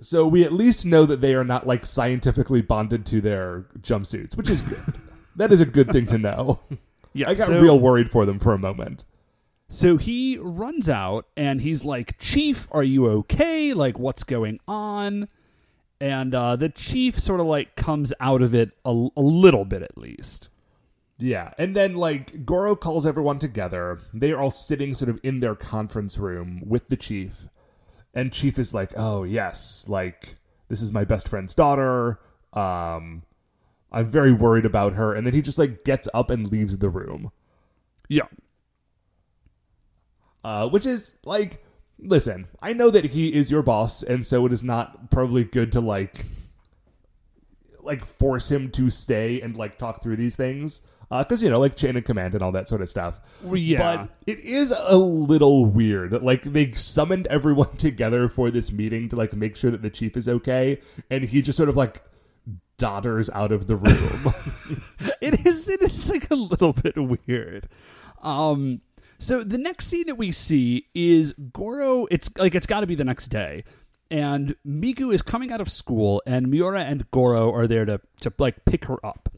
So 0.00 0.26
we 0.26 0.44
at 0.44 0.52
least 0.52 0.84
know 0.84 1.06
that 1.06 1.20
they 1.20 1.34
are 1.34 1.44
not 1.44 1.66
like 1.66 1.86
scientifically 1.86 2.60
bonded 2.62 3.06
to 3.06 3.20
their 3.20 3.66
jumpsuits, 3.80 4.36
which 4.36 4.50
is 4.50 4.60
good. 4.62 4.94
that 5.36 5.52
is 5.52 5.60
a 5.60 5.66
good 5.66 5.90
thing 5.90 6.06
to 6.06 6.18
know. 6.18 6.60
yeah 7.14 7.28
I 7.30 7.34
got 7.34 7.46
so- 7.46 7.60
real 7.60 7.78
worried 7.78 8.10
for 8.10 8.26
them 8.26 8.38
for 8.38 8.52
a 8.52 8.58
moment. 8.58 9.04
So 9.68 9.96
he 9.96 10.38
runs 10.40 10.88
out 10.88 11.26
and 11.36 11.60
he's 11.60 11.84
like, 11.84 12.18
Chief, 12.20 12.68
are 12.70 12.84
you 12.84 13.08
okay? 13.08 13.72
Like, 13.74 13.98
what's 13.98 14.22
going 14.22 14.60
on? 14.68 15.26
And 16.00 16.32
uh, 16.34 16.54
the 16.56 16.68
chief 16.68 17.18
sort 17.18 17.40
of 17.40 17.46
like 17.46 17.74
comes 17.74 18.12
out 18.20 18.42
of 18.42 18.54
it 18.54 18.70
a, 18.84 18.90
a 19.16 19.20
little 19.20 19.64
bit 19.64 19.82
at 19.82 19.98
least. 19.98 20.50
Yeah, 21.18 21.52
and 21.58 21.74
then 21.74 21.94
like 21.94 22.44
Goro 22.44 22.76
calls 22.76 23.06
everyone 23.06 23.38
together. 23.38 23.98
They 24.12 24.32
are 24.32 24.40
all 24.40 24.50
sitting 24.50 24.94
sort 24.94 25.08
of 25.08 25.18
in 25.22 25.40
their 25.40 25.54
conference 25.54 26.18
room 26.18 26.62
with 26.66 26.88
the 26.88 26.96
chief, 26.96 27.48
and 28.14 28.32
chief 28.32 28.58
is 28.58 28.74
like, 28.74 28.92
"Oh 28.96 29.24
yes, 29.24 29.86
like 29.88 30.36
this 30.68 30.82
is 30.82 30.92
my 30.92 31.04
best 31.04 31.28
friend's 31.28 31.54
daughter. 31.54 32.20
Um, 32.52 33.22
I'm 33.92 34.06
very 34.06 34.32
worried 34.32 34.66
about 34.66 34.92
her." 34.94 35.14
And 35.14 35.26
then 35.26 35.32
he 35.34 35.40
just 35.42 35.58
like 35.58 35.84
gets 35.84 36.08
up 36.12 36.30
and 36.30 36.50
leaves 36.52 36.78
the 36.78 36.90
room. 36.90 37.32
Yeah. 38.08 38.26
uh, 40.44 40.68
which 40.68 40.86
is 40.86 41.16
like, 41.24 41.64
listen, 41.98 42.46
I 42.62 42.72
know 42.72 42.90
that 42.90 43.06
he 43.06 43.34
is 43.34 43.50
your 43.50 43.62
boss, 43.62 44.02
and 44.02 44.26
so 44.26 44.46
it 44.46 44.52
is 44.52 44.62
not 44.62 45.10
probably 45.10 45.44
good 45.44 45.72
to 45.72 45.80
like, 45.80 46.24
like 47.80 48.04
force 48.04 48.50
him 48.50 48.70
to 48.72 48.90
stay 48.90 49.40
and 49.40 49.56
like 49.56 49.78
talk 49.78 50.02
through 50.02 50.16
these 50.16 50.36
things, 50.36 50.82
because 51.10 51.42
you 51.42 51.50
know, 51.50 51.60
like 51.60 51.76
chain 51.76 51.96
of 51.96 52.04
command 52.04 52.34
and 52.34 52.42
all 52.42 52.52
that 52.52 52.68
sort 52.68 52.80
of 52.80 52.88
stuff. 52.88 53.20
Yeah. 53.44 53.78
But 53.78 54.10
it 54.26 54.40
is 54.40 54.72
a 54.76 54.96
little 54.96 55.64
weird. 55.64 56.12
Like 56.22 56.42
they 56.42 56.72
summoned 56.72 57.26
everyone 57.28 57.76
together 57.76 58.28
for 58.28 58.50
this 58.50 58.72
meeting 58.72 59.08
to 59.10 59.16
like 59.16 59.32
make 59.34 59.56
sure 59.56 59.70
that 59.70 59.82
the 59.82 59.90
chief 59.90 60.16
is 60.16 60.28
okay, 60.28 60.80
and 61.10 61.24
he 61.24 61.42
just 61.42 61.56
sort 61.56 61.68
of 61.68 61.76
like 61.76 62.02
dodders 62.78 63.30
out 63.32 63.52
of 63.52 63.66
the 63.66 63.76
room. 63.76 63.86
it 65.20 65.46
is 65.46 65.68
it 65.68 65.82
is 65.82 66.10
like 66.10 66.30
a 66.30 66.36
little 66.36 66.72
bit 66.72 66.96
weird. 66.96 67.68
Um 68.22 68.80
so 69.18 69.42
the 69.42 69.58
next 69.58 69.86
scene 69.86 70.06
that 70.08 70.16
we 70.16 70.30
see 70.32 70.86
is 70.94 71.32
Goro 71.52 72.06
it's 72.10 72.28
like 72.36 72.54
it's 72.54 72.66
got 72.66 72.80
to 72.80 72.86
be 72.86 72.94
the 72.94 73.04
next 73.04 73.28
day 73.28 73.64
and 74.10 74.54
Miku 74.66 75.12
is 75.12 75.22
coming 75.22 75.50
out 75.52 75.60
of 75.60 75.70
school 75.70 76.22
and 76.26 76.48
Miura 76.48 76.82
and 76.82 77.10
Goro 77.10 77.52
are 77.52 77.66
there 77.66 77.84
to 77.84 78.00
to 78.20 78.32
like 78.38 78.64
pick 78.64 78.84
her 78.86 79.04
up. 79.04 79.30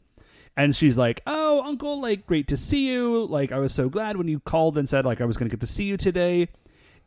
And 0.59 0.75
she's 0.75 0.97
like, 0.97 1.21
"Oh, 1.25 1.63
uncle, 1.65 2.01
like 2.01 2.27
great 2.27 2.49
to 2.49 2.57
see 2.57 2.89
you. 2.91 3.25
Like 3.25 3.51
I 3.51 3.59
was 3.59 3.73
so 3.73 3.87
glad 3.89 4.17
when 4.17 4.27
you 4.27 4.39
called 4.39 4.77
and 4.77 4.87
said 4.89 5.05
like 5.05 5.21
I 5.21 5.25
was 5.25 5.37
going 5.37 5.49
to 5.49 5.55
get 5.55 5.61
to 5.61 5.67
see 5.67 5.85
you 5.85 5.95
today." 5.97 6.49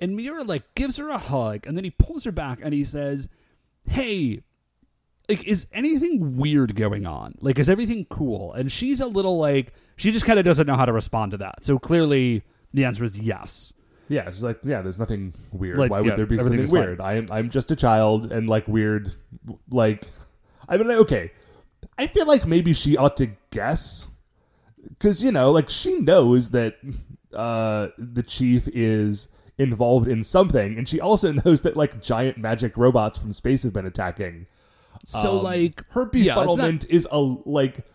And 0.00 0.16
Miura 0.16 0.42
like 0.42 0.74
gives 0.74 0.96
her 0.96 1.08
a 1.10 1.18
hug 1.18 1.66
and 1.66 1.76
then 1.76 1.84
he 1.84 1.90
pulls 1.90 2.24
her 2.24 2.32
back 2.32 2.60
and 2.62 2.72
he 2.72 2.82
says, 2.84 3.28
"Hey, 3.84 4.42
like 5.28 5.44
is 5.44 5.66
anything 5.72 6.36
weird 6.36 6.74
going 6.74 7.06
on 7.06 7.34
like 7.40 7.58
is 7.58 7.68
everything 7.68 8.04
cool 8.10 8.52
and 8.54 8.72
she's 8.72 9.00
a 9.00 9.06
little 9.06 9.38
like 9.38 9.72
she 9.96 10.10
just 10.10 10.26
kind 10.26 10.38
of 10.38 10.44
doesn't 10.44 10.66
know 10.66 10.76
how 10.76 10.84
to 10.84 10.92
respond 10.92 11.30
to 11.30 11.36
that 11.36 11.64
so 11.64 11.78
clearly 11.78 12.42
the 12.74 12.84
answer 12.84 13.04
is 13.04 13.18
yes 13.18 13.72
Yeah, 14.08 14.28
it's 14.28 14.42
like 14.42 14.58
yeah, 14.64 14.82
there's 14.82 14.98
nothing 14.98 15.32
weird. 15.52 15.78
Like, 15.78 15.90
Why 15.90 16.00
yeah, 16.00 16.04
would 16.06 16.16
there 16.16 16.26
be 16.26 16.38
something 16.38 16.66
fine. 16.66 16.70
weird? 16.70 17.00
I 17.00 17.14
am 17.14 17.26
I'm 17.30 17.50
just 17.50 17.70
a 17.70 17.76
child 17.76 18.30
and 18.32 18.48
like 18.48 18.66
weird 18.66 19.12
like 19.70 20.06
I 20.68 20.76
mean 20.76 20.90
okay. 20.90 21.32
I 21.98 22.06
feel 22.06 22.26
like 22.26 22.46
maybe 22.46 22.72
she 22.72 22.96
ought 22.96 23.16
to 23.18 23.30
guess 23.50 24.08
cuz 24.98 25.22
you 25.22 25.30
know, 25.32 25.50
like 25.50 25.70
she 25.70 25.98
knows 25.98 26.50
that 26.50 26.76
uh 27.34 27.88
the 27.98 28.22
chief 28.22 28.68
is 28.72 29.28
involved 29.58 30.08
in 30.08 30.22
something, 30.24 30.76
and 30.78 30.88
she 30.88 31.00
also 31.00 31.32
knows 31.44 31.62
that 31.62 31.76
like 31.76 32.02
giant 32.02 32.38
magic 32.38 32.76
robots 32.76 33.18
from 33.18 33.32
space 33.32 33.62
have 33.62 33.72
been 33.72 33.86
attacking. 33.86 34.46
So 35.04 35.38
Um, 35.38 35.44
like 35.44 35.82
her 35.90 36.08
yeah, 36.14 36.34
not- 36.34 36.46
befuddlement 36.48 36.86
is 36.88 37.06
a 37.10 37.18
like 37.18 37.86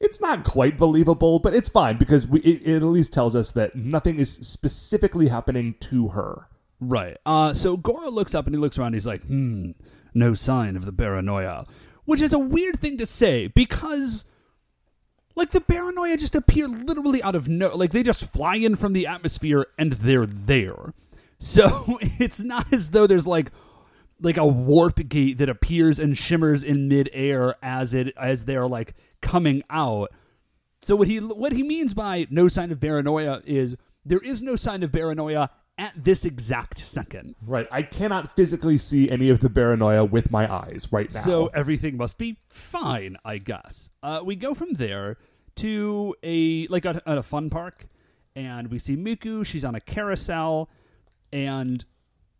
it's 0.00 0.20
not 0.20 0.44
quite 0.44 0.76
believable, 0.76 1.38
but 1.38 1.54
it's 1.54 1.70
fine 1.70 1.96
because 1.96 2.26
we, 2.26 2.40
it, 2.40 2.62
it 2.68 2.76
at 2.76 2.82
least 2.82 3.14
tells 3.14 3.34
us 3.34 3.50
that 3.52 3.74
nothing 3.74 4.16
is 4.18 4.30
specifically 4.30 5.28
happening 5.28 5.74
to 5.80 6.08
her. 6.08 6.48
Right. 6.80 7.16
Uh, 7.24 7.54
so 7.54 7.78
Goro 7.78 8.10
looks 8.10 8.34
up 8.34 8.44
and 8.46 8.54
he 8.54 8.60
looks 8.60 8.78
around. 8.78 8.92
He's 8.92 9.06
like, 9.06 9.22
hmm, 9.22 9.70
no 10.12 10.34
sign 10.34 10.76
of 10.76 10.84
the 10.84 10.92
Baranoia. 10.92 11.66
Which 12.06 12.22
is 12.22 12.32
a 12.32 12.38
weird 12.38 12.80
thing 12.80 12.98
to 12.98 13.06
say 13.06 13.48
because, 13.48 14.24
like, 15.34 15.50
the 15.50 15.60
Baranoia 15.60 16.18
just 16.18 16.34
appear 16.34 16.68
literally 16.68 17.22
out 17.22 17.34
of 17.34 17.48
no. 17.48 17.76
Like, 17.76 17.92
they 17.92 18.02
just 18.02 18.26
fly 18.26 18.56
in 18.56 18.76
from 18.76 18.92
the 18.94 19.06
atmosphere 19.06 19.66
and 19.78 19.92
they're 19.92 20.26
there. 20.26 20.94
So 21.38 21.68
it's 22.00 22.42
not 22.42 22.72
as 22.72 22.90
though 22.90 23.06
there's 23.06 23.26
like. 23.26 23.50
Like 24.18 24.38
a 24.38 24.46
warp 24.46 25.10
gate 25.10 25.36
that 25.36 25.50
appears 25.50 25.98
and 25.98 26.16
shimmers 26.16 26.62
in 26.62 26.88
midair 26.88 27.54
as 27.62 27.92
it 27.92 28.14
as 28.16 28.46
they're 28.46 28.66
like 28.66 28.94
coming 29.20 29.62
out. 29.68 30.10
So 30.80 30.96
what 30.96 31.06
he 31.06 31.18
what 31.18 31.52
he 31.52 31.62
means 31.62 31.92
by 31.92 32.26
no 32.30 32.48
sign 32.48 32.72
of 32.72 32.80
Baranoia 32.80 33.42
is 33.44 33.76
there 34.06 34.20
is 34.20 34.40
no 34.40 34.56
sign 34.56 34.82
of 34.82 34.90
Baranoia 34.90 35.50
at 35.78 35.92
this 36.02 36.24
exact 36.24 36.78
second. 36.86 37.34
Right. 37.42 37.68
I 37.70 37.82
cannot 37.82 38.34
physically 38.34 38.78
see 38.78 39.10
any 39.10 39.28
of 39.28 39.40
the 39.40 39.48
Baranoia 39.48 40.08
with 40.10 40.30
my 40.30 40.50
eyes 40.52 40.88
right 40.90 41.12
now. 41.12 41.20
So 41.20 41.46
everything 41.48 41.96
must 41.96 42.18
be 42.18 42.38
fine, 42.48 43.16
I 43.24 43.38
guess. 43.38 43.90
Uh, 44.02 44.20
we 44.24 44.36
go 44.36 44.54
from 44.54 44.72
there 44.72 45.18
to 45.56 46.14
a 46.22 46.66
like 46.68 46.84
a, 46.84 47.02
a 47.06 47.22
fun 47.22 47.50
park, 47.50 47.86
and 48.34 48.68
we 48.68 48.78
see 48.78 48.96
Miku. 48.96 49.44
She's 49.44 49.64
on 49.64 49.74
a 49.74 49.80
carousel, 49.80 50.70
and 51.32 51.84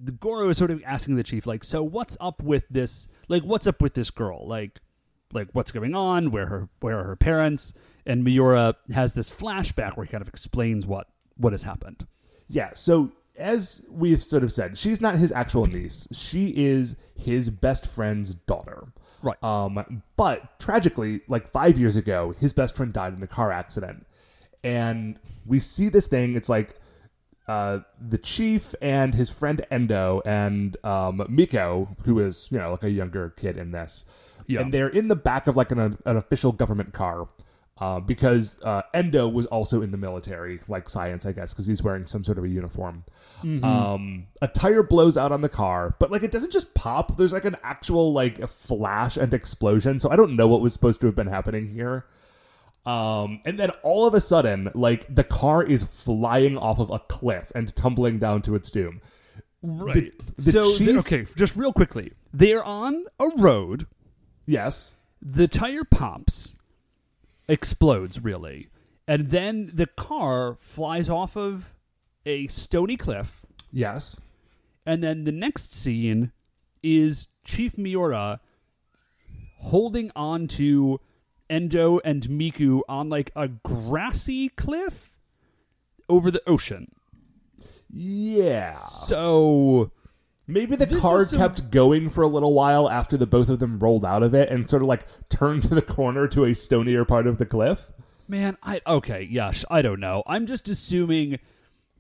the 0.01 0.13
Goro 0.13 0.49
is 0.51 0.59
sort 0.59 0.71
of 0.71 0.83
asking 0.85 1.17
the 1.17 1.23
chief, 1.23 1.47
like, 1.47 1.65
"So 1.65 1.83
what's 1.83 2.17
up 2.21 2.43
with 2.43 2.65
this? 2.71 3.09
Like, 3.29 3.43
what's 3.43 3.67
up 3.67 3.83
with 3.83 3.95
this 3.95 4.11
girl? 4.11 4.47
Like, 4.47 4.81
like 5.33 5.49
what's 5.53 5.73
going 5.73 5.95
on? 5.95 6.31
Where 6.31 6.47
her 6.47 6.69
where 6.81 7.01
are 7.01 7.05
her 7.05 7.17
parents?" 7.17 7.75
And 8.07 8.23
Miura 8.23 8.77
has 8.95 9.15
this 9.15 9.31
flashback 9.31 9.97
where 9.97 10.07
he 10.07 10.11
kind 10.13 10.23
of 10.23 10.29
explains 10.29 10.87
what 10.87 11.09
what 11.37 11.53
has 11.53 11.63
happened. 11.63 12.07
Yeah, 12.49 12.71
so 12.75 13.13
as 13.39 13.85
we've 13.91 14.23
sort 14.23 14.43
of 14.43 14.53
said, 14.53 14.79
she's 14.79 15.01
not 15.01 15.17
his 15.17 15.33
actual 15.33 15.67
niece. 15.67 16.09
She 16.13 16.49
is 16.57 16.97
his 17.15 17.51
best 17.51 17.87
friend's 17.87 18.35
daughter. 18.35 18.89
Right. 19.23 19.43
Um, 19.43 20.03
but 20.17 20.59
tragically, 20.59 21.23
like 21.29 21.49
five 21.49 21.79
years 21.79 21.97
ago, 21.97 22.35
his 22.39 22.53
best 22.53 22.77
friend 22.77 22.93
died 22.93 23.15
in 23.15 23.23
a 23.23 23.27
car 23.27 23.51
accident. 23.53 24.07
And 24.63 25.19
we 25.45 25.61
see 25.61 25.89
this 25.89 26.07
thing, 26.07 26.37
it's 26.37 26.49
like 26.49 26.75
uh, 27.49 27.81
the 28.01 28.19
chief 28.19 28.75
and 28.83 29.15
his 29.15 29.31
friend 29.31 29.65
Endo 29.71 30.23
and 30.25 30.77
um, 30.85 31.25
Miko, 31.29 31.97
who 32.05 32.19
is, 32.21 32.49
you 32.51 32.59
know, 32.59 32.73
like 32.73 32.83
a 32.83 32.91
younger 32.91 33.31
kid 33.31 33.57
in 33.57 33.71
this. 33.71 34.05
Yeah. 34.47 34.61
And 34.61 34.73
they're 34.73 34.89
in 34.89 35.09
the 35.09 35.17
back 35.17 35.47
of 35.47 35.57
like 35.57 35.71
an, 35.71 35.99
an 36.05 36.17
official 36.17 36.53
government 36.53 36.93
car. 36.93 37.29
Uh, 37.79 38.01
because 38.01 38.59
uh, 38.63 38.81
Endo 38.95 39.29
was 39.29 39.45
also 39.47 39.83
in 39.83 39.91
the 39.91 39.99
military, 39.99 40.61
like 40.67 40.89
science, 40.89 41.27
I 41.27 41.33
guess, 41.33 41.53
because 41.53 41.67
he's 41.67 41.83
wearing 41.83 42.07
some 42.07 42.25
sort 42.25 42.39
of 42.39 42.45
a 42.45 42.49
uniform. 42.49 43.05
Um, 43.43 44.29
a 44.41 44.49
tire 44.49 44.83
blows 44.83 45.19
out 45.19 45.31
on 45.31 45.43
the 45.43 45.49
car, 45.51 45.95
but 45.99 46.11
like 46.11 46.23
it 46.23 46.31
doesn't 46.31 46.53
just 46.53 46.73
pop. 46.73 47.19
There's 47.19 47.35
like 47.35 47.45
an 47.45 47.57
actual 47.63 48.13
like 48.15 48.49
flash 48.49 49.19
and 49.19 49.33
explosion. 49.35 50.01
So 50.01 50.11
I 50.11 50.17
don't 50.17 50.37
know 50.37 50.49
what 50.49 50.63
was 50.63 50.73
supposed 50.73 51.03
to 51.03 51.07
have 51.07 51.15
been 51.15 51.27
happening 51.27 51.69
here. 51.75 52.07
Um, 52.87 53.41
and 53.45 53.59
then 53.59 53.71
all 53.83 54.07
of 54.07 54.15
a 54.15 54.21
sudden, 54.21 54.71
like 54.75 55.15
the 55.15 55.25
car 55.25 55.63
is 55.63 55.83
flying 55.83 56.57
off 56.57 56.79
of 56.79 56.89
a 56.91 56.99
cliff 57.01 57.53
and 57.55 57.75
tumbling 57.77 58.19
down 58.19 58.41
to 58.43 58.55
its 58.55 58.71
doom. 58.71 59.03
Right. 59.63 60.13
the 60.37 60.43
so 60.43 60.75
chief- 60.77 60.97
okay, 60.99 61.27
just 61.37 61.57
real 61.57 61.73
quickly, 61.75 62.13
they're 62.33 62.65
on 62.65 63.05
a 63.21 63.29
road. 63.37 63.87
Yes. 64.47 64.95
the 65.21 65.47
tire 65.49 65.85
pops, 65.85 66.55
explodes 67.49 68.21
really, 68.21 68.69
and 69.07 69.29
then 69.31 69.71
the 69.73 69.87
car 69.87 70.57
flies 70.59 71.09
off 71.09 71.37
of 71.37 71.73
a 72.25 72.47
stony 72.49 72.97
cliff. 72.97 73.47
Yes. 73.73 74.21
And 74.85 75.03
then 75.03 75.25
the 75.25 75.33
next 75.33 75.75
scene 75.75 76.33
is 76.83 77.29
Chief 77.45 77.77
Miura 77.77 78.41
holding 79.59 80.11
on 80.15 80.47
to 80.49 81.01
Endo 81.49 82.01
and 82.05 82.23
Miku 82.25 82.81
on 82.89 83.09
like 83.09 83.31
a 83.37 83.49
grassy 83.49 84.49
cliff 84.51 85.17
over 86.09 86.31
the 86.31 86.43
ocean. 86.49 86.93
Yeah. 87.91 88.75
So 88.75 89.91
Maybe 90.49 90.77
the 90.77 90.87
This 90.87 91.01
car 91.01 91.25
some- 91.25 91.39
kept 91.41 91.71
going 91.71 92.09
for 92.09 92.23
a 92.23 92.29
little 92.29 92.55
while 92.55 92.89
after 92.89 93.17
the 93.17 93.27
both 93.27 93.49
of 93.49 93.59
them 93.59 93.79
rolled 93.79 94.05
out 94.05 94.23
of 94.23 94.35
it 94.35 94.49
and 94.49 94.69
sort 94.71 94.83
of 94.83 94.89
like 94.89 95.05
turned 95.29 95.63
to 95.65 95.75
the 95.75 95.83
corner 95.83 96.29
to 96.29 96.45
a 96.45 96.51
stonier 96.55 97.07
part 97.07 97.27
of 97.27 97.39
the 97.39 97.47
cliff. 97.47 97.91
Man, 98.29 98.57
I 98.63 98.81
okay, 98.87 99.27
yeah, 99.31 99.53
I 99.71 99.83
don't 99.83 100.01
know. 100.01 100.23
I'm 100.27 100.47
just 100.47 100.69
assuming 100.69 101.39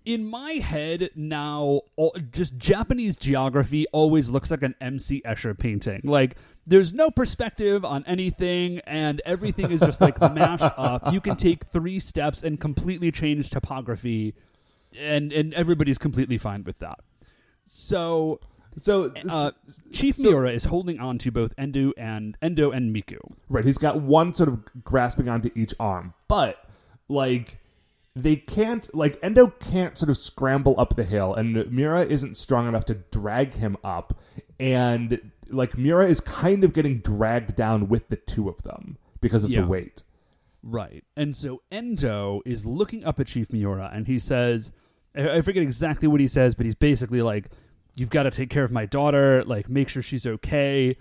in 0.04 0.24
my 0.24 0.52
head 0.52 1.10
now 1.16 1.80
all, 1.96 2.16
just 2.30 2.56
Japanese 2.56 3.16
geography 3.16 3.86
always 3.92 4.30
looks 4.30 4.52
like 4.52 4.62
an 4.62 4.74
MC 4.80 5.22
Escher 5.26 5.56
painting. 5.58 6.00
Like 6.04 6.36
there's 6.68 6.92
no 6.92 7.10
perspective 7.10 7.84
on 7.84 8.04
anything 8.06 8.78
and 8.86 9.20
everything 9.26 9.70
is 9.72 9.80
just 9.80 10.00
like 10.00 10.20
mashed 10.20 10.62
up. 10.76 11.12
You 11.12 11.20
can 11.20 11.34
take 11.36 11.64
3 11.64 11.98
steps 11.98 12.44
and 12.44 12.60
completely 12.60 13.10
change 13.10 13.50
topography 13.50 14.34
and 14.96 15.32
and 15.32 15.52
everybody's 15.54 15.98
completely 15.98 16.38
fine 16.38 16.62
with 16.62 16.78
that. 16.78 17.00
So 17.66 18.40
So, 18.78 19.12
uh, 19.30 19.52
Chief 19.92 20.18
Miura 20.18 20.50
is 20.52 20.64
holding 20.66 21.00
on 21.00 21.18
to 21.18 21.30
both 21.30 21.52
Endo 21.56 21.92
and 21.96 22.36
Endo 22.42 22.70
and 22.70 22.94
Miku. 22.94 23.18
right, 23.48 23.64
he's 23.64 23.78
got 23.78 24.00
one 24.00 24.34
sort 24.34 24.48
of 24.48 24.60
grasping 24.84 25.28
onto 25.28 25.50
each 25.54 25.74
arm, 25.80 26.12
but 26.28 26.62
like 27.08 27.58
they 28.14 28.36
can't 28.36 28.94
like 28.94 29.18
Endo 29.22 29.48
can't 29.48 29.96
sort 29.98 30.10
of 30.10 30.18
scramble 30.18 30.74
up 30.78 30.94
the 30.96 31.04
hill, 31.04 31.34
and 31.34 31.70
Mira 31.72 32.04
isn't 32.04 32.36
strong 32.36 32.68
enough 32.68 32.84
to 32.86 32.94
drag 32.94 33.54
him 33.54 33.76
up, 33.84 34.18
and 34.60 35.30
like 35.48 35.76
Mira 35.78 36.06
is 36.08 36.20
kind 36.20 36.62
of 36.64 36.72
getting 36.72 36.98
dragged 36.98 37.54
down 37.56 37.88
with 37.88 38.08
the 38.08 38.16
two 38.16 38.48
of 38.48 38.62
them 38.62 38.98
because 39.20 39.42
of 39.44 39.50
Yeah. 39.50 39.62
the 39.62 39.66
weight. 39.68 40.02
Right. 40.62 41.04
And 41.16 41.36
so 41.36 41.62
Endo 41.70 42.42
is 42.44 42.66
looking 42.66 43.04
up 43.04 43.20
at 43.20 43.28
Chief 43.28 43.52
Miura 43.52 43.88
and 43.94 44.06
he 44.08 44.18
says, 44.18 44.72
I 45.16 45.40
forget 45.40 45.62
exactly 45.62 46.08
what 46.08 46.20
he 46.20 46.28
says, 46.28 46.54
but 46.54 46.66
he's 46.66 46.74
basically 46.74 47.22
like, 47.22 47.50
You've 47.96 48.10
got 48.10 48.24
to 48.24 48.30
take 48.30 48.50
care 48.50 48.62
of 48.62 48.70
my 48.70 48.84
daughter, 48.84 49.42
like, 49.44 49.70
make 49.70 49.88
sure 49.88 50.02
she's 50.02 50.26
okay. 50.26 50.98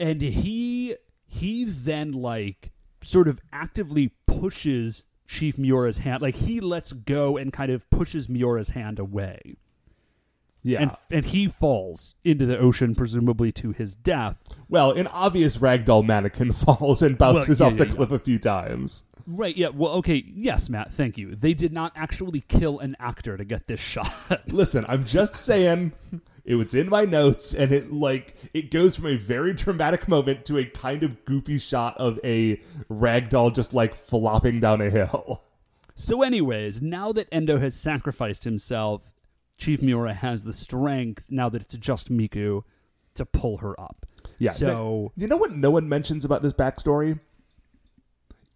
And 0.00 0.22
he, 0.22 0.96
he 1.26 1.64
then, 1.64 2.12
like, 2.12 2.72
sort 3.02 3.28
of 3.28 3.38
actively 3.52 4.12
pushes 4.26 5.04
Chief 5.28 5.58
Miura's 5.58 5.98
hand. 5.98 6.22
Like, 6.22 6.34
he 6.34 6.60
lets 6.60 6.94
go 6.94 7.36
and 7.36 7.52
kind 7.52 7.70
of 7.70 7.88
pushes 7.90 8.30
Miura's 8.30 8.70
hand 8.70 8.98
away. 8.98 9.56
Yeah. 10.66 10.82
And, 10.82 10.90
and 11.10 11.24
he 11.24 11.46
falls 11.46 12.16
into 12.24 12.44
the 12.44 12.58
ocean, 12.58 12.96
presumably 12.96 13.52
to 13.52 13.70
his 13.70 13.94
death. 13.94 14.42
well, 14.68 14.90
an 14.90 15.06
obvious 15.06 15.58
ragdoll 15.58 16.04
mannequin 16.04 16.52
falls 16.52 17.02
and 17.02 17.16
bounces 17.16 17.60
yeah, 17.60 17.66
off 17.66 17.76
the 17.76 17.86
yeah, 17.86 17.94
cliff 17.94 18.10
a 18.10 18.18
few 18.18 18.38
times. 18.40 19.04
Right, 19.28 19.56
yeah. 19.56 19.68
Well, 19.68 19.92
okay. 19.94 20.24
Yes, 20.26 20.68
Matt, 20.68 20.92
thank 20.92 21.18
you. 21.18 21.36
They 21.36 21.54
did 21.54 21.72
not 21.72 21.92
actually 21.94 22.40
kill 22.42 22.80
an 22.80 22.96
actor 22.98 23.36
to 23.36 23.44
get 23.44 23.68
this 23.68 23.80
shot. 23.94 24.42
Listen, 24.48 24.84
I'm 24.88 25.04
just 25.04 25.36
saying 25.36 25.92
it 26.44 26.56
was 26.56 26.74
in 26.74 26.88
my 26.88 27.04
notes 27.04 27.54
and 27.54 27.70
it 27.70 27.92
like 27.92 28.36
it 28.52 28.70
goes 28.70 28.96
from 28.96 29.06
a 29.06 29.16
very 29.16 29.52
dramatic 29.52 30.08
moment 30.08 30.44
to 30.46 30.58
a 30.58 30.64
kind 30.64 31.04
of 31.04 31.24
goofy 31.24 31.58
shot 31.58 31.96
of 31.98 32.18
a 32.24 32.56
ragdoll 32.90 33.54
just 33.54 33.72
like 33.72 33.94
flopping 33.94 34.58
down 34.58 34.80
a 34.80 34.90
hill. 34.90 35.42
So, 35.98 36.22
anyways, 36.22 36.82
now 36.82 37.10
that 37.12 37.26
Endo 37.32 37.58
has 37.58 37.74
sacrificed 37.74 38.44
himself, 38.44 39.10
Chief 39.58 39.80
Miura 39.82 40.12
has 40.14 40.44
the 40.44 40.52
strength, 40.52 41.24
now 41.30 41.48
that 41.48 41.62
it's 41.62 41.76
just 41.76 42.10
Miku, 42.10 42.62
to 43.14 43.24
pull 43.24 43.58
her 43.58 43.78
up. 43.80 44.06
Yeah. 44.38 44.52
So- 44.52 45.12
you 45.16 45.26
know 45.26 45.36
what 45.36 45.52
no 45.52 45.70
one 45.70 45.88
mentions 45.88 46.24
about 46.24 46.42
this 46.42 46.52
backstory? 46.52 47.20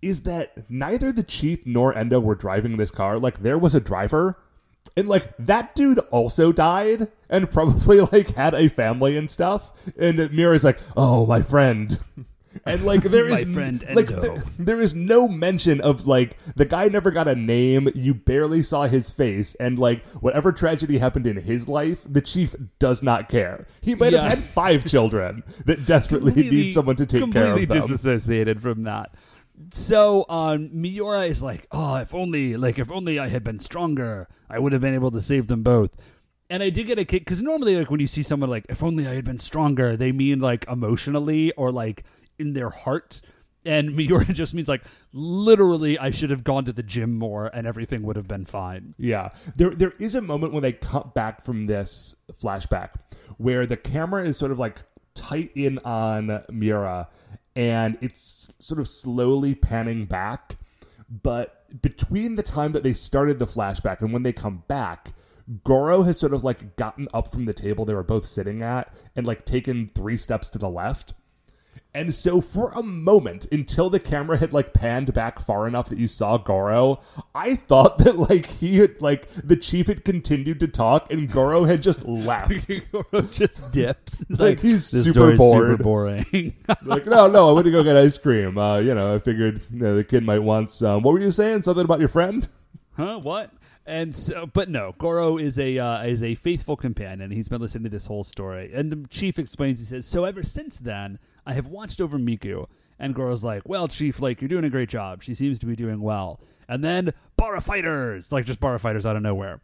Is 0.02 0.22
that 0.22 0.70
neither 0.70 1.12
the 1.12 1.22
chief 1.22 1.66
nor 1.66 1.94
Endo 1.94 2.20
were 2.20 2.34
driving 2.34 2.76
this 2.76 2.90
car. 2.90 3.18
Like 3.18 3.42
there 3.42 3.58
was 3.58 3.74
a 3.74 3.80
driver. 3.80 4.38
And 4.96 5.06
like 5.08 5.34
that 5.38 5.74
dude 5.74 5.98
also 6.10 6.52
died 6.52 7.08
and 7.28 7.50
probably 7.52 8.00
like 8.00 8.34
had 8.34 8.54
a 8.54 8.68
family 8.68 9.16
and 9.16 9.30
stuff. 9.30 9.72
And 9.98 10.32
Mira's 10.32 10.64
like, 10.64 10.78
"Oh, 10.96 11.26
my 11.26 11.42
friend." 11.42 11.98
And 12.66 12.84
like 12.84 13.02
there 13.02 13.28
My 13.30 13.44
friend 13.44 13.84
like 13.94 14.10
Endo. 14.10 14.20
there- 14.20 14.42
there 14.58 14.80
is 14.80 14.94
no 14.94 15.26
mention 15.28 15.80
of 15.80 16.06
like 16.06 16.36
the 16.54 16.64
guy 16.66 16.88
never 16.88 17.10
got 17.10 17.26
a 17.28 17.34
name. 17.34 17.88
You 17.94 18.14
barely 18.14 18.62
saw 18.62 18.86
his 18.86 19.10
face, 19.10 19.54
and 19.56 19.78
like 19.78 20.04
whatever 20.20 20.52
tragedy 20.52 20.98
happened 20.98 21.26
in 21.26 21.36
his 21.38 21.66
life, 21.68 22.00
the 22.08 22.20
chief 22.20 22.54
does 22.78 23.02
not 23.02 23.28
care. 23.28 23.66
He 23.80 23.94
might 23.94 24.12
Yeah. 24.12 24.22
have 24.22 24.32
had 24.32 24.38
five 24.38 24.84
children 24.90 25.42
that 25.64 25.86
desperately 25.86 26.32
need 26.34 26.72
someone 26.72 26.96
to 26.96 27.06
take 27.06 27.20
care 27.32 27.46
completely 27.54 27.62
of 27.64 27.68
them. 27.68 27.80
disassociated 27.80 28.60
from 28.60 28.82
that. 28.84 29.14
So 29.72 30.24
um, 30.28 30.70
Miura 30.72 31.22
is 31.24 31.42
like, 31.42 31.66
oh, 31.70 31.96
if 31.96 32.14
only, 32.14 32.56
like, 32.56 32.78
if 32.78 32.90
only 32.90 33.18
I 33.18 33.28
had 33.28 33.44
been 33.44 33.58
stronger, 33.58 34.26
I 34.48 34.58
would 34.58 34.72
have 34.72 34.80
been 34.80 34.94
able 34.94 35.10
to 35.10 35.20
save 35.20 35.48
them 35.48 35.62
both. 35.62 35.90
And 36.48 36.62
I 36.62 36.70
did 36.70 36.86
get 36.86 36.98
a 36.98 37.04
kick 37.04 37.24
because 37.26 37.42
normally, 37.42 37.76
like 37.76 37.90
when 37.90 38.00
you 38.00 38.06
see 38.06 38.22
someone 38.22 38.50
like, 38.50 38.66
if 38.68 38.82
only 38.82 39.06
I 39.06 39.14
had 39.14 39.24
been 39.24 39.38
stronger, 39.38 39.96
they 39.96 40.12
mean 40.12 40.40
like 40.40 40.66
emotionally 40.66 41.52
or 41.52 41.70
like 41.70 42.04
in 42.40 42.54
their 42.54 42.70
heart. 42.70 43.20
And 43.64 43.94
Miura 43.96 44.24
just 44.24 44.54
means 44.54 44.68
like 44.68 44.82
literally, 45.12 45.98
I 45.98 46.10
should 46.10 46.30
have 46.30 46.44
gone 46.44 46.64
to 46.64 46.72
the 46.72 46.82
gym 46.82 47.16
more 47.16 47.46
and 47.46 47.66
everything 47.66 48.02
would 48.02 48.16
have 48.16 48.28
been 48.28 48.46
fine. 48.46 48.94
Yeah, 48.98 49.30
there 49.54 49.70
there 49.70 49.92
is 49.98 50.14
a 50.14 50.22
moment 50.22 50.52
when 50.52 50.62
they 50.62 50.72
cut 50.72 51.14
back 51.14 51.44
from 51.44 51.66
this 51.66 52.16
flashback 52.42 52.90
where 53.36 53.66
the 53.66 53.76
camera 53.76 54.24
is 54.24 54.36
sort 54.36 54.52
of 54.52 54.58
like 54.58 54.78
tight 55.14 55.50
in 55.54 55.78
on 55.78 56.42
Mira, 56.50 57.08
and 57.54 57.98
it's 58.00 58.52
sort 58.58 58.80
of 58.80 58.88
slowly 58.88 59.54
panning 59.54 60.06
back. 60.06 60.56
But 61.10 61.82
between 61.82 62.36
the 62.36 62.42
time 62.42 62.72
that 62.72 62.82
they 62.82 62.94
started 62.94 63.38
the 63.38 63.46
flashback 63.46 64.00
and 64.00 64.12
when 64.12 64.22
they 64.22 64.32
come 64.32 64.62
back, 64.68 65.12
Goro 65.64 66.02
has 66.02 66.18
sort 66.18 66.32
of 66.32 66.44
like 66.44 66.76
gotten 66.76 67.08
up 67.12 67.32
from 67.32 67.44
the 67.44 67.52
table 67.52 67.84
they 67.84 67.94
were 67.94 68.02
both 68.02 68.26
sitting 68.26 68.62
at 68.62 68.94
and 69.16 69.26
like 69.26 69.44
taken 69.44 69.88
three 69.88 70.16
steps 70.16 70.48
to 70.50 70.58
the 70.58 70.68
left. 70.68 71.14
And 71.92 72.14
so 72.14 72.40
for 72.40 72.70
a 72.70 72.84
moment, 72.84 73.46
until 73.50 73.90
the 73.90 73.98
camera 73.98 74.36
had 74.38 74.52
like 74.52 74.72
panned 74.72 75.12
back 75.12 75.40
far 75.40 75.66
enough 75.66 75.88
that 75.88 75.98
you 75.98 76.06
saw 76.06 76.38
Goro, 76.38 77.00
I 77.34 77.56
thought 77.56 77.98
that 77.98 78.16
like 78.16 78.46
he 78.46 78.78
had 78.78 79.00
like 79.02 79.26
the 79.42 79.56
chief 79.56 79.88
had 79.88 80.04
continued 80.04 80.60
to 80.60 80.68
talk 80.68 81.12
and 81.12 81.28
Goro 81.30 81.64
had 81.64 81.82
just 81.82 82.04
left. 82.06 82.70
Goro 82.92 83.22
just 83.22 83.72
dips. 83.72 84.22
It's 84.30 84.38
Like, 84.38 84.60
he's 84.60 84.86
super 84.86 85.36
bored." 85.36 85.70
super 85.72 85.82
boring. 85.82 86.54
like, 86.84 87.06
no, 87.06 87.26
no, 87.26 87.50
I 87.50 87.52
went 87.52 87.64
to 87.64 87.72
go 87.72 87.82
get 87.82 87.96
ice 87.96 88.16
cream. 88.18 88.56
Uh, 88.56 88.78
you 88.78 88.94
know, 88.94 89.16
I 89.16 89.18
figured 89.18 89.60
you 89.72 89.80
know, 89.80 89.96
the 89.96 90.04
kid 90.04 90.22
might 90.22 90.40
want 90.40 90.70
some. 90.70 91.02
What 91.02 91.12
were 91.12 91.20
you 91.20 91.32
saying? 91.32 91.62
Something 91.62 91.84
about 91.84 91.98
your 91.98 92.08
friend? 92.08 92.46
huh? 92.96 93.18
What? 93.18 93.50
And 93.86 94.14
so, 94.14 94.46
but 94.46 94.68
no, 94.68 94.94
Goro 94.98 95.38
is 95.38 95.58
a 95.58 95.76
uh, 95.78 96.04
is 96.04 96.22
a 96.22 96.36
faithful 96.36 96.76
companion. 96.76 97.32
He's 97.32 97.48
been 97.48 97.60
listening 97.60 97.84
to 97.84 97.90
this 97.90 98.06
whole 98.06 98.22
story, 98.22 98.70
and 98.72 98.92
the 98.92 99.08
chief 99.08 99.40
explains. 99.40 99.80
He 99.80 99.84
says, 99.86 100.06
"So 100.06 100.24
ever 100.24 100.44
since 100.44 100.78
then, 100.78 101.18
I 101.50 101.54
have 101.54 101.66
watched 101.66 102.00
over 102.00 102.18
Miku." 102.18 102.66
And 102.98 103.14
Goro's 103.14 103.42
like, 103.42 103.68
"Well, 103.68 103.88
Chief, 103.88 104.20
like 104.20 104.40
you're 104.40 104.48
doing 104.48 104.64
a 104.64 104.70
great 104.70 104.88
job. 104.88 105.22
She 105.22 105.34
seems 105.34 105.58
to 105.60 105.66
be 105.66 105.76
doing 105.76 106.00
well." 106.00 106.40
And 106.68 106.84
then 106.84 107.12
Bara 107.36 107.60
fighters, 107.60 108.30
like 108.30 108.44
just 108.44 108.60
Bara 108.60 108.78
fighters 108.78 109.04
out 109.04 109.16
of 109.16 109.22
nowhere. 109.22 109.60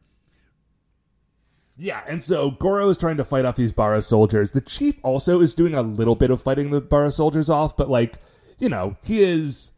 Yeah, 1.78 2.03
and 2.09 2.24
so 2.24 2.51
Goro 2.51 2.89
is 2.89 2.97
trying 2.97 3.18
to 3.18 3.24
fight 3.24 3.45
off 3.45 3.57
these 3.57 3.72
Bara 3.72 4.01
soldiers. 4.01 4.53
The 4.53 4.62
chief 4.62 4.97
also 5.03 5.41
is 5.41 5.55
doing 5.55 5.74
a 5.74 5.82
little 5.82 6.14
bit 6.14 6.30
of 6.30 6.43
fighting 6.43 6.70
the 6.70 6.80
Bara 6.80 7.11
soldiers 7.11 7.51
off, 7.51 7.76
but 7.76 7.91
like, 7.91 8.18
you 8.59 8.68
know, 8.68 8.97
he 9.05 9.22
is 9.22 9.72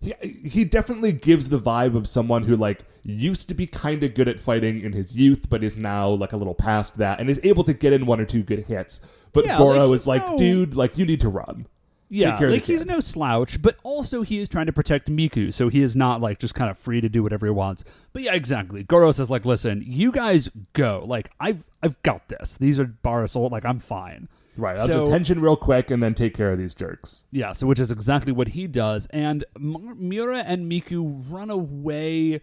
he, 0.00 0.14
he 0.20 0.64
definitely 0.64 1.12
gives 1.12 1.48
the 1.48 1.60
vibe 1.60 1.96
of 1.96 2.08
someone 2.08 2.44
who 2.44 2.56
like 2.56 2.84
used 3.04 3.48
to 3.48 3.54
be 3.54 3.66
kind 3.66 4.02
of 4.02 4.14
good 4.14 4.28
at 4.28 4.40
fighting 4.40 4.82
in 4.82 4.92
his 4.92 5.16
youth, 5.16 5.48
but 5.48 5.62
is 5.62 5.76
now 5.76 6.08
like 6.08 6.32
a 6.32 6.36
little 6.36 6.54
past 6.54 6.98
that 6.98 7.20
and 7.20 7.30
is 7.30 7.40
able 7.44 7.64
to 7.64 7.72
get 7.72 7.92
in 7.92 8.04
one 8.04 8.20
or 8.20 8.24
two 8.24 8.42
good 8.42 8.64
hits. 8.64 9.00
But 9.34 9.44
Yeah, 9.44 9.58
Goro 9.58 9.86
like, 9.88 9.94
is 9.96 10.06
like, 10.06 10.26
no- 10.26 10.38
dude, 10.38 10.74
like 10.74 10.96
you 10.96 11.04
need 11.04 11.20
to 11.20 11.28
run. 11.28 11.66
Yeah, 12.10 12.36
care 12.36 12.46
of 12.46 12.52
the 12.52 12.56
like 12.58 12.66
he's 12.66 12.78
kid. 12.78 12.86
no 12.86 13.00
slouch, 13.00 13.60
but 13.60 13.76
also 13.82 14.22
he 14.22 14.38
is 14.38 14.48
trying 14.48 14.66
to 14.66 14.72
protect 14.72 15.10
Miku, 15.10 15.52
so 15.52 15.68
he 15.68 15.80
is 15.80 15.96
not 15.96 16.20
like 16.20 16.38
just 16.38 16.54
kind 16.54 16.70
of 16.70 16.78
free 16.78 17.00
to 17.00 17.08
do 17.08 17.22
whatever 17.24 17.46
he 17.46 17.50
wants. 17.50 17.82
But 18.12 18.22
yeah, 18.22 18.34
exactly. 18.34 18.84
Goro 18.84 19.10
says 19.10 19.30
like, 19.30 19.44
"Listen, 19.44 19.82
you 19.84 20.12
guys 20.12 20.48
go. 20.74 21.02
Like, 21.06 21.30
I've 21.40 21.68
I've 21.82 22.00
got 22.02 22.28
this. 22.28 22.56
These 22.56 22.78
are 22.78 22.94
Soul. 23.26 23.48
Like, 23.50 23.64
I'm 23.64 23.80
fine." 23.80 24.28
Right, 24.56 24.78
I'll 24.78 24.86
So- 24.86 24.92
just 24.92 25.06
tension 25.08 25.40
real 25.40 25.56
quick 25.56 25.90
and 25.90 26.00
then 26.00 26.14
take 26.14 26.34
care 26.34 26.52
of 26.52 26.58
these 26.58 26.74
jerks. 26.74 27.24
Yeah, 27.32 27.52
so 27.52 27.66
which 27.66 27.80
is 27.80 27.90
exactly 27.90 28.30
what 28.30 28.48
he 28.48 28.68
does. 28.68 29.08
And 29.10 29.44
M- 29.56 29.96
Miura 29.98 30.38
and 30.46 30.70
Miku 30.70 31.24
run 31.28 31.50
away. 31.50 32.40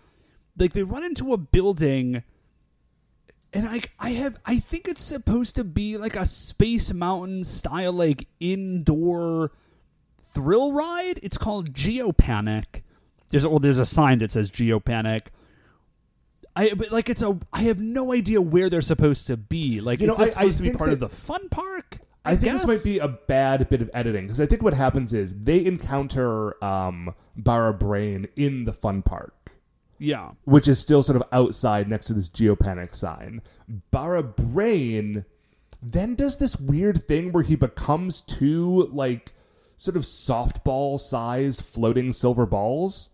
Like 0.58 0.74
they 0.74 0.84
run 0.84 1.06
into 1.06 1.32
a 1.32 1.38
building, 1.38 2.24
and 3.54 3.68
I 3.68 3.82
I 4.00 4.12
have 4.12 4.38
I 4.46 4.60
think 4.60 4.88
it's 4.88 5.02
supposed 5.02 5.56
to 5.56 5.64
be 5.64 5.98
like 5.98 6.16
a 6.16 6.26
Space 6.26 6.94
Mountain 6.94 7.44
style 7.44 7.94
like 7.94 8.28
indoor 8.40 9.52
thrill 10.34 10.72
ride. 10.74 11.20
It's 11.22 11.38
called 11.38 11.74
Geopanic. 11.74 12.82
There's 13.30 13.46
well, 13.46 13.60
there's 13.60 13.80
a 13.80 13.86
sign 13.86 14.20
that 14.20 14.32
says 14.32 14.52
Geopanic. 14.52 15.28
I 16.56 16.74
but 16.74 16.92
like 16.92 17.10
it's 17.10 17.22
a 17.22 17.38
I 17.54 17.64
have 17.64 17.80
no 17.80 18.14
idea 18.14 18.42
where 18.42 18.70
they're 18.70 18.82
supposed 18.82 19.28
to 19.28 19.38
be. 19.38 19.82
Like 19.82 20.02
You 20.02 20.08
know, 20.08 20.16
this 20.16 20.38
I- 20.38 20.44
I 20.44 20.50
to 20.50 20.64
be 20.64 20.72
part 20.72 20.92
of 20.92 21.00
the 21.00 21.10
fun 21.10 21.50
park? 21.50 22.00
I, 22.24 22.36
think 22.36 22.54
this 22.54 22.68
might 22.68 22.84
be 22.84 23.00
a 23.00 23.08
bad 23.08 23.68
bit 23.68 23.82
of 23.82 23.90
editing 23.96 24.28
because 24.28 24.40
I 24.40 24.46
think 24.46 24.62
what 24.62 24.76
happens 24.76 25.12
is 25.12 25.34
they 25.44 25.66
encounter 25.66 26.64
um, 26.64 27.16
Bara 27.36 27.74
Brain 27.74 28.28
in 28.36 28.66
the 28.66 28.74
fun 28.74 29.02
park, 29.02 29.34
yeah. 30.02 30.32
which 30.46 30.68
is 30.68 30.80
still 30.80 31.04
sort 31.04 31.16
of 31.16 31.24
outside 31.32 31.88
next 31.88 32.06
to 32.06 32.14
this 32.14 32.28
geopanic 32.28 32.96
sign. 32.96 33.42
Bara 33.92 34.24
Brain 34.24 35.26
then 35.82 36.16
does 36.16 36.38
this 36.38 36.60
weird 36.60 37.08
thing 37.08 37.32
where 37.32 37.44
he 37.44 37.56
becomes 37.56 38.22
two 38.22 38.90
like 38.92 39.34
sort 39.78 39.98
of 39.98 40.04
softball 40.04 41.00
sized 41.00 41.62
floating 41.62 42.14
silver 42.14 42.46
balls. 42.46 43.10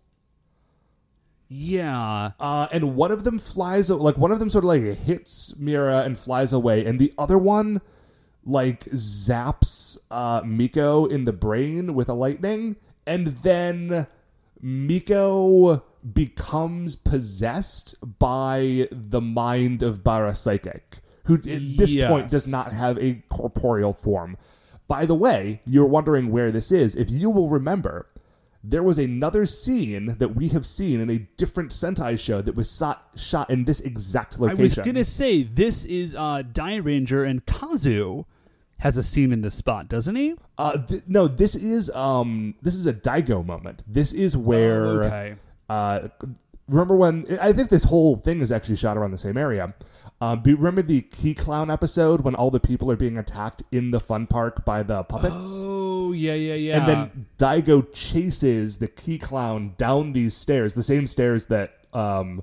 Yeah. 1.48 2.32
Uh, 2.38 2.68
and 2.72 2.94
one 2.94 3.10
of 3.10 3.24
them 3.24 3.38
flies 3.38 3.88
like 3.90 4.18
one 4.18 4.32
of 4.32 4.38
them 4.38 4.50
sort 4.50 4.64
of 4.64 4.68
like 4.68 4.82
hits 4.82 5.56
Mira 5.56 6.02
and 6.02 6.18
flies 6.18 6.52
away, 6.52 6.84
and 6.84 6.98
the 6.98 7.12
other 7.16 7.38
one 7.38 7.80
like 8.44 8.84
zaps 8.86 9.98
uh, 10.10 10.42
Miko 10.44 11.06
in 11.06 11.24
the 11.24 11.32
brain 11.32 11.94
with 11.94 12.08
a 12.08 12.14
lightning, 12.14 12.76
and 13.06 13.28
then 13.38 14.06
Miko 14.60 15.82
becomes 16.14 16.96
possessed 16.96 17.94
by 18.18 18.88
the 18.90 19.20
mind 19.20 19.82
of 19.82 20.02
Bara 20.04 20.34
Psychic, 20.34 20.98
who 21.24 21.34
at 21.34 21.76
this 21.76 21.92
point 22.08 22.28
does 22.30 22.48
not 22.48 22.72
have 22.72 22.98
a 22.98 23.22
corporeal 23.28 23.92
form. 23.92 24.36
By 24.86 25.04
the 25.06 25.14
way, 25.14 25.60
you're 25.66 25.86
wondering 25.86 26.30
where 26.30 26.50
this 26.50 26.72
is. 26.72 26.94
If 26.94 27.10
you 27.10 27.28
will 27.28 27.48
remember, 27.50 28.06
there 28.64 28.82
was 28.82 28.98
another 28.98 29.44
scene 29.46 30.16
that 30.18 30.34
we 30.34 30.48
have 30.48 30.66
seen 30.66 31.00
in 31.00 31.10
a 31.10 31.18
different 31.36 31.70
Sentai 31.70 32.18
show 32.18 32.40
that 32.42 32.54
was 32.56 32.74
shot, 32.74 33.08
shot 33.14 33.50
in 33.50 33.64
this 33.64 33.80
exact 33.80 34.40
location. 34.40 34.60
I 34.60 34.62
was 34.62 34.74
gonna 34.76 35.04
say 35.04 35.42
this 35.42 35.84
is 35.84 36.14
uh 36.14 36.42
Dairanger 36.52 37.28
and 37.28 37.44
Kazu 37.44 38.24
has 38.78 38.96
a 38.96 39.02
scene 39.02 39.32
in 39.32 39.42
this 39.42 39.56
spot, 39.56 39.88
doesn't 39.88 40.14
he? 40.14 40.34
Uh, 40.56 40.78
th- 40.78 41.02
no, 41.06 41.26
this 41.28 41.54
is 41.56 41.90
um, 41.90 42.54
this 42.62 42.74
is 42.74 42.86
a 42.86 42.92
Daigo 42.92 43.44
moment. 43.44 43.82
This 43.86 44.12
is 44.12 44.36
where, 44.36 44.84
Oh, 44.84 45.00
okay. 45.02 45.34
Uh, 45.68 46.08
remember 46.68 46.96
when 46.96 47.38
I 47.40 47.52
think 47.52 47.70
this 47.70 47.84
whole 47.84 48.16
thing 48.16 48.40
is 48.40 48.52
actually 48.52 48.76
shot 48.76 48.96
around 48.96 49.10
the 49.10 49.18
same 49.18 49.36
area. 49.36 49.74
Uh, 50.20 50.36
remember 50.44 50.82
the 50.82 51.02
Key 51.02 51.32
Clown 51.32 51.70
episode 51.70 52.22
when 52.22 52.34
all 52.34 52.50
the 52.50 52.58
people 52.58 52.90
are 52.90 52.96
being 52.96 53.16
attacked 53.16 53.62
in 53.70 53.92
the 53.92 54.00
fun 54.00 54.26
park 54.26 54.64
by 54.64 54.82
the 54.82 55.04
puppets? 55.04 55.60
Oh 55.62 56.10
yeah, 56.12 56.34
yeah, 56.34 56.54
yeah. 56.54 56.78
And 56.78 56.88
then 56.88 57.26
Daigo 57.38 57.86
chases 57.92 58.78
the 58.78 58.88
key 58.88 59.18
clown 59.18 59.74
down 59.76 60.14
these 60.14 60.36
stairs, 60.36 60.74
the 60.74 60.82
same 60.82 61.06
stairs 61.06 61.46
that 61.46 61.78
um, 61.92 62.42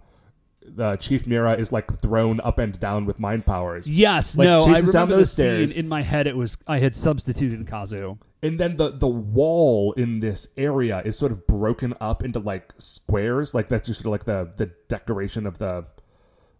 uh, 0.79 0.95
Chief 0.95 1.27
Mira 1.27 1.53
is 1.55 1.73
like 1.73 1.99
thrown 1.99 2.39
up 2.39 2.59
and 2.59 2.79
down 2.79 3.05
with 3.05 3.19
mind 3.19 3.45
powers. 3.45 3.89
yes, 3.89 4.37
like, 4.37 4.45
no, 4.45 4.61
I 4.61 4.67
remember 4.67 4.91
down 4.91 5.09
the 5.09 5.15
those 5.17 5.33
scene 5.33 5.71
in 5.71 5.89
my 5.89 6.01
head. 6.01 6.27
It 6.27 6.37
was 6.37 6.57
I 6.67 6.79
had 6.79 6.95
substituted 6.95 7.67
Kazu. 7.67 8.17
And 8.45 8.59
then 8.59 8.75
the 8.75 8.91
the 8.91 9.07
wall 9.07 9.93
in 9.93 10.19
this 10.19 10.49
area 10.55 11.01
is 11.03 11.17
sort 11.17 11.31
of 11.31 11.47
broken 11.47 11.95
up 11.99 12.23
into 12.23 12.37
like 12.37 12.73
squares, 12.77 13.55
like 13.55 13.69
that's 13.69 13.87
just 13.87 14.01
sort 14.01 14.05
of 14.05 14.11
like 14.11 14.25
the 14.25 14.65
the 14.65 14.71
decoration 14.87 15.47
of 15.47 15.57
the 15.57 15.87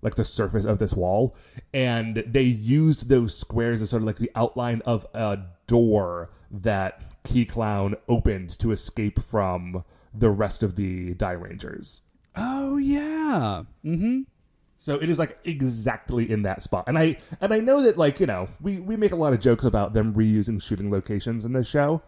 like 0.02 0.16
the 0.16 0.26
surface 0.26 0.66
of 0.66 0.80
this 0.80 0.96
wall. 0.96 1.36
And 1.76 2.24
they 2.26 2.42
used 2.42 3.08
those 3.08 3.38
squares 3.38 3.84
as 3.84 3.92
sort 3.92 4.02
of 4.02 4.08
like 4.08 4.18
the 4.18 4.32
outline 4.34 4.82
of 4.84 5.06
a 5.14 5.38
door 5.68 6.32
that 6.50 7.04
Key 7.24 7.46
Clown 7.46 7.98
opened 8.10 8.58
to 8.58 8.72
escape 8.72 9.22
from 9.22 9.84
the 10.12 10.32
rest 10.32 10.64
of 10.64 10.78
the 10.78 11.14
Dairangers. 11.14 12.02
Oh 12.36 12.78
yeah. 12.78 13.62
Mm-hmm. 13.86 14.22
So 14.78 14.96
it 14.96 15.10
is 15.10 15.18
like 15.18 15.38
exactly 15.44 16.30
in 16.30 16.44
that 16.44 16.62
spot. 16.62 16.86
And 16.88 16.98
I 16.98 17.18
and 17.42 17.54
I 17.54 17.60
know 17.60 17.82
that 17.82 17.98
like, 17.98 18.20
you 18.20 18.28
know, 18.28 18.48
we, 18.62 18.80
we 18.80 18.96
make 18.96 19.12
a 19.12 19.16
lot 19.16 19.34
of 19.34 19.40
jokes 19.40 19.64
about 19.66 19.94
them 19.94 20.14
reusing 20.14 20.62
shooting 20.62 20.92
locations 20.92 21.46
in 21.46 21.54
this 21.54 21.68
show. 21.68 22.02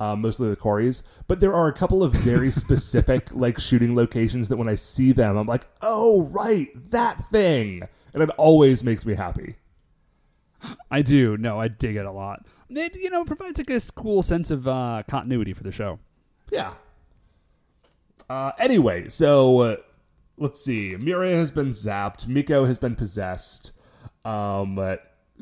Uh, 0.00 0.16
mostly 0.16 0.48
the 0.50 0.56
Corys, 0.56 1.02
but 1.28 1.38
there 1.38 1.54
are 1.54 1.68
a 1.68 1.72
couple 1.72 2.02
of 2.02 2.12
very 2.12 2.50
specific 2.50 3.32
like 3.32 3.60
shooting 3.60 3.94
locations 3.94 4.48
that 4.48 4.56
when 4.56 4.68
I 4.68 4.74
see 4.74 5.12
them, 5.12 5.36
I'm 5.36 5.46
like, 5.46 5.68
oh 5.82 6.22
right, 6.22 6.68
that 6.90 7.30
thing, 7.30 7.86
and 8.12 8.20
it 8.20 8.30
always 8.30 8.82
makes 8.82 9.06
me 9.06 9.14
happy. 9.14 9.54
I 10.90 11.02
do. 11.02 11.36
No, 11.36 11.60
I 11.60 11.68
dig 11.68 11.94
it 11.94 12.06
a 12.06 12.10
lot. 12.10 12.44
It 12.70 12.96
you 12.96 13.08
know 13.08 13.24
provides 13.24 13.58
like 13.58 13.70
a 13.70 13.80
cool 13.94 14.22
sense 14.22 14.50
of 14.50 14.66
uh, 14.66 15.02
continuity 15.06 15.52
for 15.52 15.62
the 15.62 15.70
show. 15.70 16.00
Yeah. 16.50 16.74
Uh, 18.28 18.50
anyway, 18.58 19.08
so 19.08 19.60
uh, 19.60 19.76
let's 20.38 20.62
see. 20.64 20.94
Miria 20.96 21.34
has 21.34 21.50
been 21.50 21.70
zapped. 21.70 22.26
Miko 22.26 22.64
has 22.64 22.78
been 22.78 22.94
possessed. 22.94 23.72
Um, 24.24 24.78
uh, 24.78 24.96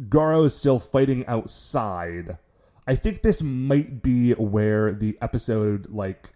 Garo 0.08 0.44
is 0.44 0.54
still 0.54 0.78
fighting 0.78 1.26
outside. 1.26 2.38
I 2.86 2.96
think 2.96 3.22
this 3.22 3.42
might 3.42 4.02
be 4.02 4.32
where 4.32 4.92
the 4.92 5.16
episode 5.22 5.90
like 5.90 6.30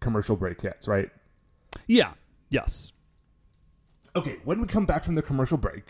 commercial 0.00 0.36
break 0.36 0.60
hits, 0.60 0.88
right? 0.88 1.10
Yeah. 1.86 2.12
Yes. 2.50 2.92
Okay, 4.14 4.38
when 4.44 4.60
we 4.60 4.66
come 4.66 4.86
back 4.86 5.04
from 5.04 5.14
the 5.14 5.22
commercial 5.22 5.58
break, 5.58 5.84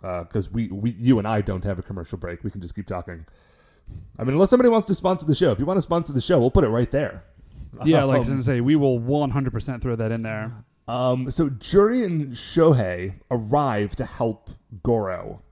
because 0.00 0.50
we, 0.50 0.68
we 0.68 0.92
you 0.92 1.18
and 1.18 1.26
I 1.26 1.40
don't 1.40 1.64
have 1.64 1.78
a 1.78 1.82
commercial 1.82 2.18
break. 2.18 2.44
We 2.44 2.50
can 2.50 2.60
just 2.60 2.74
keep 2.74 2.86
talking. 2.86 3.26
I 4.18 4.22
mean, 4.24 4.34
unless 4.34 4.50
somebody 4.50 4.68
wants 4.70 4.86
to 4.86 4.94
sponsor 4.94 5.26
the 5.26 5.34
show. 5.34 5.50
If 5.50 5.58
you 5.58 5.66
want 5.66 5.76
to 5.78 5.82
sponsor 5.82 6.12
the 6.12 6.20
show, 6.20 6.38
we'll 6.38 6.50
put 6.52 6.64
it 6.64 6.68
right 6.68 6.90
there. 6.90 7.24
Yeah, 7.84 8.04
like 8.04 8.16
I 8.16 8.18
was 8.20 8.28
Um, 8.28 8.34
gonna 8.34 8.44
say, 8.44 8.60
we 8.60 8.76
will 8.76 9.00
100% 9.00 9.82
throw 9.82 9.96
that 9.96 10.12
in 10.12 10.22
there. 10.22 10.52
Um, 10.86 11.30
so 11.30 11.48
Juri 11.48 12.02
and 12.04 12.32
Shohei 12.32 13.14
arrive 13.30 13.96
to 13.96 14.04
help 14.04 14.50
Goro 14.82 15.42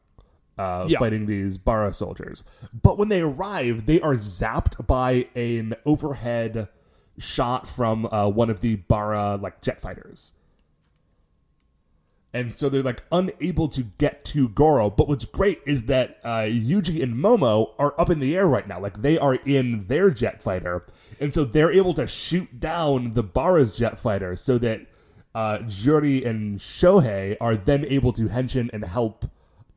uh, 0.58 0.84
Yeah. 0.88 0.98
fighting 0.98 1.26
these 1.26 1.56
Bara 1.58 1.94
soldiers. 1.94 2.44
But 2.72 2.98
when 2.98 3.08
they 3.08 3.22
arrive, 3.22 3.86
they 3.86 4.00
are 4.00 4.14
zapped 4.14 4.86
by 4.86 5.28
an 5.34 5.74
overhead 5.86 6.68
shot 7.18 7.66
from 7.68 8.06
uh, 8.06 8.28
one 8.28 8.50
of 8.50 8.60
the 8.60 8.76
Bara 8.76 9.36
like 9.36 9.62
jet 9.62 9.80
fighters. 9.80 10.34
And 12.34 12.54
so 12.54 12.70
they're 12.70 12.82
like 12.82 13.02
unable 13.12 13.68
to 13.68 13.82
get 13.98 14.24
to 14.26 14.48
Goro. 14.48 14.88
But 14.88 15.06
what's 15.06 15.26
great 15.26 15.60
is 15.66 15.82
that 15.84 16.18
uh, 16.24 16.40
Yuji 16.48 17.02
and 17.02 17.14
Momo 17.14 17.72
are 17.78 17.94
up 18.00 18.08
in 18.08 18.20
the 18.20 18.34
air 18.34 18.46
right 18.46 18.66
now. 18.66 18.80
Like 18.80 19.02
they 19.02 19.18
are 19.18 19.34
in 19.34 19.86
their 19.88 20.10
jet 20.10 20.40
fighter. 20.42 20.86
And 21.20 21.34
so 21.34 21.44
they're 21.44 21.70
able 21.72 21.92
to 21.94 22.06
shoot 22.06 22.58
down 22.58 23.12
the 23.12 23.22
Bara's 23.22 23.74
jet 23.74 23.98
fighter 23.98 24.34
so 24.34 24.56
that 24.58 24.86
uh, 25.34 25.58
Juri 25.66 26.24
and 26.24 26.58
Shohei 26.58 27.36
are 27.40 27.56
then 27.56 27.84
able 27.86 28.12
to 28.14 28.28
henshin 28.28 28.70
and 28.72 28.84
help 28.84 29.30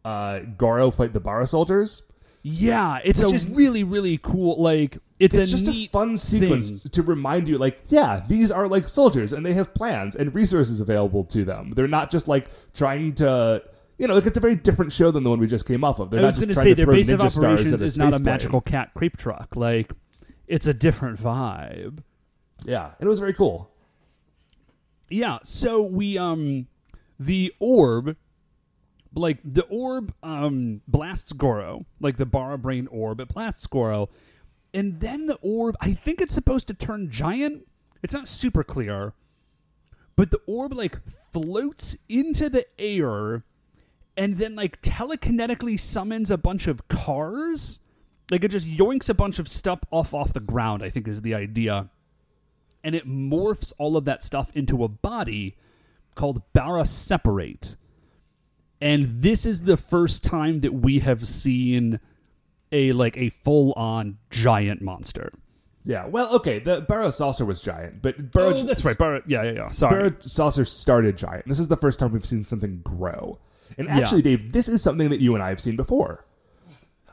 uh, 0.04 0.40
Goro 0.58 0.92
fight 0.92 1.14
the 1.14 1.20
Bara 1.20 1.48
soldiers. 1.48 2.04
Yeah, 2.48 3.00
it's 3.04 3.24
Which 3.24 3.32
a 3.32 3.36
is- 3.36 3.50
really 3.50 3.84
really 3.84 4.18
cool 4.20 4.62
like 4.62 5.00
it's, 5.18 5.34
It's 5.36 5.50
just 5.50 5.68
a 5.70 5.88
fun 5.88 6.18
sequence 6.18 6.84
thing. 6.84 6.92
to 6.92 7.02
remind 7.02 7.48
you, 7.48 7.58
like, 7.58 7.80
yeah, 7.88 8.22
these 8.28 8.52
are 8.52 8.68
like 8.68 8.90
soldiers 8.90 9.32
and 9.32 9.46
they 9.46 9.54
have 9.54 9.74
plans 9.74 10.14
and 10.14 10.36
resources 10.36 10.82
available 10.82 11.24
to 11.24 11.46
them. 11.46 11.72
They're 11.72 11.88
not 11.88 12.12
just 12.12 12.28
like 12.28 12.50
trying 12.74 13.14
to, 13.16 13.64
you 13.98 14.08
know, 14.10 14.14
like 14.16 14.26
it's 14.26 14.38
a 14.38 14.42
very 14.42 14.56
different 14.56 14.92
show 14.92 15.12
than 15.12 15.24
the 15.24 15.30
one 15.30 15.40
we 15.40 15.48
just 15.48 15.66
came 15.66 15.86
off 15.86 16.00
of. 16.00 16.12
They're 16.12 16.20
I 16.20 16.26
was 16.26 16.36
going 16.36 16.50
to 16.50 16.56
say 16.56 16.74
their 16.74 16.86
base 16.86 17.10
of 17.10 17.22
operations 17.22 17.82
is 17.82 17.98
not 17.98 18.08
a 18.10 18.10
space 18.10 18.18
plane. 18.18 18.24
magical 18.26 18.60
cat 18.62 18.94
creep 18.94 19.16
truck. 19.16 19.56
Like 19.56 19.94
it's 20.48 20.68
a 20.68 20.74
different 20.74 21.18
vibe. 21.20 22.00
Yeah, 22.66 22.88
and 23.00 23.08
it 23.08 23.10
was 23.10 23.20
very 23.20 23.34
cool. 23.34 23.72
Yeah, 25.10 25.40
so 25.44 25.84
we 25.84 26.18
um 26.18 26.68
the 27.20 27.54
orb 27.60 28.18
like 29.14 29.40
the 29.44 29.64
orb 29.64 30.14
um 30.24 30.82
blasts 30.88 31.32
Goro, 31.32 31.86
like 32.00 32.18
the 32.18 32.26
Bara 32.26 32.58
brain 32.58 32.88
orb, 32.88 33.20
it 33.20 33.30
blasts 33.30 33.68
Goro. 33.68 34.10
And 34.74 35.00
then 35.00 35.28
the 35.28 35.38
orb, 35.42 35.78
I 35.80 35.94
think 35.94 36.20
it's 36.20 36.34
supposed 36.34 36.68
to 36.68 36.74
turn 36.74 37.10
giant. 37.10 37.66
It's 38.04 38.14
not 38.14 38.28
super 38.28 38.64
clear. 38.64 39.14
But 40.18 40.32
the 40.32 40.42
orb 40.48 40.74
like 40.74 41.00
floats 41.08 41.96
into 42.10 42.50
the 42.50 42.66
air 42.80 43.44
and 44.18 44.38
then 44.38 44.56
like 44.56 44.82
telekinetically 44.82 45.80
summons 45.80 46.32
a 46.32 46.38
bunch 46.38 46.68
of 46.68 46.88
cars. 46.88 47.80
Like 48.32 48.44
it 48.44 48.50
just 48.50 48.68
yoinks 48.68 49.08
a 49.08 49.14
bunch 49.14 49.40
of 49.40 49.48
stuff 49.48 49.80
off 49.92 50.14
off 50.14 50.34
the 50.34 50.40
ground, 50.40 50.84
I 50.84 50.90
think 50.90 51.08
is 51.08 51.22
the 51.22 51.36
idea 51.36 51.90
and 52.86 52.96
it 52.96 53.06
morphs 53.08 53.74
all 53.78 53.98
of 53.98 54.06
that 54.06 54.24
stuff 54.24 54.52
into 54.56 54.84
a 54.84 54.88
body 54.88 55.58
called 56.14 56.42
Bara 56.54 56.86
Separate. 56.86 57.76
And 58.80 59.08
this 59.22 59.46
is 59.46 59.62
the 59.64 59.76
first 59.76 60.24
time 60.24 60.62
that 60.62 60.74
we 60.74 61.00
have 61.00 61.28
seen 61.28 62.00
a 62.72 62.92
like 62.94 63.18
a 63.18 63.30
full 63.30 63.74
on 63.74 64.18
giant 64.30 64.82
monster. 64.82 65.34
Yeah, 65.84 66.08
well, 66.08 66.34
okay, 66.36 66.60
the 66.60 66.82
Bara 66.82 67.12
saucer 67.12 67.46
was 67.46 67.62
giant, 67.62 68.02
but 68.02 68.32
Bara, 68.32 68.48
oh, 68.56 68.64
that's 68.64 68.84
right. 68.84 68.98
Bara, 68.98 69.22
yeah, 69.28 69.44
yeah, 69.44 69.52
yeah. 69.52 69.70
Sorry. 69.72 70.10
Bara 70.10 70.28
saucer 70.28 70.66
started 70.66 71.16
giant. 71.18 71.48
This 71.48 71.60
is 71.60 71.68
the 71.68 71.78
first 71.78 72.00
time 72.00 72.12
we've 72.12 72.26
seen 72.26 72.44
something 72.44 72.80
grow. 72.84 73.40
And 73.78 73.88
Yeah. 73.88 74.00
actually, 74.00 74.24
Dave, 74.24 74.52
this 74.52 74.68
is 74.68 74.82
something 74.82 75.10
that 75.10 75.20
you 75.20 75.36
and 75.36 75.44
I 75.44 75.50
have 75.50 75.62
seen 75.62 75.76
before. 75.76 76.25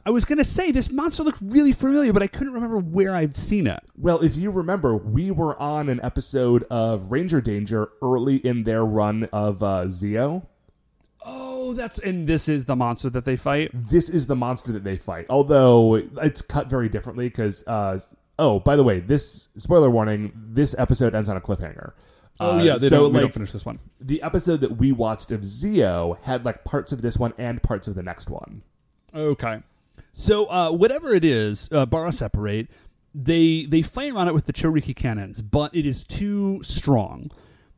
I 0.04 0.10
was 0.10 0.24
gonna 0.24 0.44
say 0.44 0.72
this 0.72 0.90
monster 0.90 1.22
looked 1.22 1.40
really 1.42 1.72
familiar, 1.72 2.12
but 2.12 2.22
I 2.22 2.26
couldn't 2.26 2.52
remember 2.52 2.78
where 2.78 3.14
I'd 3.14 3.36
seen 3.36 3.66
it. 3.68 3.80
Well, 3.96 4.20
if 4.22 4.34
you 4.36 4.50
remember, 4.50 4.96
we 4.96 5.30
were 5.30 5.56
on 5.60 5.88
an 5.88 6.00
episode 6.02 6.64
of 6.70 7.12
Ranger 7.12 7.40
Danger 7.40 7.88
early 8.02 8.36
in 8.36 8.64
their 8.64 8.84
run 8.84 9.24
of 9.32 9.62
uh, 9.62 9.84
Zeo. 9.86 10.46
Oh, 11.24 11.72
that's 11.74 12.00
and 12.00 12.26
this 12.26 12.48
is 12.48 12.64
the 12.64 12.74
monster 12.74 13.08
that 13.10 13.24
they 13.24 13.36
fight. 13.36 13.70
This 13.72 14.10
is 14.10 14.26
the 14.26 14.34
monster 14.34 14.72
that 14.72 14.82
they 14.82 14.96
fight, 14.96 15.26
although 15.30 15.94
it's 15.94 16.42
cut 16.42 16.68
very 16.68 16.88
differently 16.88 17.28
because. 17.28 17.64
Uh, 17.66 18.00
oh, 18.40 18.58
by 18.58 18.74
the 18.74 18.82
way, 18.82 18.98
this 18.98 19.50
spoiler 19.56 19.88
warning: 19.88 20.32
this 20.34 20.74
episode 20.78 21.14
ends 21.14 21.28
on 21.28 21.36
a 21.36 21.40
cliffhanger. 21.40 21.92
Oh 22.40 22.58
Uh, 22.58 22.62
yeah, 22.64 22.76
they, 22.76 22.88
so 22.88 23.02
don't, 23.02 23.12
they 23.12 23.18
like 23.18 23.22
don't 23.26 23.34
finish 23.34 23.52
this 23.52 23.64
one. 23.64 23.78
the 24.00 24.20
episode 24.22 24.60
that 24.62 24.78
we 24.78 24.90
watched 24.90 25.30
of 25.30 25.42
Zeo 25.42 26.18
had 26.22 26.44
like 26.44 26.64
parts 26.64 26.90
of 26.90 27.02
this 27.02 27.16
one 27.18 27.34
and 27.38 27.62
parts 27.62 27.86
of 27.86 27.94
the 27.94 28.02
next 28.02 28.28
one. 28.28 28.62
Okay. 29.14 29.60
So 30.12 30.46
uh, 30.46 30.70
whatever 30.70 31.12
it 31.12 31.24
is, 31.24 31.68
uh, 31.72 32.10
separate. 32.10 32.68
They 33.14 33.66
they 33.66 33.82
fight 33.82 34.12
around 34.12 34.28
it 34.28 34.34
with 34.34 34.46
the 34.46 34.52
Chouriki 34.54 34.96
cannons, 34.96 35.42
but 35.42 35.74
it 35.74 35.84
is 35.84 36.04
too 36.04 36.62
strong. 36.62 37.30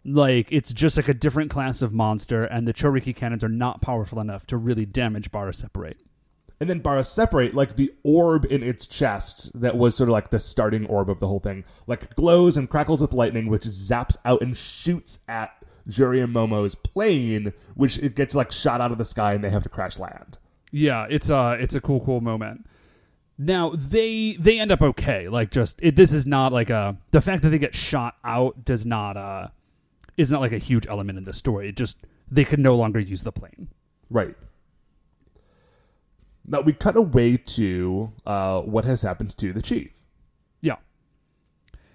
Like 0.04 0.48
it's 0.50 0.72
just 0.72 0.96
like 0.96 1.08
a 1.08 1.14
different 1.14 1.50
class 1.50 1.82
of 1.82 1.92
monster, 1.92 2.44
and 2.44 2.68
the 2.68 2.74
Chouriki 2.74 3.14
cannons 3.16 3.42
are 3.42 3.48
not 3.48 3.80
powerful 3.80 4.20
enough 4.20 4.46
to 4.48 4.56
really 4.56 4.86
damage 4.86 5.32
Bara 5.32 5.52
separate. 5.52 6.00
And 6.60 6.70
then 6.70 6.78
Bara 6.78 7.02
separate, 7.02 7.54
like 7.54 7.74
the 7.74 7.92
orb 8.04 8.46
in 8.48 8.62
its 8.62 8.86
chest 8.86 9.50
that 9.60 9.76
was 9.76 9.96
sort 9.96 10.08
of 10.08 10.12
like 10.12 10.30
the 10.30 10.38
starting 10.38 10.86
orb 10.86 11.10
of 11.10 11.18
the 11.18 11.26
whole 11.26 11.40
thing, 11.40 11.64
like 11.88 12.14
glows 12.14 12.56
and 12.56 12.70
crackles 12.70 13.00
with 13.00 13.12
lightning, 13.12 13.48
which 13.48 13.64
zaps 13.64 14.16
out 14.24 14.40
and 14.40 14.56
shoots 14.56 15.18
at 15.26 15.52
Juri 15.88 16.20
and 16.20 16.32
Momo's 16.32 16.76
plane, 16.76 17.52
which 17.74 17.98
it 17.98 18.14
gets 18.14 18.36
like 18.36 18.52
shot 18.52 18.80
out 18.80 18.92
of 18.92 18.98
the 18.98 19.04
sky 19.04 19.34
and 19.34 19.42
they 19.42 19.50
have 19.50 19.64
to 19.64 19.68
crash 19.68 19.98
land. 19.98 20.38
Yeah, 20.76 21.06
it's 21.08 21.30
a 21.30 21.56
it's 21.60 21.76
a 21.76 21.80
cool 21.80 22.00
cool 22.00 22.20
moment. 22.20 22.66
Now 23.38 23.72
they 23.76 24.32
they 24.40 24.58
end 24.58 24.72
up 24.72 24.82
okay. 24.82 25.28
Like 25.28 25.52
just 25.52 25.78
it, 25.80 25.94
this 25.94 26.12
is 26.12 26.26
not 26.26 26.52
like 26.52 26.68
a 26.68 26.96
the 27.12 27.20
fact 27.20 27.42
that 27.42 27.50
they 27.50 27.58
get 27.58 27.76
shot 27.76 28.16
out 28.24 28.64
does 28.64 28.84
not 28.84 29.16
uh 29.16 29.48
is 30.16 30.32
not 30.32 30.40
like 30.40 30.50
a 30.50 30.58
huge 30.58 30.88
element 30.88 31.16
in 31.16 31.24
the 31.24 31.32
story. 31.32 31.68
It 31.68 31.76
just 31.76 31.98
they 32.28 32.44
can 32.44 32.60
no 32.60 32.74
longer 32.74 32.98
use 32.98 33.22
the 33.22 33.30
plane. 33.30 33.68
Right. 34.10 34.34
Now 36.44 36.60
we 36.60 36.72
cut 36.72 36.96
away 36.96 37.36
to 37.36 38.12
uh, 38.26 38.60
what 38.62 38.84
has 38.84 39.02
happened 39.02 39.36
to 39.38 39.52
the 39.52 39.62
chief. 39.62 40.02
Yeah. 40.60 40.76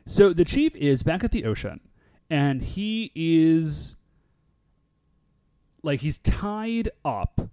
So 0.05 0.32
the 0.32 0.45
chief 0.45 0.73
is 0.77 1.03
back 1.03 1.25
at 1.25 1.32
the 1.32 1.43
ocean, 1.43 1.82
and 2.30 2.61
he 2.61 3.11
is 3.13 3.97
like 5.84 5.99
he's 5.99 6.19
tied 6.19 6.91
up, 7.03 7.49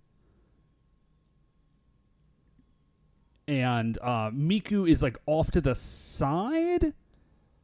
and 3.49 3.99
uh, 4.03 4.31
Miku 4.31 4.89
is 4.89 5.03
like 5.03 5.19
off 5.27 5.51
to 5.53 5.61
the 5.61 5.75
side. 5.75 6.93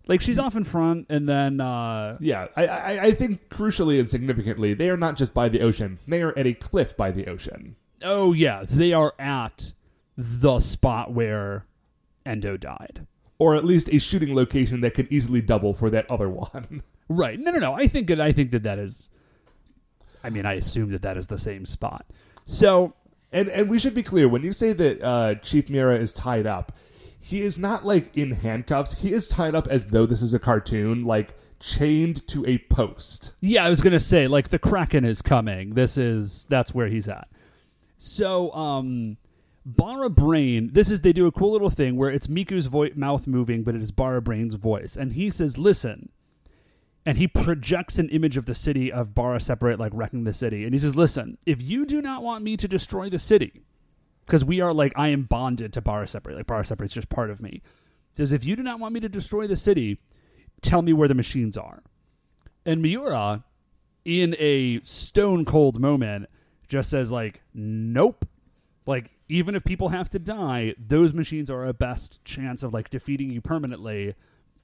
Like 0.09 0.21
she's 0.21 0.39
off 0.39 0.57
in 0.57 0.65
front, 0.65 1.07
and 1.11 1.29
then 1.29 1.61
uh, 1.61 2.17
Yeah, 2.21 2.49
I, 2.57 2.67
I, 2.67 3.03
I 3.05 3.15
think 3.15 3.49
crucially 3.51 4.01
and 4.01 4.11
significantly, 4.11 4.75
they 4.75 4.91
are 4.91 4.97
not 4.97 5.17
just 5.17 5.33
by 5.33 5.49
the 5.49 5.61
ocean; 5.61 5.99
they 6.09 6.23
are 6.23 6.37
at 6.37 6.47
a 6.47 6.55
cliff 6.55 6.97
by 6.97 7.11
the 7.13 7.27
ocean. 7.29 7.77
oh 8.03 8.33
yeah, 8.33 8.65
they 8.69 8.93
are 8.93 9.15
at 9.19 9.73
the 10.17 10.59
spot 10.59 11.13
where 11.13 11.67
Endo 12.27 12.57
died. 12.57 13.07
or 13.39 13.55
at 13.55 13.65
least 13.65 13.89
a 13.93 13.99
shooting 13.99 14.35
location 14.35 14.81
that 14.83 14.95
can 14.95 15.07
easily 15.11 15.41
double 15.41 15.73
for 15.73 15.89
that 15.91 16.11
other 16.11 16.29
one. 16.45 16.83
Right. 17.09 17.39
No, 17.39 17.51
no, 17.53 17.59
no. 17.59 17.75
I 17.75 17.87
think 17.87 18.09
that 18.09 18.21
I 18.21 18.33
think 18.33 18.51
that 18.53 18.63
that 18.65 18.79
is. 18.81 19.09
I 20.25 20.31
mean, 20.31 20.47
I 20.47 20.55
assume 20.55 20.91
that 20.93 21.03
that 21.03 21.17
is 21.17 21.27
the 21.29 21.39
same 21.39 21.65
spot. 21.67 22.07
So 22.47 22.95
and 23.33 23.49
and 23.49 23.69
we 23.69 23.79
should 23.79 23.95
be 23.95 24.03
clear 24.03 24.29
when 24.29 24.43
you 24.43 24.53
say 24.53 24.73
that 24.73 25.03
uh, 25.03 25.35
Chief 25.37 25.69
Mira 25.71 25.97
is 25.97 26.13
tied 26.13 26.47
up, 26.47 26.73
he 27.21 27.41
is 27.43 27.59
not 27.59 27.85
like 27.85 28.17
in 28.17 28.33
handcuffs. 28.33 28.95
He 29.01 29.13
is 29.13 29.29
tied 29.29 29.55
up 29.55 29.67
as 29.69 29.87
though 29.87 30.07
this 30.07 30.23
is 30.23 30.35
a 30.35 30.39
cartoon, 30.39 31.05
like 31.05 31.35
chained 31.61 32.27
to 32.27 32.45
a 32.45 32.59
post. 32.59 33.33
yeah, 33.41 33.65
I 33.65 33.71
was 33.71 33.81
gonna 33.81 34.01
say 34.01 34.27
like 34.27 34.49
the 34.49 34.59
Kraken 34.59 35.05
is 35.05 35.23
coming. 35.23 35.75
This 35.75 35.97
is 35.97 36.45
that's 36.49 36.75
where 36.75 36.89
he's 36.89 37.09
at. 37.09 37.29
So 37.99 38.53
um, 38.53 39.17
Bara 39.65 40.11
Brain. 40.11 40.71
This 40.73 40.91
is 40.91 41.01
they 41.03 41.13
do 41.13 41.27
a 41.27 41.33
cool 41.33 41.53
little 41.53 41.71
thing 41.71 41.97
where 41.97 42.11
it's 42.11 42.27
Miku's 42.27 42.67
vo- 42.67 42.91
mouth 42.97 43.27
moving, 43.29 43.63
but 43.63 43.75
it 43.77 43.81
is 43.81 43.93
Bara 43.93 44.21
Brain's 44.21 44.55
voice, 44.55 44.97
and 44.97 45.13
he 45.13 45.31
says, 45.31 45.57
"Listen." 45.57 46.09
And 47.05 47.19
he 47.19 47.27
projects 47.27 47.99
an 47.99 48.09
image 48.11 48.37
of 48.37 48.47
the 48.47 48.55
city 48.55 48.93
of 48.93 49.15
Bara 49.15 49.41
Separate, 49.41 49.81
like 49.81 49.93
wrecking 49.95 50.25
the 50.25 50.33
city. 50.33 50.65
And 50.65 50.73
he 50.73 50.79
says, 50.79 50.95
Listen, 50.95 51.37
if 51.47 51.61
you 51.61 51.85
do 51.85 52.01
not 52.01 52.23
want 52.23 52.45
me 52.45 52.57
to 52.57 52.69
destroy 52.69 53.11
the 53.11 53.19
city, 53.19 53.65
because 54.27 54.45
we 54.45 54.61
are 54.61 54.73
like 54.73 54.93
I 54.97 55.09
am 55.09 55.25
bonded 55.25 55.73
to 55.75 55.81
Bara 55.81 56.07
Separate. 56.07 56.37
Like 56.37 56.47
Bara 56.47 56.65
Separate 56.65 56.87
is 56.87 56.95
just 56.95 57.09
part 57.09 57.31
of 57.31 57.41
me. 57.41 57.63
Says 58.15 58.33
if 58.33 58.45
you 58.45 58.57
do 58.57 58.63
not 58.63 58.79
want 58.79 58.95
me 58.95 59.01
to 59.01 59.09
destroy 59.09 59.47
the 59.47 59.57
city, 59.57 59.99
tell 60.61 60.83
me 60.83 60.93
where 60.93 61.09
the 61.09 61.15
machines 61.15 61.57
are. 61.57 61.83
And 62.65 62.83
Miura, 62.83 63.45
in 64.05 64.37
a 64.39 64.81
stone 64.81 65.45
cold 65.45 65.81
moment, 65.81 66.29
just 66.69 66.91
says 66.91 67.11
like, 67.11 67.43
nope. 67.55 68.27
Like 68.87 69.11
even 69.29 69.55
if 69.55 69.65
people 69.65 69.89
have 69.89 70.11
to 70.11 70.19
die, 70.19 70.75
those 70.79 71.13
machines 71.13 71.51
are 71.51 71.67
a 71.67 71.73
best 71.73 72.25
chance 72.25 72.63
of 72.63 72.73
like 72.73 72.91
defeating 72.91 73.31
you 73.31 73.41
permanently, 73.41 74.15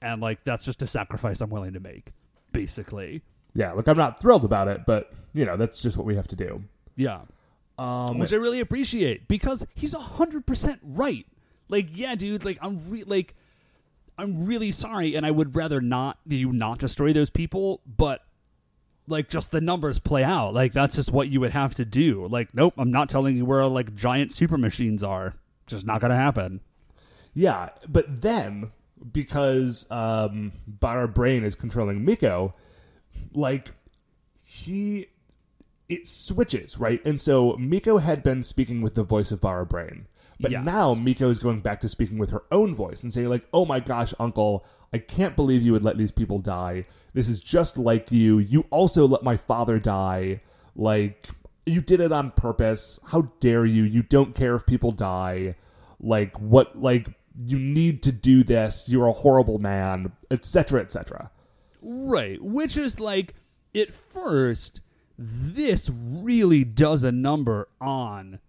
and 0.01 0.21
like 0.21 0.43
that's 0.43 0.65
just 0.65 0.81
a 0.81 0.87
sacrifice 0.87 1.41
I'm 1.41 1.49
willing 1.49 1.73
to 1.73 1.79
make, 1.79 2.09
basically. 2.51 3.21
Yeah, 3.53 3.73
look, 3.73 3.87
I'm 3.87 3.97
not 3.97 4.21
thrilled 4.21 4.45
about 4.45 4.67
it, 4.67 4.85
but 4.85 5.11
you 5.33 5.45
know 5.45 5.57
that's 5.57 5.81
just 5.81 5.97
what 5.97 6.05
we 6.05 6.15
have 6.15 6.27
to 6.27 6.35
do. 6.35 6.63
Yeah. 6.95 7.21
Um, 7.77 8.17
which 8.17 8.33
I 8.33 8.35
really 8.35 8.59
appreciate 8.59 9.27
because 9.27 9.65
he's 9.73 9.93
hundred 9.93 10.45
percent 10.45 10.79
right. 10.83 11.25
Like, 11.69 11.89
yeah, 11.93 12.15
dude. 12.15 12.43
Like, 12.43 12.57
I'm 12.61 12.89
re- 12.89 13.03
like, 13.03 13.35
I'm 14.17 14.45
really 14.45 14.71
sorry, 14.71 15.15
and 15.15 15.25
I 15.25 15.31
would 15.31 15.55
rather 15.55 15.79
not 15.79 16.17
you 16.27 16.51
not 16.51 16.79
destroy 16.79 17.13
those 17.13 17.29
people, 17.29 17.81
but 17.85 18.21
like, 19.07 19.29
just 19.29 19.51
the 19.51 19.61
numbers 19.61 19.97
play 19.97 20.23
out. 20.23 20.53
Like, 20.53 20.73
that's 20.73 20.95
just 20.95 21.11
what 21.11 21.29
you 21.29 21.39
would 21.39 21.51
have 21.51 21.73
to 21.75 21.85
do. 21.85 22.27
Like, 22.27 22.53
nope, 22.53 22.73
I'm 22.77 22.91
not 22.91 23.09
telling 23.09 23.37
you 23.37 23.45
where 23.45 23.65
like 23.65 23.95
giant 23.95 24.33
super 24.33 24.57
machines 24.57 25.03
are. 25.03 25.35
Just 25.65 25.85
not 25.85 26.01
gonna 26.01 26.15
happen. 26.15 26.59
Yeah, 27.33 27.69
but 27.87 28.21
then 28.21 28.71
because 29.11 29.89
um 29.91 30.51
Bara 30.67 31.07
Brain 31.07 31.43
is 31.43 31.55
controlling 31.55 32.03
Miko, 32.05 32.53
like 33.33 33.71
he 34.43 35.07
it 35.87 36.07
switches, 36.07 36.77
right? 36.77 37.03
And 37.05 37.19
so 37.19 37.55
Miko 37.57 37.97
had 37.97 38.21
been 38.21 38.43
speaking 38.43 38.81
with 38.81 38.95
the 38.95 39.03
voice 39.03 39.31
of 39.31 39.41
Bara 39.41 39.65
Brain. 39.65 40.07
But 40.39 40.51
Yes. 40.51 40.63
now 40.63 40.93
Miko 40.93 41.29
is 41.29 41.39
going 41.39 41.59
back 41.61 41.81
to 41.81 41.89
speaking 41.89 42.17
with 42.17 42.29
her 42.29 42.43
own 42.51 42.73
voice 42.75 43.03
and 43.03 43.11
saying, 43.11 43.27
like, 43.27 43.45
oh 43.53 43.65
my 43.65 43.79
gosh, 43.79 44.13
uncle, 44.19 44.63
I 44.93 44.99
can't 44.99 45.35
believe 45.35 45.61
you 45.63 45.71
would 45.73 45.83
let 45.83 45.97
these 45.97 46.11
people 46.11 46.39
die. 46.39 46.85
This 47.13 47.27
is 47.27 47.39
just 47.39 47.77
like 47.77 48.11
you. 48.11 48.37
You 48.37 48.65
also 48.69 49.07
let 49.07 49.23
my 49.23 49.35
father 49.35 49.79
die. 49.79 50.41
Like, 50.75 51.27
you 51.65 51.81
did 51.81 51.99
it 51.99 52.11
on 52.11 52.31
purpose. 52.31 52.99
How 53.07 53.31
dare 53.39 53.65
you? 53.65 53.83
You 53.83 54.01
don't 54.03 54.33
care 54.35 54.55
if 54.55 54.65
people 54.65 54.91
die. 54.91 55.55
Like, 55.99 56.39
what, 56.39 56.79
like, 56.79 57.09
you 57.37 57.59
need 57.59 58.03
to 58.03 58.11
do 58.11 58.43
this. 58.43 58.89
You're 58.89 59.07
a 59.07 59.13
horrible 59.13 59.59
man, 59.59 60.11
etc., 60.31 60.81
etc. 60.81 61.31
Right. 61.81 62.41
Which 62.41 62.77
is 62.77 62.99
like, 62.99 63.35
at 63.75 63.93
first, 63.93 64.81
this 65.17 65.89
really 65.93 66.63
does 66.63 67.03
a 67.03 67.11
number 67.11 67.67
on 67.79 68.39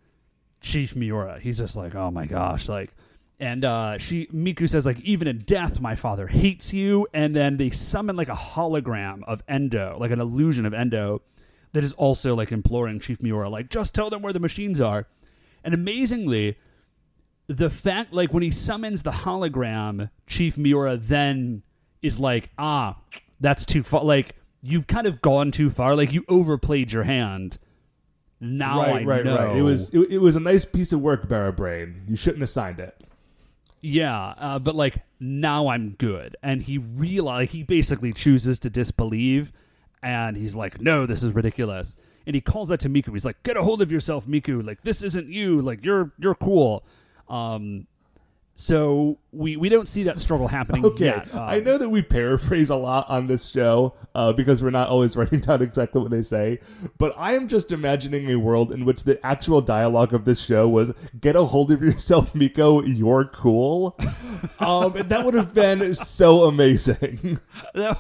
Chief 0.61 0.95
Miura. 0.95 1.39
He's 1.41 1.59
just 1.59 1.77
like, 1.77 1.95
oh 1.95 2.11
my 2.11 2.27
gosh, 2.27 2.69
like, 2.69 2.95
and 3.39 3.65
uh, 3.65 3.97
she 3.99 4.27
Miku 4.27 4.69
says 4.69 4.85
like, 4.85 5.01
even 5.01 5.27
in 5.27 5.39
death, 5.39 5.81
my 5.81 5.97
father 5.97 6.27
hates 6.27 6.73
you. 6.73 7.07
And 7.15 7.35
then 7.35 7.57
they 7.57 7.71
summon 7.71 8.15
like 8.15 8.29
a 8.29 8.35
hologram 8.35 9.25
of 9.25 9.43
Endo, 9.49 9.97
like 9.99 10.11
an 10.11 10.21
illusion 10.21 10.67
of 10.67 10.75
Endo, 10.75 11.23
that 11.73 11.85
is 11.85 11.93
also 11.95 12.35
like 12.35 12.53
imploring 12.53 13.01
Chief 13.01 13.23
Miura, 13.23 13.49
like, 13.49 13.71
just 13.71 13.95
tell 13.95 14.11
them 14.11 14.23
where 14.23 14.33
the 14.33 14.41
machines 14.41 14.81
are. 14.81 15.07
And 15.65 15.75
amazingly, 15.75 16.57
the 17.51 17.69
fact 17.69 18.13
like 18.13 18.33
when 18.33 18.45
he 18.45 18.51
summons 18.53 19.03
the 19.03 19.11
hologram, 19.11 20.09
Chief 20.29 20.57
Miura 20.57 20.97
then 20.97 21.63
is 22.01 22.21
like, 22.21 22.51
ah, 22.57 22.97
that's 23.41 23.67
too 23.67 23.83
far. 23.83 24.05
Like 24.05 24.37
you've 24.63 24.87
kind 24.87 25.07
of 25.07 25.21
gone 25.21 25.51
too 25.51 25.69
far. 25.69 25.97
Like 25.97 26.13
you 26.13 26.25
overplayed 26.29 26.93
your 26.93 27.03
hand. 27.03 27.59
Now 28.39 28.79
right, 28.81 29.03
I 29.03 29.05
right, 29.05 29.25
know. 29.25 29.37
right. 29.37 29.57
It 29.57 29.63
was 29.63 29.93
it, 29.93 30.13
it 30.13 30.19
was 30.19 30.37
a 30.37 30.41
nice 30.41 30.65
piece 30.65 30.93
of 30.93 31.01
work, 31.01 31.29
Bara 31.29 31.53
Brain. 31.53 32.05
You 32.07 32.17
shouldn't 32.17 32.41
have 32.41 32.51
signed 32.51 32.79
it. 32.79 32.97
Yeah, 33.83 34.35
uh, 34.39 34.59
but 34.61 34.77
like 34.77 34.99
now 35.19 35.69
I'm 35.69 35.91
good, 35.99 36.37
and 36.43 36.63
he 36.63 36.79
realize 36.79 37.51
he 37.51 37.65
basically 37.65 38.13
chooses 38.13 38.61
to 38.61 38.71
disbelieve, 38.71 39.53
and 40.03 40.37
he's 40.37 40.55
like, 40.55 40.81
"No, 40.81 41.05
this 41.05 41.23
is 41.23 41.33
ridiculous." 41.35 41.97
And 42.27 42.35
he 42.35 42.41
calls 42.41 42.71
out 42.71 42.81
to 42.81 42.89
Miku. 42.89 43.13
He's 43.13 43.25
like, 43.25 43.43
"Get 43.43 43.57
a 43.57 43.63
hold 43.63 43.83
of 43.83 43.91
yourself, 43.91 44.27
Miku. 44.27 44.65
Like 44.65 44.83
this 44.83 45.03
isn't 45.03 45.29
you. 45.29 45.61
Like 45.61 45.85
you're 45.85 46.13
you're 46.19 46.37
cool." 46.37 46.85
Um, 47.31 47.87
so 48.61 49.19
we 49.33 49.57
we 49.57 49.71
don't 49.71 49.89
see 49.89 50.03
that 50.03 50.19
struggle 50.19 50.47
happening 50.47 50.85
Okay, 50.85 51.07
yet. 51.07 51.35
Um, 51.35 51.41
I 51.41 51.61
know 51.61 51.79
that 51.79 51.89
we 51.89 52.03
paraphrase 52.03 52.69
a 52.69 52.77
lot 52.77 53.09
on 53.09 53.27
this 53.27 53.49
show 53.49 53.95
uh, 54.15 54.35
because 54.35 54.63
we're 54.63 54.69
not 54.69 54.91
always 54.91 55.17
writing 55.17 55.41
down 55.41 55.63
exactly 55.63 56.03
what 56.03 56.11
they 56.11 56.21
say, 56.21 56.59
but 56.99 57.15
I 57.17 57.37
am 57.37 57.49
just 57.49 57.73
imagining 57.73 58.31
a 58.31 58.37
world 58.37 58.71
in 58.71 58.85
which 58.85 59.05
the 59.05 59.25
actual 59.25 59.63
dialogue 59.63 60.13
of 60.13 60.27
this 60.27 60.43
show 60.45 60.69
was 60.69 60.93
"Get 61.19 61.37
a 61.37 61.45
hold 61.45 61.73
of 61.73 61.81
yourself, 61.81 62.35
Miko. 62.35 62.83
You're 62.83 63.25
cool," 63.25 63.97
um, 64.61 64.95
and 64.95 65.09
that 65.09 65.25
would 65.25 65.33
have 65.35 65.55
been 65.55 65.95
so 65.95 66.45
amazing. 66.45 67.41
that, 67.75 67.97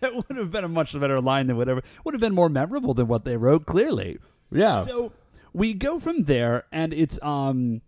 that 0.00 0.14
would 0.14 0.36
have 0.36 0.52
been 0.52 0.62
a 0.62 0.68
much 0.68 0.92
better 0.92 1.20
line 1.20 1.48
than 1.48 1.56
whatever. 1.56 1.82
Would 2.04 2.14
have 2.14 2.20
been 2.20 2.36
more 2.36 2.48
memorable 2.48 2.94
than 2.94 3.08
what 3.08 3.24
they 3.24 3.36
wrote. 3.36 3.66
Clearly. 3.66 4.18
yeah, 4.52 4.78
So 4.78 5.10
we 5.52 5.74
go 5.74 5.98
from 5.98 6.22
there, 6.22 6.66
and 6.70 6.92
it's 6.92 7.20
um, 7.20 7.80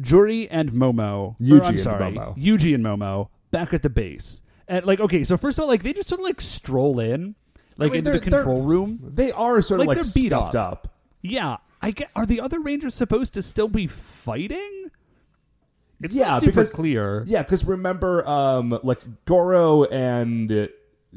Juri 0.00 0.48
and 0.50 0.70
Momo. 0.72 1.36
or, 1.40 1.62
I'm 1.62 1.70
and 1.70 1.80
sorry, 1.80 2.12
Momo. 2.12 2.36
Yuji 2.36 2.74
and 2.74 2.84
Momo 2.84 3.28
back 3.50 3.72
at 3.72 3.82
the 3.82 3.90
base, 3.90 4.42
and 4.68 4.84
like 4.84 5.00
okay, 5.00 5.24
so 5.24 5.36
first 5.36 5.58
of 5.58 5.62
all, 5.62 5.68
like 5.68 5.82
they 5.82 5.92
just 5.92 6.08
sort 6.08 6.20
of 6.20 6.24
like 6.24 6.40
stroll 6.40 6.98
in, 7.00 7.34
like 7.76 7.92
mean, 7.92 7.98
into 7.98 8.10
the 8.12 8.20
control 8.20 8.62
room. 8.62 8.98
they 9.14 9.30
are 9.32 9.62
sort 9.62 9.80
of 9.80 9.86
Like, 9.86 9.96
like, 9.98 10.04
they're 10.06 10.22
beat 10.22 10.32
up. 10.32 10.54
up. 10.54 10.92
Yeah, 11.22 11.58
I 11.80 11.92
get. 11.92 12.10
Are 12.16 12.26
the 12.26 12.40
other 12.40 12.60
Rangers 12.60 12.94
supposed 12.94 13.34
to 13.34 13.42
still 13.42 13.68
be 13.68 13.86
fighting? 13.86 14.90
It's 16.02 16.16
Yeah, 16.16 16.30
not 16.32 16.40
super 16.40 16.50
because- 16.52 16.70
clear. 16.70 17.24
Yeah, 17.26 17.42
because 17.42 17.64
remember, 17.64 18.26
um, 18.28 18.78
like 18.82 19.00
Goro 19.24 19.84
and 19.84 20.68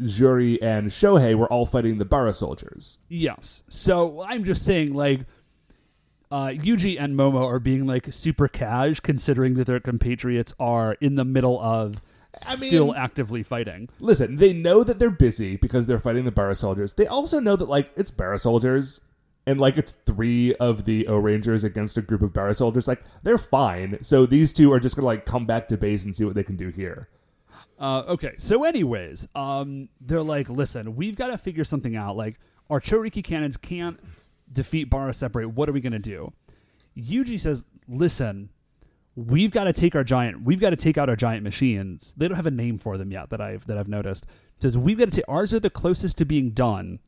Juri 0.05 0.61
and 0.61 0.91
Shohei 0.91 1.33
were 1.35 1.51
all 1.51 1.65
fighting 1.65 1.97
the 1.97 2.05
Bara 2.05 2.33
soldiers. 2.33 2.99
Yes. 3.09 3.63
So 3.67 4.23
I'm 4.27 4.43
just 4.43 4.63
saying, 4.63 4.93
like, 4.93 5.21
uh, 6.31 6.47
Yuji 6.47 6.99
and 6.99 7.15
Momo 7.15 7.43
are 7.45 7.59
being 7.59 7.85
like 7.85 8.11
super 8.11 8.47
cash, 8.47 8.99
considering 8.99 9.55
that 9.55 9.65
their 9.67 9.79
compatriots 9.79 10.53
are 10.59 10.93
in 10.99 11.15
the 11.15 11.25
middle 11.25 11.59
of 11.59 11.95
I 12.47 12.55
still 12.55 12.87
mean- 12.87 12.95
actively 12.95 13.43
fighting. 13.43 13.89
Listen, 13.99 14.37
they 14.37 14.53
know 14.53 14.83
that 14.83 14.99
they're 14.99 15.09
busy 15.09 15.57
because 15.57 15.87
they're 15.87 15.99
fighting 15.99 16.25
the 16.25 16.31
Bara 16.31 16.55
soldiers. 16.55 16.93
They 16.93 17.07
also 17.07 17.39
know 17.39 17.55
that 17.55 17.69
like 17.69 17.91
it's 17.95 18.11
Bara 18.11 18.37
soldiers 18.39 19.01
and 19.45 19.59
like 19.59 19.77
it's 19.77 19.93
three 20.05 20.53
of 20.55 20.85
the 20.85 21.05
Ohrangers 21.05 21.63
against 21.63 21.97
a 21.97 22.01
group 22.01 22.21
of 22.21 22.33
Bara 22.33 22.53
soldiers. 22.53 22.87
Like 22.87 23.01
they're 23.23 23.37
fine. 23.37 23.97
So 24.03 24.25
these 24.25 24.53
two 24.53 24.71
are 24.73 24.79
just 24.79 24.95
gonna 24.95 25.05
like 25.05 25.25
come 25.25 25.45
back 25.45 25.67
to 25.69 25.77
base 25.77 26.03
and 26.05 26.15
see 26.15 26.25
what 26.25 26.35
they 26.35 26.43
can 26.43 26.57
do 26.57 26.69
here. 26.69 27.07
Uh, 27.79 27.99
okay. 28.07 28.33
So, 28.39 28.63
anyways, 28.63 29.27
um, 29.35 29.87
they're 30.01 30.23
like, 30.23 30.49
listen, 30.49 30.95
we've 30.95 31.15
got 31.15 31.27
to 31.27 31.37
figure 31.37 31.63
something 31.63 31.95
out. 31.95 32.17
Like, 32.17 32.39
our 32.71 32.79
Chouriki 32.79 33.23
cannons 33.23 33.55
can't 33.55 33.99
defeat 34.51 34.89
Bara 34.89 35.13
Separate. 35.13 35.49
What 35.49 35.69
are 35.69 35.73
we 35.73 35.81
gonna 35.81 35.99
do? 35.99 36.31
Yuji 36.97 37.39
says, 37.39 37.65
listen. 37.87 38.49
We've 39.15 39.49
got 39.49 39.63
to 39.63 39.73
take 39.73 39.95
our 39.95 40.03
giant. 40.03 40.43
We've 40.43 40.59
got 40.59 40.69
to 40.69 40.75
take 40.75 40.95
out 40.95 41.09
our 41.09 41.15
giant 41.15 41.43
machines. 41.43 42.13
They 42.17 42.27
don't 42.27 42.35
have 42.35 42.45
a 42.45 42.51
name 42.51 42.77
for 42.77 42.99
them 42.99 43.11
yet 43.11 43.31
that 43.31 43.41
I've 43.41 43.65
that 43.65 43.75
I've 43.75 43.87
noticed. 43.87 44.27
Says 44.61 44.77
we've 44.77 44.99
got 44.99 45.05
to 45.05 45.11
take 45.11 45.25
ours 45.27 45.55
are 45.55 45.59
the 45.59 45.71
closest 45.71 46.19
to 46.19 46.25
being 46.25 46.51
done. 46.51 46.99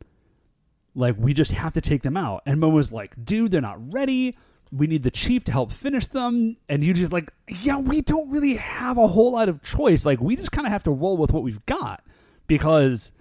Like 0.95 1.15
we 1.19 1.35
just 1.35 1.51
have 1.51 1.73
to 1.73 1.81
take 1.81 2.01
them 2.01 2.17
out. 2.17 2.41
And 2.47 2.59
Momo's 2.59 2.91
like, 2.91 3.13
dude, 3.23 3.51
they're 3.51 3.61
not 3.61 3.93
ready. 3.93 4.35
We 4.71 4.87
need 4.87 5.03
the 5.03 5.11
chief 5.11 5.43
to 5.45 5.51
help 5.51 5.71
finish 5.71 6.07
them. 6.07 6.57
And 6.67 6.81
Yuji's 6.81 7.11
like, 7.11 7.31
yeah, 7.47 7.77
we 7.77 8.01
don't 8.01 8.31
really 8.31 8.55
have 8.55 8.97
a 8.97 9.07
whole 9.07 9.33
lot 9.33 9.47
of 9.47 9.61
choice. 9.61 10.03
Like 10.03 10.19
we 10.19 10.35
just 10.35 10.51
kind 10.51 10.65
of 10.65 10.73
have 10.73 10.83
to 10.85 10.91
roll 10.91 11.15
with 11.15 11.31
what 11.31 11.43
we've 11.43 11.63
got 11.67 12.03
because 12.47 13.11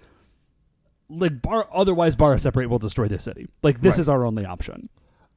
like 1.08 1.40
bar 1.42 1.68
otherwise 1.72 2.14
Bara 2.16 2.38
separate 2.38 2.68
will 2.70 2.78
destroy 2.78 3.08
the 3.08 3.18
city. 3.18 3.48
Like 3.62 3.80
this 3.80 3.94
Right. 3.94 4.00
is 4.00 4.08
our 4.08 4.24
only 4.26 4.44
option. 4.44 4.88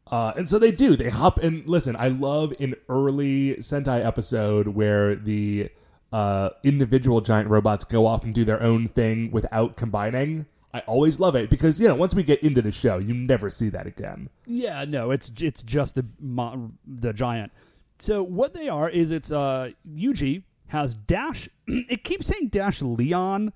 Uh, 0.08 0.34
and 0.36 0.50
so 0.50 0.60
they 0.60 0.72
do. 0.72 0.96
They 0.98 1.10
hop 1.10 1.40
and 1.40 1.66
listen. 1.66 1.96
I 1.98 2.10
love 2.10 2.54
an 2.60 2.76
early 2.90 3.56
Sentai 3.60 4.06
episode 4.06 4.70
where 4.70 5.16
the 5.16 5.70
uh, 6.12 6.50
individual 6.64 7.22
giant 7.22 7.48
robots 7.50 7.86
go 7.86 8.06
off 8.06 8.26
and 8.26 8.34
do 8.34 8.44
their 8.44 8.62
own 8.62 8.90
thing 8.90 9.32
without 9.32 9.78
combining. 9.78 10.48
I 10.74 10.80
always 10.82 11.20
love 11.20 11.36
it 11.36 11.50
because 11.50 11.80
you 11.80 11.88
know 11.88 11.96
once 11.96 12.14
we 12.16 12.24
get 12.24 12.42
into 12.44 12.62
the 12.62 12.72
show, 12.72 12.98
you 12.98 13.14
never 13.14 13.50
see 13.50 13.70
that 13.70 13.88
again. 13.88 14.30
Yeah, 14.46 14.84
no, 14.86 15.12
it's 15.12 15.32
it's 15.42 15.64
just 15.64 15.96
the 15.96 16.06
mo- 16.20 16.72
the 16.86 17.14
giant. 17.14 17.52
So 18.00 18.24
what 18.24 18.54
they 18.54 18.68
are 18.68 18.90
is 18.90 19.12
it's 19.12 19.32
uh 19.32 19.72
Yuji 19.90 20.44
has 20.68 20.96
Dash. 20.96 21.48
it 21.68 22.04
keeps 22.04 22.28
saying 22.28 22.50
Dash 22.50 22.82
Leon. 22.82 23.52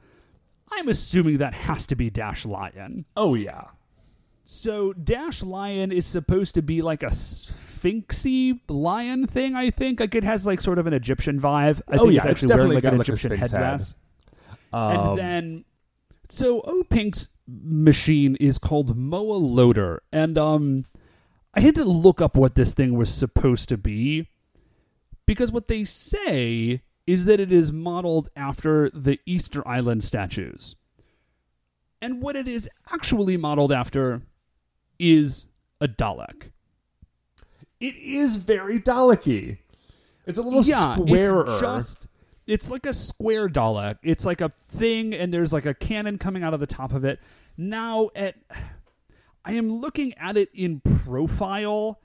I'm 0.72 0.88
assuming 0.90 1.38
that 1.38 1.54
has 1.54 1.88
to 1.88 1.96
be 1.96 2.10
Dash 2.10 2.46
Lion. 2.46 3.06
Oh 3.16 3.36
yeah, 3.36 3.66
So 4.44 4.94
Dash 4.94 5.42
Lion 5.44 5.92
is 5.92 6.06
supposed 6.06 6.56
to 6.56 6.62
be 6.62 6.82
like 6.82 7.04
a 7.04 7.08
sphinxy 7.12 8.60
lion 8.70 9.28
thing. 9.28 9.56
I 9.56 9.70
think 9.70 10.00
like 10.00 10.16
it 10.16 10.24
has 10.24 10.46
like 10.46 10.62
sort 10.62 10.80
of 10.80 10.88
an 10.88 10.94
Egyptian 10.94 11.40
vibe. 11.40 11.82
I 11.88 11.98
Oh, 11.98 12.06
think 12.06 12.14
yeah, 12.14 12.28
it's 12.30 12.44
it's 12.44 12.50
wearing 12.52 12.70
definitely 12.70 12.76
like 12.76 12.84
an 12.86 12.98
like, 12.98 13.08
Egyptian 13.10 13.30
sphinx 13.38 13.52
head. 13.52 13.62
headdress. 13.62 13.96
Um, 14.74 14.92
and 15.10 15.18
then 15.20 15.66
so 16.30 16.62
O 16.62 16.84
Pink's 16.90 17.30
machine 17.48 18.36
is 18.38 18.58
called 18.58 18.98
Moa 18.98 19.36
Loader, 19.38 20.02
and 20.12 20.38
um, 20.38 20.86
I 21.54 21.60
had 21.62 21.76
to 21.76 21.86
look 21.86 22.22
up 22.22 22.36
what 22.36 22.56
this 22.56 22.74
thing 22.74 22.96
was 22.98 23.14
supposed 23.14 23.70
to 23.70 23.78
be 23.78 24.28
because 25.26 25.52
what 25.52 25.68
they 25.68 25.84
say 25.84 26.82
is 27.08 27.26
that 27.26 27.40
it 27.40 27.52
is 27.52 27.72
modeled 27.72 28.30
after 28.36 28.90
the 28.90 29.20
Easter 29.26 29.68
Island 29.68 30.04
statues, 30.04 30.76
and 32.02 32.22
what 32.22 32.36
it 32.36 32.48
is 32.48 32.70
actually 32.92 33.38
modeled 33.38 33.72
after 33.72 34.22
is 35.00 35.48
a 35.82 35.88
Dalek. 35.88 36.52
it 37.80 37.96
is 37.96 38.38
very 38.38 38.80
Dalek-y. 38.80 39.60
It's 40.26 40.40
a 40.40 40.42
little 40.42 40.64
yeah, 40.64 40.96
squarer. 40.96 41.44
It's 41.44 41.60
just 41.60 42.08
it's 42.48 42.70
like 42.70 42.86
a 42.86 42.94
square 42.94 43.48
Dalek. 43.48 43.98
It's 44.04 44.26
like 44.26 44.42
a 44.42 44.50
thing, 44.50 45.14
and 45.14 45.34
there's 45.34 45.54
like 45.54 45.66
a 45.66 45.74
cannon 45.74 46.18
coming 46.18 46.44
out 46.44 46.54
of 46.54 46.60
the 46.60 46.68
top 46.68 46.94
of 46.94 47.06
it. 47.06 47.20
Now, 47.58 48.10
at 48.16 48.36
I 49.44 49.54
am 49.54 49.80
looking 49.80 50.14
at 50.16 50.38
it 50.38 50.50
in 50.54 50.82
profile, 51.04 52.02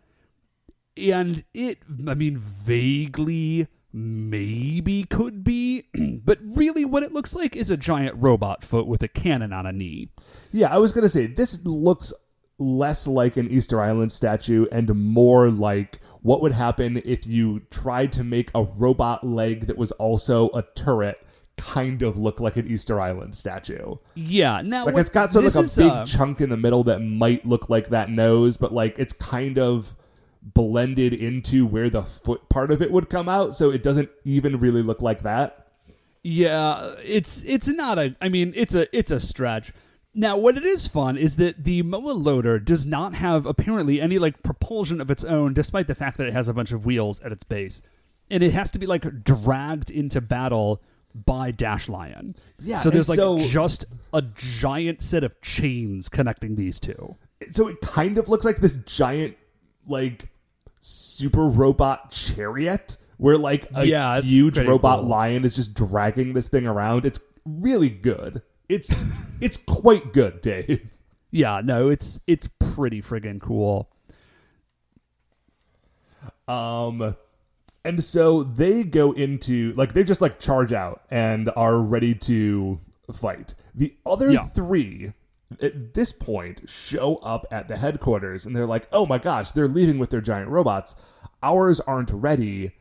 and 0.97 1.43
it, 1.55 1.79
I 2.07 2.15
mean, 2.15 2.39
vaguely 2.39 3.69
maybe 3.93 5.05
could 5.05 5.43
be, 5.45 5.85
but 6.25 6.39
really 6.43 6.85
what 6.85 7.03
it 7.03 7.13
looks 7.13 7.35
like 7.35 7.57
is 7.57 7.71
a 7.71 7.77
giant 7.77 8.17
robot 8.19 8.65
foot 8.65 8.87
with 8.87 9.03
a 9.03 9.09
cannon 9.09 9.53
on 9.53 9.67
a 9.67 9.73
knee. 9.73 10.11
Yeah, 10.53 10.69
I 10.73 10.79
was 10.79 10.93
gonna 10.93 11.09
say 11.09 11.27
this 11.27 11.65
looks 11.65 12.13
less 12.59 13.07
like 13.07 13.37
an 13.37 13.49
Easter 13.51 13.81
Island 13.81 14.13
statue 14.13 14.67
and 14.71 14.95
more 14.95 15.51
like 15.51 16.01
what 16.23 16.43
would 16.43 16.53
happen 16.53 17.01
if 17.07 17.27
you 17.27 17.61
tried 17.71 18.13
to 18.13 18.23
make 18.25 18.51
a 18.55 18.63
robot 18.65 19.27
leg 19.27 19.67
that 19.67 19.79
was 19.79 19.93
also 19.93 20.51
a 20.51 20.63
turret 20.75 21.17
kind 21.57 22.03
of 22.03 22.19
look 22.19 22.41
like 22.41 22.57
an 22.57 22.67
Easter 22.67 23.01
Island 23.01 23.35
statue. 23.37 23.97
Yeah, 24.15 24.61
now 24.63 24.85
Like 24.85 24.95
what- 24.95 25.01
it's 25.01 25.11
got 25.11 25.33
sort 25.33 25.47
of 25.47 25.55
like 25.55 25.65
a 25.67 25.77
big 25.77 25.91
uh, 25.91 26.07
chunk 26.07 26.41
in 26.41 26.51
the 26.51 26.57
middle 26.57 26.85
that 26.85 27.01
might 27.01 27.47
look 27.47 27.69
like 27.71 27.89
that 27.89 28.11
nose, 28.11 28.57
but 28.57 28.73
like 28.73 28.99
it's 28.99 29.13
kind 29.15 29.59
of 29.59 29.95
blended 30.43 31.13
into 31.13 31.67
where 31.67 31.91
the 31.91 32.03
foot 32.03 32.49
part 32.49 32.71
of 32.71 32.81
it 32.83 32.91
would 32.91 33.09
come 33.11 33.29
out, 33.29 33.55
so 33.55 33.71
it 33.71 33.83
doesn't 33.83 34.11
even 34.25 34.59
really 34.59 34.83
look 34.83 35.03
like 35.03 35.23
that. 35.23 35.67
Yeah, 36.23 36.95
it's 37.03 37.43
it's 37.45 37.69
not 37.69 37.99
a. 37.99 38.15
I 38.21 38.29
mean, 38.29 38.53
it's 38.57 38.75
a 38.75 38.95
it's 38.97 39.11
a 39.11 39.21
stretch. 39.21 39.73
Now, 40.13 40.37
what 40.37 40.57
it 40.57 40.65
is 40.65 40.87
fun 40.89 41.17
is 41.17 41.37
that 41.37 41.63
the 41.63 41.83
Moa 41.83 42.11
loader 42.13 42.59
does 42.59 42.85
not 42.85 43.15
have 43.15 43.47
apparently 43.47 44.01
any 44.01 44.19
like 44.19 44.43
propulsion 44.43 45.01
of 45.01 45.11
its 45.11 45.25
own, 45.25 45.55
despite 45.55 45.87
the 45.87 45.95
fact 45.95 46.19
that 46.19 46.27
it 46.27 46.33
has 46.33 46.49
a 46.49 46.55
bunch 46.55 46.73
of 46.73 46.85
wheels 46.85 47.21
at 47.21 47.33
its 47.33 47.45
base, 47.45 47.81
and 48.31 48.43
it 48.43 48.53
has 48.53 48.71
to 48.73 48.79
be 48.79 48.87
like 48.87 49.23
dragged 49.23 49.91
into 49.91 50.21
battle 50.21 50.83
by 51.15 51.53
Dash 51.53 51.89
Lion. 51.89 52.35
Yeah, 52.59 52.81
so 52.81 52.91
there's 52.91 53.09
like 53.09 53.17
so- 53.19 53.39
just 53.39 53.85
a 54.13 54.23
giant 54.35 55.03
set 55.03 55.23
of 55.25 55.41
chains 55.41 56.09
connecting 56.09 56.57
these 56.57 56.81
two. 56.81 57.17
So 57.53 57.69
it 57.69 57.81
kind 57.81 58.19
of 58.19 58.29
looks 58.29 58.45
like 58.45 58.59
this 58.59 58.79
giant 58.79 59.37
like 59.87 60.29
super 60.81 61.47
robot 61.47 62.11
chariot 62.11 62.97
where 63.19 63.37
like 63.39 63.67
a 63.75 63.85
Yeah, 63.85 64.21
huge 64.21 64.57
robot 64.59 65.01
cool. 65.01 65.09
lion 65.09 65.45
is 65.45 65.55
just 65.57 65.75
dragging 65.75 66.33
this 66.33 66.49
thing 66.49 66.67
around. 66.67 67.05
It's 67.05 67.21
really 67.45 67.91
good. 67.91 68.43
It's 68.69 69.05
it's 69.41 69.57
quite 69.57 70.13
good, 70.13 70.41
Dave. 70.41 70.91
Yeah, 71.31 71.61
no, 71.63 71.89
it's 71.89 72.21
it's 72.27 72.49
pretty 72.59 73.01
friggin' 73.03 73.41
cool. 73.41 73.91
Um, 76.49 77.17
and 77.85 78.03
so 78.03 78.43
they 78.43 78.83
go 78.83 79.13
into 79.13 79.73
like 79.77 79.93
they 79.93 80.03
just 80.05 80.21
like 80.21 80.41
charge 80.41 80.73
out 80.73 81.03
and 81.11 81.51
are 81.57 81.79
ready 81.79 82.15
to 82.15 82.81
fight. 83.13 83.55
The 83.75 83.95
other 84.05 84.31
Yeah. 84.33 84.45
three 84.47 85.13
at 85.61 85.95
this 85.95 86.13
point 86.13 86.69
show 86.69 87.17
up 87.17 87.47
at 87.51 87.69
the 87.69 87.77
headquarters 87.77 88.47
and 88.47 88.55
they're 88.55 88.67
like, 88.67 88.89
"Oh 88.93 89.07
my 89.07 89.19
gosh, 89.19 89.53
they're 89.53 89.69
leaving 89.69 89.99
with 89.99 90.11
their 90.11 90.21
giant 90.21 90.51
robots. 90.51 90.95
Ours 91.43 91.81
aren't 91.81 92.11
ready." 92.11 92.73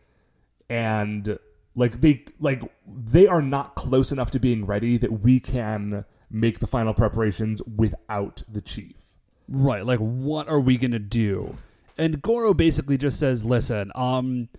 And 0.70 1.40
like 1.76 2.02
they 2.02 2.26
like 2.40 2.62
they 2.86 3.28
are 3.28 3.42
not 3.42 3.76
close 3.76 4.12
enough 4.12 4.32
to 4.32 4.40
being 4.40 4.66
ready 4.66 4.98
that 4.98 5.22
we 5.22 5.40
can 5.40 6.06
make 6.30 6.60
the 6.60 6.68
final 6.68 6.94
preparations 6.94 7.62
without 7.64 8.44
the 8.48 8.62
chief. 8.62 8.96
Right, 9.48 9.86
like 9.86 10.00
what 10.00 10.48
are 10.48 10.60
we 10.60 10.78
gonna 10.78 11.00
do? 11.00 11.58
And 11.98 12.22
Goro 12.22 12.54
basically 12.54 12.98
just 12.98 13.20
says, 13.20 13.44
"Listen, 13.44 13.92
um, 13.96 14.50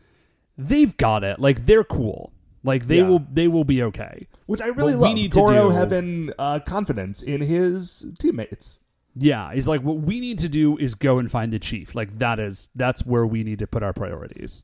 they've 0.58 0.96
got 0.96 1.22
it. 1.24 1.38
Like 1.38 1.66
they're 1.66 1.84
cool. 1.84 2.32
Like 2.62 2.86
they 2.86 2.98
Yeah. 2.98 3.08
will, 3.08 3.24
they 3.32 3.48
will 3.48 3.64
be 3.64 3.82
okay." 3.84 4.26
Which 4.46 4.60
I 4.60 4.66
really 4.66 4.94
What 4.94 5.00
we 5.02 5.06
love. 5.08 5.14
need 5.14 5.32
to 5.32 5.38
Goro 5.38 5.68
do- 5.70 5.74
having 5.74 6.32
uh, 6.38 6.60
confidence 6.60 7.22
in 7.22 7.40
his 7.40 8.06
teammates. 8.18 8.80
Yeah, 9.16 9.52
he's 9.52 9.66
like, 9.66 9.82
"What 9.82 9.98
we 9.98 10.20
need 10.20 10.38
to 10.40 10.48
do 10.48 10.76
is 10.76 10.94
go 10.94 11.18
and 11.18 11.30
find 11.30 11.52
the 11.52 11.58
chief. 11.58 11.94
Like 11.94 12.18
that 12.18 12.38
is 12.38 12.70
that's 12.76 13.04
where 13.04 13.26
we 13.26 13.42
need 13.44 13.58
to 13.60 13.66
put 13.66 13.82
our 13.82 13.92
priorities." 13.92 14.62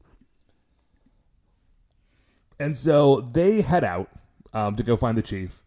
And 2.58 2.76
so 2.76 3.20
they 3.20 3.60
head 3.62 3.84
out 3.84 4.08
um, 4.52 4.76
to 4.76 4.82
go 4.82 4.96
find 4.96 5.16
the 5.18 5.22
chief. 5.22 5.62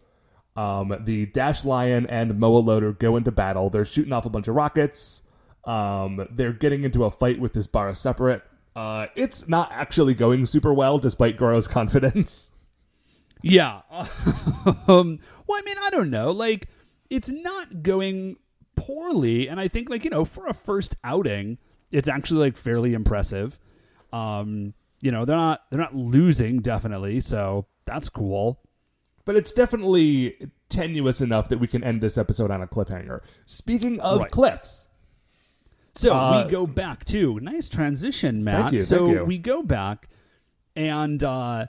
Um, 0.56 0.96
the 1.06 1.28
Dash 1.28 1.64
Lion 1.64 2.06
and 2.08 2.40
Moa 2.40 2.58
Loader 2.60 2.92
go 2.92 3.16
into 3.16 3.32
battle. 3.32 3.70
They're 3.70 3.86
shooting 3.86 4.12
off 4.14 4.26
a 4.26 4.30
bunch 4.30 4.48
of 4.48 4.56
rockets. 4.56 5.24
Um, 5.66 6.28
they're 6.32 6.54
getting 6.54 6.84
into 6.84 7.04
a 7.06 7.12
fight 7.12 7.40
with 7.40 7.54
this 7.54 7.68
Bara 7.68 7.94
Separate. 7.96 8.42
Uh, 8.76 9.08
it's 9.16 9.48
not 9.48 9.72
actually 9.72 10.14
going 10.14 10.46
super 10.46 10.74
well, 10.74 11.00
despite 11.00 11.38
Goro's 11.38 11.68
confidence. 11.80 12.52
Yeah. 13.42 13.82
um, 14.88 15.20
well, 15.48 15.60
I 15.60 15.62
mean, 15.66 15.78
I 15.82 15.90
don't 15.92 16.10
know. 16.10 16.32
Like, 16.32 16.68
it's 17.10 17.32
not 17.32 17.82
going 17.84 18.38
poorly, 18.76 19.48
and 19.48 19.60
I 19.60 19.68
think, 19.68 19.90
like, 19.90 20.04
you 20.04 20.10
know, 20.10 20.26
for 20.26 20.48
a 20.48 20.54
first 20.54 20.96
outing, 21.04 21.58
it's 21.92 22.08
actually 22.08 22.42
like 22.42 22.58
fairly 22.58 22.94
impressive. 22.94 23.58
Um, 24.14 24.74
you 25.02 25.12
know, 25.12 25.26
they're 25.26 25.36
not 25.38 25.62
they're 25.70 25.80
not 25.80 25.96
losing 25.96 26.60
definitely, 26.60 27.20
so 27.22 27.68
that's 27.86 28.10
cool. 28.10 28.62
But 29.26 29.36
it's 29.36 29.52
definitely 29.52 30.36
tenuous 30.70 31.22
enough 31.22 31.50
that 31.50 31.60
we 31.60 31.68
can 31.68 31.84
end 31.84 32.02
this 32.02 32.18
episode 32.18 32.52
on 32.52 32.62
a 32.62 32.68
cliffhanger. 32.68 33.22
Speaking 33.46 34.00
of 34.02 34.22
Right. 34.22 34.32
cliffs, 34.32 34.89
So 35.96 36.14
Uh, 36.14 36.44
we 36.46 36.52
go 36.52 36.66
back 36.68 37.06
to 37.06 37.40
nice 37.42 37.70
transition, 37.70 38.44
Matt. 38.44 38.62
Thank 38.62 38.74
you, 38.74 38.82
so 38.82 39.06
thank 39.06 39.18
you. 39.20 39.26
we 39.26 39.38
go 39.38 39.64
back, 39.64 40.08
and 40.76 41.24
uh, 41.24 41.66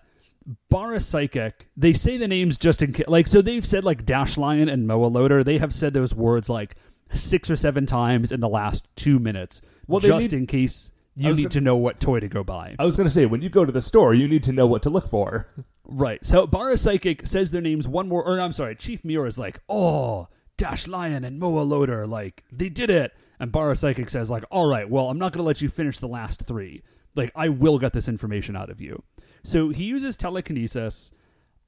Bara 0.69 1.01
Psychic. 1.01 1.69
They 1.77 1.93
say 1.93 2.17
the 2.17 2.29
names 2.29 2.59
just 2.59 2.83
in 2.83 2.93
case. 2.93 3.09
Like, 3.09 3.27
so 3.29 3.43
they've 3.43 3.67
said 3.67 3.85
like 3.85 4.05
Dash 4.07 4.37
Lion 4.39 4.69
and 4.69 4.87
Moa 4.87 5.07
Loader. 5.07 5.45
They 5.45 5.59
have 5.59 5.73
said 5.75 5.95
those 5.95 6.15
words 6.15 6.49
like 6.49 6.77
six 7.13 7.51
or 7.51 7.57
seven 7.57 7.87
times 7.87 8.31
in 8.33 8.41
the 8.41 8.49
last 8.49 8.87
two 8.97 9.19
minutes, 9.19 9.61
Well, 9.89 10.01
just 10.01 10.31
need- 10.33 10.39
in 10.39 10.47
case 10.47 10.93
you 11.17 11.29
need 11.31 11.37
gonna- 11.39 11.49
to 11.51 11.61
know 11.61 11.77
what 11.77 11.99
toy 12.01 12.21
to 12.21 12.29
go 12.29 12.45
buy. 12.45 12.77
I 12.79 12.85
was 12.85 12.97
going 12.97 13.09
to 13.09 13.13
say, 13.13 13.27
when 13.27 13.43
you 13.43 13.49
go 13.49 13.65
to 13.65 13.73
the 13.73 13.83
store, 13.83 14.15
you 14.15 14.29
need 14.29 14.45
to 14.45 14.53
know 14.53 14.67
what 14.69 14.83
to 14.85 14.91
look 14.91 15.09
for. 15.11 15.49
Right. 15.85 16.25
So 16.25 16.47
Bara 16.47 16.77
Psychic 16.77 17.27
says 17.27 17.51
their 17.51 17.61
names 17.61 17.89
one 17.89 18.09
more, 18.09 18.23
or 18.25 18.41
I'm 18.41 18.53
sorry, 18.53 18.77
Chief 18.77 19.05
Miura 19.05 19.27
is 19.27 19.39
like, 19.41 19.59
oh, 19.69 20.29
Dash 20.57 20.87
Lion 20.87 21.25
and 21.25 21.41
Moa 21.41 21.63
Loader, 21.63 22.07
like, 22.07 22.45
they 22.53 22.69
did 22.69 22.91
it. 22.91 23.13
And 23.41 23.51
Bara 23.51 23.75
Psychic 23.75 24.11
says, 24.11 24.31
like, 24.31 24.45
all 24.51 24.69
right, 24.69 24.89
well, 24.89 25.09
I'm 25.09 25.19
not 25.19 25.33
going 25.33 25.43
to 25.43 25.47
let 25.47 25.63
you 25.63 25.71
finish 25.71 25.99
the 25.99 26.07
last 26.07 26.47
three. 26.47 26.83
Like, 27.17 27.33
I 27.35 27.49
will 27.49 27.79
get 27.79 27.95
this 27.95 28.07
information 28.07 28.55
out 28.55 28.71
of 28.71 28.81
you. 28.81 29.03
So 29.43 29.71
he 29.71 29.85
uses 29.85 30.17
telekinesis 30.17 31.11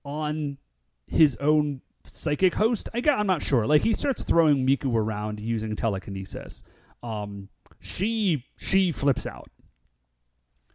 on 0.05 0.59
his 1.07 1.35
own 1.37 1.81
psychic 2.05 2.55
host. 2.55 2.91
I 2.95 3.03
I'm 3.11 3.27
not 3.27 3.43
sure. 3.43 3.67
Like, 3.67 3.83
he 3.83 3.95
starts 3.95 4.23
throwing 4.23 4.67
Miku 4.67 4.95
around 4.95 5.41
using 5.41 5.75
telekinesis. 5.75 6.63
Um, 7.03 7.49
she 7.81 8.45
she 8.57 8.93
flips 8.93 9.27
out. 9.27 9.51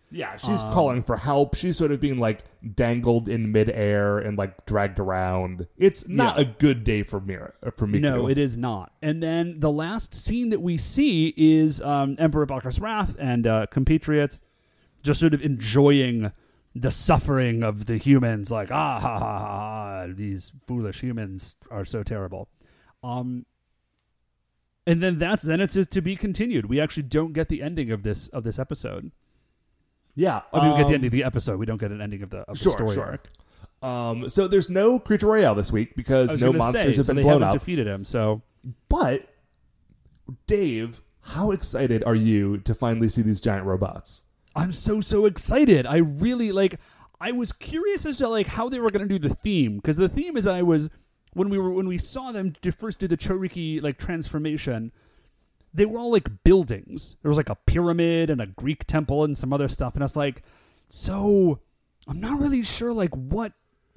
Yeah, 0.10 0.38
she's 0.38 0.64
Um, 0.64 0.72
calling 0.74 1.04
for 1.04 1.18
help. 1.18 1.56
She's 1.56 1.76
sort 1.78 1.92
of 1.92 2.00
being 2.00 2.18
like 2.18 2.44
dangled 2.76 3.28
in 3.28 3.52
midair 3.52 4.18
and 4.18 4.38
like 4.38 4.66
dragged 4.66 5.00
around. 5.00 5.68
It's 5.78 6.08
not 6.08 6.38
Yeah. 6.38 6.44
a 6.44 6.46
good 6.46 6.84
day 6.86 7.04
for 7.04 7.20
Mira 7.20 7.54
uh, 7.62 7.72
for 7.72 7.88
Miku. 7.88 8.00
No, 8.02 8.28
it 8.30 8.38
is 8.38 8.58
not. 8.58 8.94
And 9.02 9.22
then 9.22 9.60
the 9.60 9.72
last 9.72 10.16
scene 10.16 10.50
that 10.52 10.62
we 10.62 10.78
see 10.78 11.34
is 11.36 11.82
um, 11.82 12.16
Emperor 12.20 12.46
Bacchus 12.46 12.80
Wrath 12.80 13.16
and 13.20 13.46
uh, 13.46 13.66
compatriots 13.68 14.40
just 15.04 15.20
sort 15.20 15.34
of 15.34 15.42
enjoying 15.42 16.32
the 16.74 16.92
suffering 16.92 17.62
of 17.64 17.86
the 17.88 17.98
humans. 17.98 18.50
Like, 18.50 18.72
ah, 18.72 19.00
ha, 19.00 19.20
ha, 19.20 19.20
ha, 19.20 19.50
ha, 19.50 20.08
these 20.16 20.54
foolish 20.66 21.02
humans 21.02 21.56
are 21.70 21.84
so 21.84 22.02
terrible. 22.04 22.48
Um, 23.04 23.46
and 24.86 25.04
then 25.04 25.18
that's 25.20 25.44
then 25.44 25.60
it's 25.60 25.74
to 25.86 26.02
be 26.02 26.16
continued. 26.16 26.68
We 26.68 26.80
actually 26.80 27.04
don't 27.04 27.34
get 27.34 27.50
the 27.50 27.62
ending 27.62 27.92
of 27.92 28.04
this 28.04 28.30
of 28.30 28.44
this 28.46 28.58
episode. 28.58 29.12
Yeah, 30.18 30.42
I 30.52 30.62
mean, 30.62 30.72
we 30.72 30.78
get 30.78 30.86
um, 30.86 30.90
the 30.90 30.96
ending 30.96 31.08
of 31.10 31.12
the 31.14 31.24
episode. 31.24 31.60
We 31.60 31.68
don't 31.68 31.80
get 31.80 31.92
an 31.92 32.02
ending 32.02 32.24
of 32.24 32.32
the, 32.32 32.40
of 32.40 32.58
the 32.58 32.64
Sure, 32.64 32.72
story 32.74 32.96
sure. 32.96 33.06
arc. 33.06 33.30
Um, 33.88 34.28
so 34.30 34.48
there's 34.48 34.68
no 34.70 34.98
creature 34.98 35.28
royale 35.28 35.54
this 35.54 35.72
week 35.72 35.90
I 35.92 35.94
because 35.96 36.32
was 36.32 36.42
no 36.42 36.48
gonna 36.48 36.58
monsters 36.58 36.84
say, 36.96 36.98
have 36.98 37.06
so 37.06 37.10
been 37.12 37.16
they 37.18 37.22
blown 37.22 37.34
haven't 37.42 37.48
up. 37.50 37.54
defeated 37.54 37.86
him. 37.86 38.04
So 38.04 38.42
but 38.90 39.30
Dave, 40.48 41.02
how 41.22 41.52
excited 41.52 42.04
are 42.04 42.16
you 42.16 42.58
to 42.60 42.74
finally 42.74 43.10
see 43.10 43.22
these 43.22 43.40
giant 43.40 43.66
robots? 43.66 44.24
I'm 44.56 44.72
so 44.72 45.02
so 45.02 45.26
excited. 45.26 45.86
I 45.86 45.98
really 45.98 46.52
like. 46.52 46.80
I 47.22 47.32
was 47.32 47.52
curious 47.54 48.06
as 48.08 48.18
to 48.18 48.28
like 48.28 48.48
how 48.48 48.70
they 48.70 48.80
were 48.80 48.92
going 48.92 49.08
to 49.08 49.20
do 49.20 49.28
the 49.28 49.34
theme 49.36 49.76
because 49.78 49.98
the 49.98 50.10
theme 50.10 50.36
is 50.38 50.48
I 50.48 50.64
was 50.64 50.90
when 51.34 51.50
we 51.50 51.60
were 51.60 51.70
when 51.72 51.88
we 51.88 52.00
saw 52.00 52.32
them 52.32 52.54
to 52.64 52.72
first 52.72 52.98
do 53.00 53.08
the 53.08 53.18
Chouriki 53.18 53.82
like 53.84 53.98
transformation. 54.00 54.92
They 55.74 55.86
were 55.86 56.00
all 56.00 56.12
like 56.12 56.30
buildings. 56.44 57.18
There 57.22 57.30
was 57.30 57.38
like 57.38 57.50
a 57.50 57.56
pyramid 57.56 58.30
and 58.30 58.42
a 58.42 58.48
Greek 58.48 58.86
temple 58.88 59.24
and 59.24 59.38
some 59.38 59.54
other 59.54 59.68
stuff, 59.68 59.94
and 59.94 60.04
I 60.04 60.06
was 60.06 60.16
like, 60.16 60.42
so 60.90 61.60
I'm 62.08 62.20
not 62.20 62.40
really 62.40 62.64
sure 62.64 62.94
like 62.94 63.14
what 63.14 63.54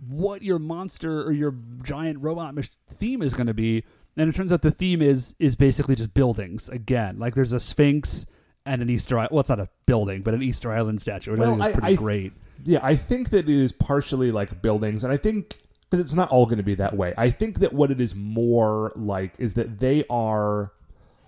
what 0.08 0.42
your 0.42 0.58
monster 0.58 1.22
or 1.22 1.32
your 1.32 1.54
giant 1.82 2.18
robot 2.20 2.54
theme 2.94 3.22
is 3.22 3.34
going 3.34 3.46
to 3.46 3.54
be. 3.54 3.84
And 4.16 4.28
it 4.28 4.34
turns 4.34 4.52
out 4.52 4.62
the 4.62 4.70
theme 4.70 5.00
is 5.02 5.34
is 5.38 5.56
basically 5.56 5.94
just 5.94 6.12
buildings 6.14 6.68
again. 6.68 7.18
Like 7.18 7.34
there's 7.34 7.52
a 7.52 7.60
Sphinx 7.60 8.26
and 8.66 8.82
an 8.82 8.90
Easter 8.90 9.16
Island. 9.18 9.30
Well, 9.32 9.40
it's 9.40 9.48
not 9.50 9.60
a 9.60 9.68
building, 9.86 10.22
but 10.22 10.34
an 10.34 10.42
Easter 10.42 10.72
Island 10.72 11.00
statue. 11.00 11.32
Which 11.32 11.40
I 11.40 11.44
Well, 11.44 11.56
think 11.56 11.66
is 11.68 11.72
pretty 11.80 11.94
I- 11.94 11.96
great. 11.96 12.32
Yeah, 12.62 12.80
I 12.82 12.94
think 12.94 13.30
that 13.30 13.48
it 13.48 13.54
is 13.54 13.72
partially 13.72 14.30
like 14.30 14.60
buildings, 14.60 15.02
and 15.02 15.10
I 15.12 15.16
think 15.16 15.56
because 15.88 16.04
it's 16.04 16.14
not 16.14 16.28
all 16.30 16.44
going 16.44 16.58
to 16.58 16.62
be 16.64 16.74
that 16.74 16.94
way. 16.96 17.14
I 17.16 17.30
think 17.30 17.58
that 17.60 17.72
what 17.72 17.90
it 17.90 18.00
is 18.00 18.14
more 18.14 18.92
like 18.96 19.32
is 19.38 19.54
that 19.54 19.78
they 19.80 20.04
are 20.10 20.72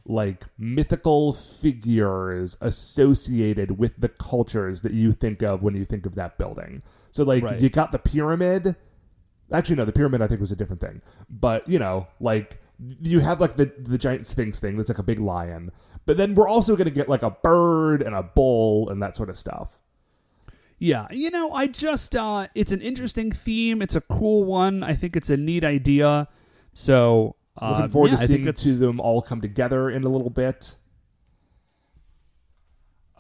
like 0.05 0.45
mythical 0.59 1.33
figures 1.33 2.57
associated 2.61 3.79
with 3.79 4.01
the 4.01 4.09
cultures 4.09 4.83
that 4.83 4.93
you 4.93 5.13
think 5.13 5.43
of 5.43 5.63
when 5.63 5.75
you 5.77 5.85
think 5.85 6.07
of 6.07 6.15
that 6.17 6.39
building. 6.39 6.83
So 7.11 7.23
like 7.25 7.43
Right. 7.45 7.61
you 7.61 7.69
got 7.69 7.93
the 7.93 7.99
pyramid. 7.99 8.77
Actually, 9.53 9.77
no, 9.77 9.85
the 9.85 9.93
pyramid 9.93 10.23
I 10.23 10.27
think 10.27 10.41
was 10.41 10.51
a 10.53 10.57
different 10.57 10.81
thing. 10.81 11.03
But 11.31 11.69
you 11.69 11.79
know, 11.79 12.09
like 12.21 12.59
you 13.01 13.21
have 13.21 13.41
like 13.41 13.57
the 13.57 13.73
the 13.79 13.99
giant 13.99 14.27
sphinx 14.27 14.59
thing 14.59 14.77
that's 14.77 14.89
like 14.89 14.99
a 14.99 15.03
big 15.05 15.19
lion. 15.21 15.71
But 16.05 16.17
then 16.17 16.35
we're 16.35 16.49
also 16.49 16.75
going 16.75 16.87
to 16.89 16.95
get 16.95 17.09
like 17.09 17.23
a 17.23 17.31
bird 17.31 18.03
and 18.03 18.13
a 18.15 18.25
bull 18.25 18.89
and 18.89 19.01
that 19.03 19.15
sort 19.15 19.29
of 19.31 19.37
stuff. 19.37 19.79
Yeah, 20.79 21.07
you 21.13 21.31
know, 21.31 21.53
I 21.53 21.69
just 21.69 22.17
uh 22.17 22.49
it's 22.57 22.73
an 22.73 22.81
interesting 22.81 23.31
theme. 23.31 23.83
It's 23.83 23.95
a 23.95 24.01
cool 24.01 24.43
one. 24.45 24.83
I 24.83 24.95
think 24.95 25.15
it's 25.15 25.31
a 25.31 25.37
neat 25.37 25.63
idea. 25.63 26.27
So 26.75 27.37
Looking 27.61 27.89
forward 27.89 28.11
yeah, 28.13 28.17
to 28.17 28.27
seeing 28.27 28.49
it's 28.49 28.63
to 28.63 28.75
them 28.77 28.99
all 28.99 29.21
come 29.21 29.41
together 29.41 29.91
in 29.91 30.05
a 30.05 30.09
little 30.09 30.31
bit. 30.31 30.75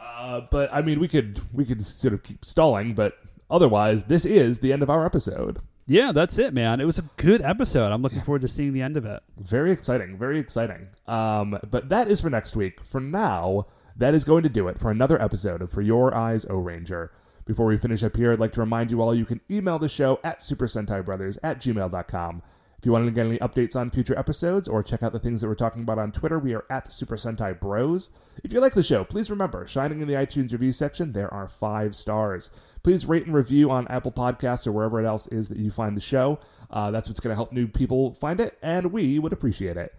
Uh, 0.00 0.40
but 0.50 0.72
I 0.72 0.80
mean, 0.82 1.00
we 1.00 1.08
could 1.08 1.40
we 1.52 1.64
could 1.64 1.86
sort 1.86 2.14
of 2.14 2.22
keep 2.22 2.44
stalling, 2.44 2.94
but 2.94 3.18
otherwise, 3.50 4.04
this 4.04 4.24
is 4.24 4.60
the 4.60 4.72
end 4.72 4.82
of 4.82 4.88
our 4.88 5.04
episode. 5.04 5.58
yeah, 5.86 6.12
that's 6.12 6.38
it, 6.38 6.54
man. 6.54 6.80
It 6.80 6.86
was 6.86 6.98
a 6.98 7.04
good 7.16 7.42
episode. 7.42 7.92
I'm 7.92 8.02
looking 8.02 8.22
forward 8.22 8.42
to 8.42 8.48
seeing 8.48 8.72
the 8.72 8.82
end 8.82 8.96
of 8.96 9.04
it. 9.04 9.22
Very 9.36 9.70
exciting, 9.70 10.16
very 10.16 10.38
exciting. 10.38 10.88
Um, 11.06 11.58
but 11.68 11.88
that 11.90 12.08
is 12.08 12.20
for 12.20 12.30
next 12.30 12.56
week. 12.56 12.82
For 12.82 13.00
now, 13.00 13.66
that 13.96 14.14
is 14.14 14.24
going 14.24 14.42
to 14.44 14.48
do 14.48 14.68
it 14.68 14.78
for 14.80 14.90
another 14.90 15.20
episode 15.20 15.60
of 15.60 15.70
For 15.70 15.82
Your 15.82 16.14
Eyes, 16.14 16.44
Ohranger. 16.46 17.10
Before 17.44 17.66
we 17.66 17.76
finish 17.76 18.02
up 18.02 18.16
here, 18.16 18.32
I'd 18.32 18.38
like 18.40 18.52
to 18.52 18.60
remind 18.60 18.90
you 18.90 19.02
all 19.02 19.14
you 19.14 19.26
can 19.26 19.40
email 19.50 19.78
the 19.78 19.88
show 19.88 20.20
at 20.22 20.42
Super 20.42 20.66
Sentai 20.66 21.04
Brothers 21.04 21.38
at 21.42 21.60
gmail.com. 21.60 22.42
If 22.82 22.86
you 22.86 22.90
want 22.90 23.04
to 23.06 23.12
get 23.12 23.26
any 23.26 23.38
updates 23.38 23.76
on 23.76 23.90
future 23.90 24.18
episodes 24.18 24.66
or 24.66 24.82
check 24.82 25.04
out 25.04 25.12
the 25.12 25.20
things 25.20 25.40
that 25.40 25.46
we're 25.46 25.54
talking 25.54 25.82
about 25.82 26.00
on 26.00 26.10
Twitter, 26.10 26.36
we 26.40 26.52
are 26.52 26.64
at 26.68 26.92
Super 26.92 27.14
Sentai 27.14 27.60
Bros. 27.60 28.10
If 28.42 28.52
you 28.52 28.58
like 28.58 28.74
the 28.74 28.82
show, 28.82 29.04
please 29.04 29.30
remember, 29.30 29.64
shining 29.68 30.00
in 30.00 30.08
the 30.08 30.14
iTunes 30.14 30.50
review 30.50 30.72
section, 30.72 31.12
there 31.12 31.32
are 31.32 31.46
five 31.46 31.94
stars. 31.94 32.50
Please 32.82 33.06
rate 33.06 33.24
and 33.24 33.36
review 33.36 33.70
on 33.70 33.86
Apple 33.86 34.10
Podcasts 34.10 34.66
or 34.66 34.72
wherever 34.72 35.00
it 35.00 35.06
else 35.06 35.28
is 35.28 35.48
that 35.48 35.58
you 35.58 35.70
find 35.70 35.96
the 35.96 36.00
show. 36.00 36.40
Uh, 36.72 36.90
that's 36.90 37.06
what's 37.06 37.20
going 37.20 37.30
to 37.30 37.36
help 37.36 37.52
new 37.52 37.68
people 37.68 38.14
find 38.14 38.40
it, 38.40 38.58
and 38.60 38.90
we 38.92 39.16
would 39.20 39.32
appreciate 39.32 39.76
it. 39.76 39.94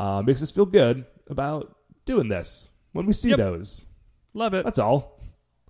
Uh, 0.00 0.20
makes 0.20 0.42
us 0.42 0.50
feel 0.50 0.66
good 0.66 1.04
about 1.28 1.76
doing 2.04 2.26
this 2.30 2.68
when 2.90 3.06
we 3.06 3.12
see 3.12 3.28
Yep. 3.28 3.38
those. 3.38 3.84
Love 4.32 4.54
it. 4.54 4.64
That's 4.64 4.80
all. 4.80 5.20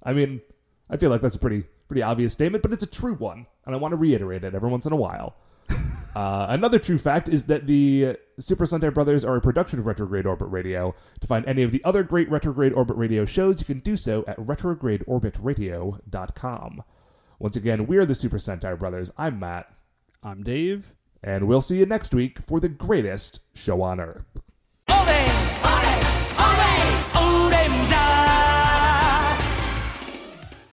I 0.02 0.14
mean, 0.14 0.40
I 0.88 0.96
feel 0.96 1.10
like 1.10 1.20
that's 1.20 1.36
a 1.36 1.40
pretty 1.40 1.64
pretty 1.88 2.00
obvious 2.00 2.32
statement, 2.32 2.62
but 2.62 2.72
it's 2.72 2.82
a 2.84 2.86
true 2.86 3.16
one, 3.16 3.44
and 3.66 3.74
I 3.74 3.78
want 3.78 3.92
to 3.92 3.96
reiterate 3.96 4.44
it 4.44 4.54
every 4.54 4.70
once 4.70 4.86
in 4.86 4.92
a 4.94 4.96
while. 4.96 5.36
uh, 6.14 6.46
another 6.48 6.78
true 6.78 6.98
fact 6.98 7.28
is 7.28 7.44
that 7.44 7.66
the 7.66 8.16
Super 8.38 8.64
Sentai 8.66 8.92
Brothers 8.94 9.24
are 9.24 9.36
a 9.36 9.40
production 9.40 9.78
of 9.78 9.86
Retrograde 9.86 10.26
Orbit 10.26 10.48
Radio. 10.50 10.94
To 11.20 11.26
find 11.26 11.46
any 11.46 11.62
of 11.62 11.72
the 11.72 11.82
other 11.84 12.02
great 12.02 12.28
Retrograde 12.30 12.72
Orbit 12.72 12.96
Radio 12.96 13.24
shows, 13.24 13.60
you 13.60 13.64
can 13.66 13.78
do 13.80 13.96
so 13.96 14.24
at 14.26 14.36
retrogradeorbitradio.com. 14.38 16.82
Once 17.38 17.56
again, 17.56 17.86
we're 17.86 18.06
the 18.06 18.14
Super 18.14 18.38
Sentai 18.38 18.78
Brothers. 18.78 19.10
I'm 19.18 19.38
Matt, 19.40 19.68
I'm 20.22 20.42
Dave. 20.42 20.92
and 21.22 21.46
we'll 21.48 21.60
see 21.62 21.78
you 21.78 21.86
next 21.86 22.14
week 22.14 22.38
for 22.38 22.60
the 22.60 22.68
greatest 22.68 23.40
show 23.54 23.80
on 23.82 24.00
Earth. 24.00 24.24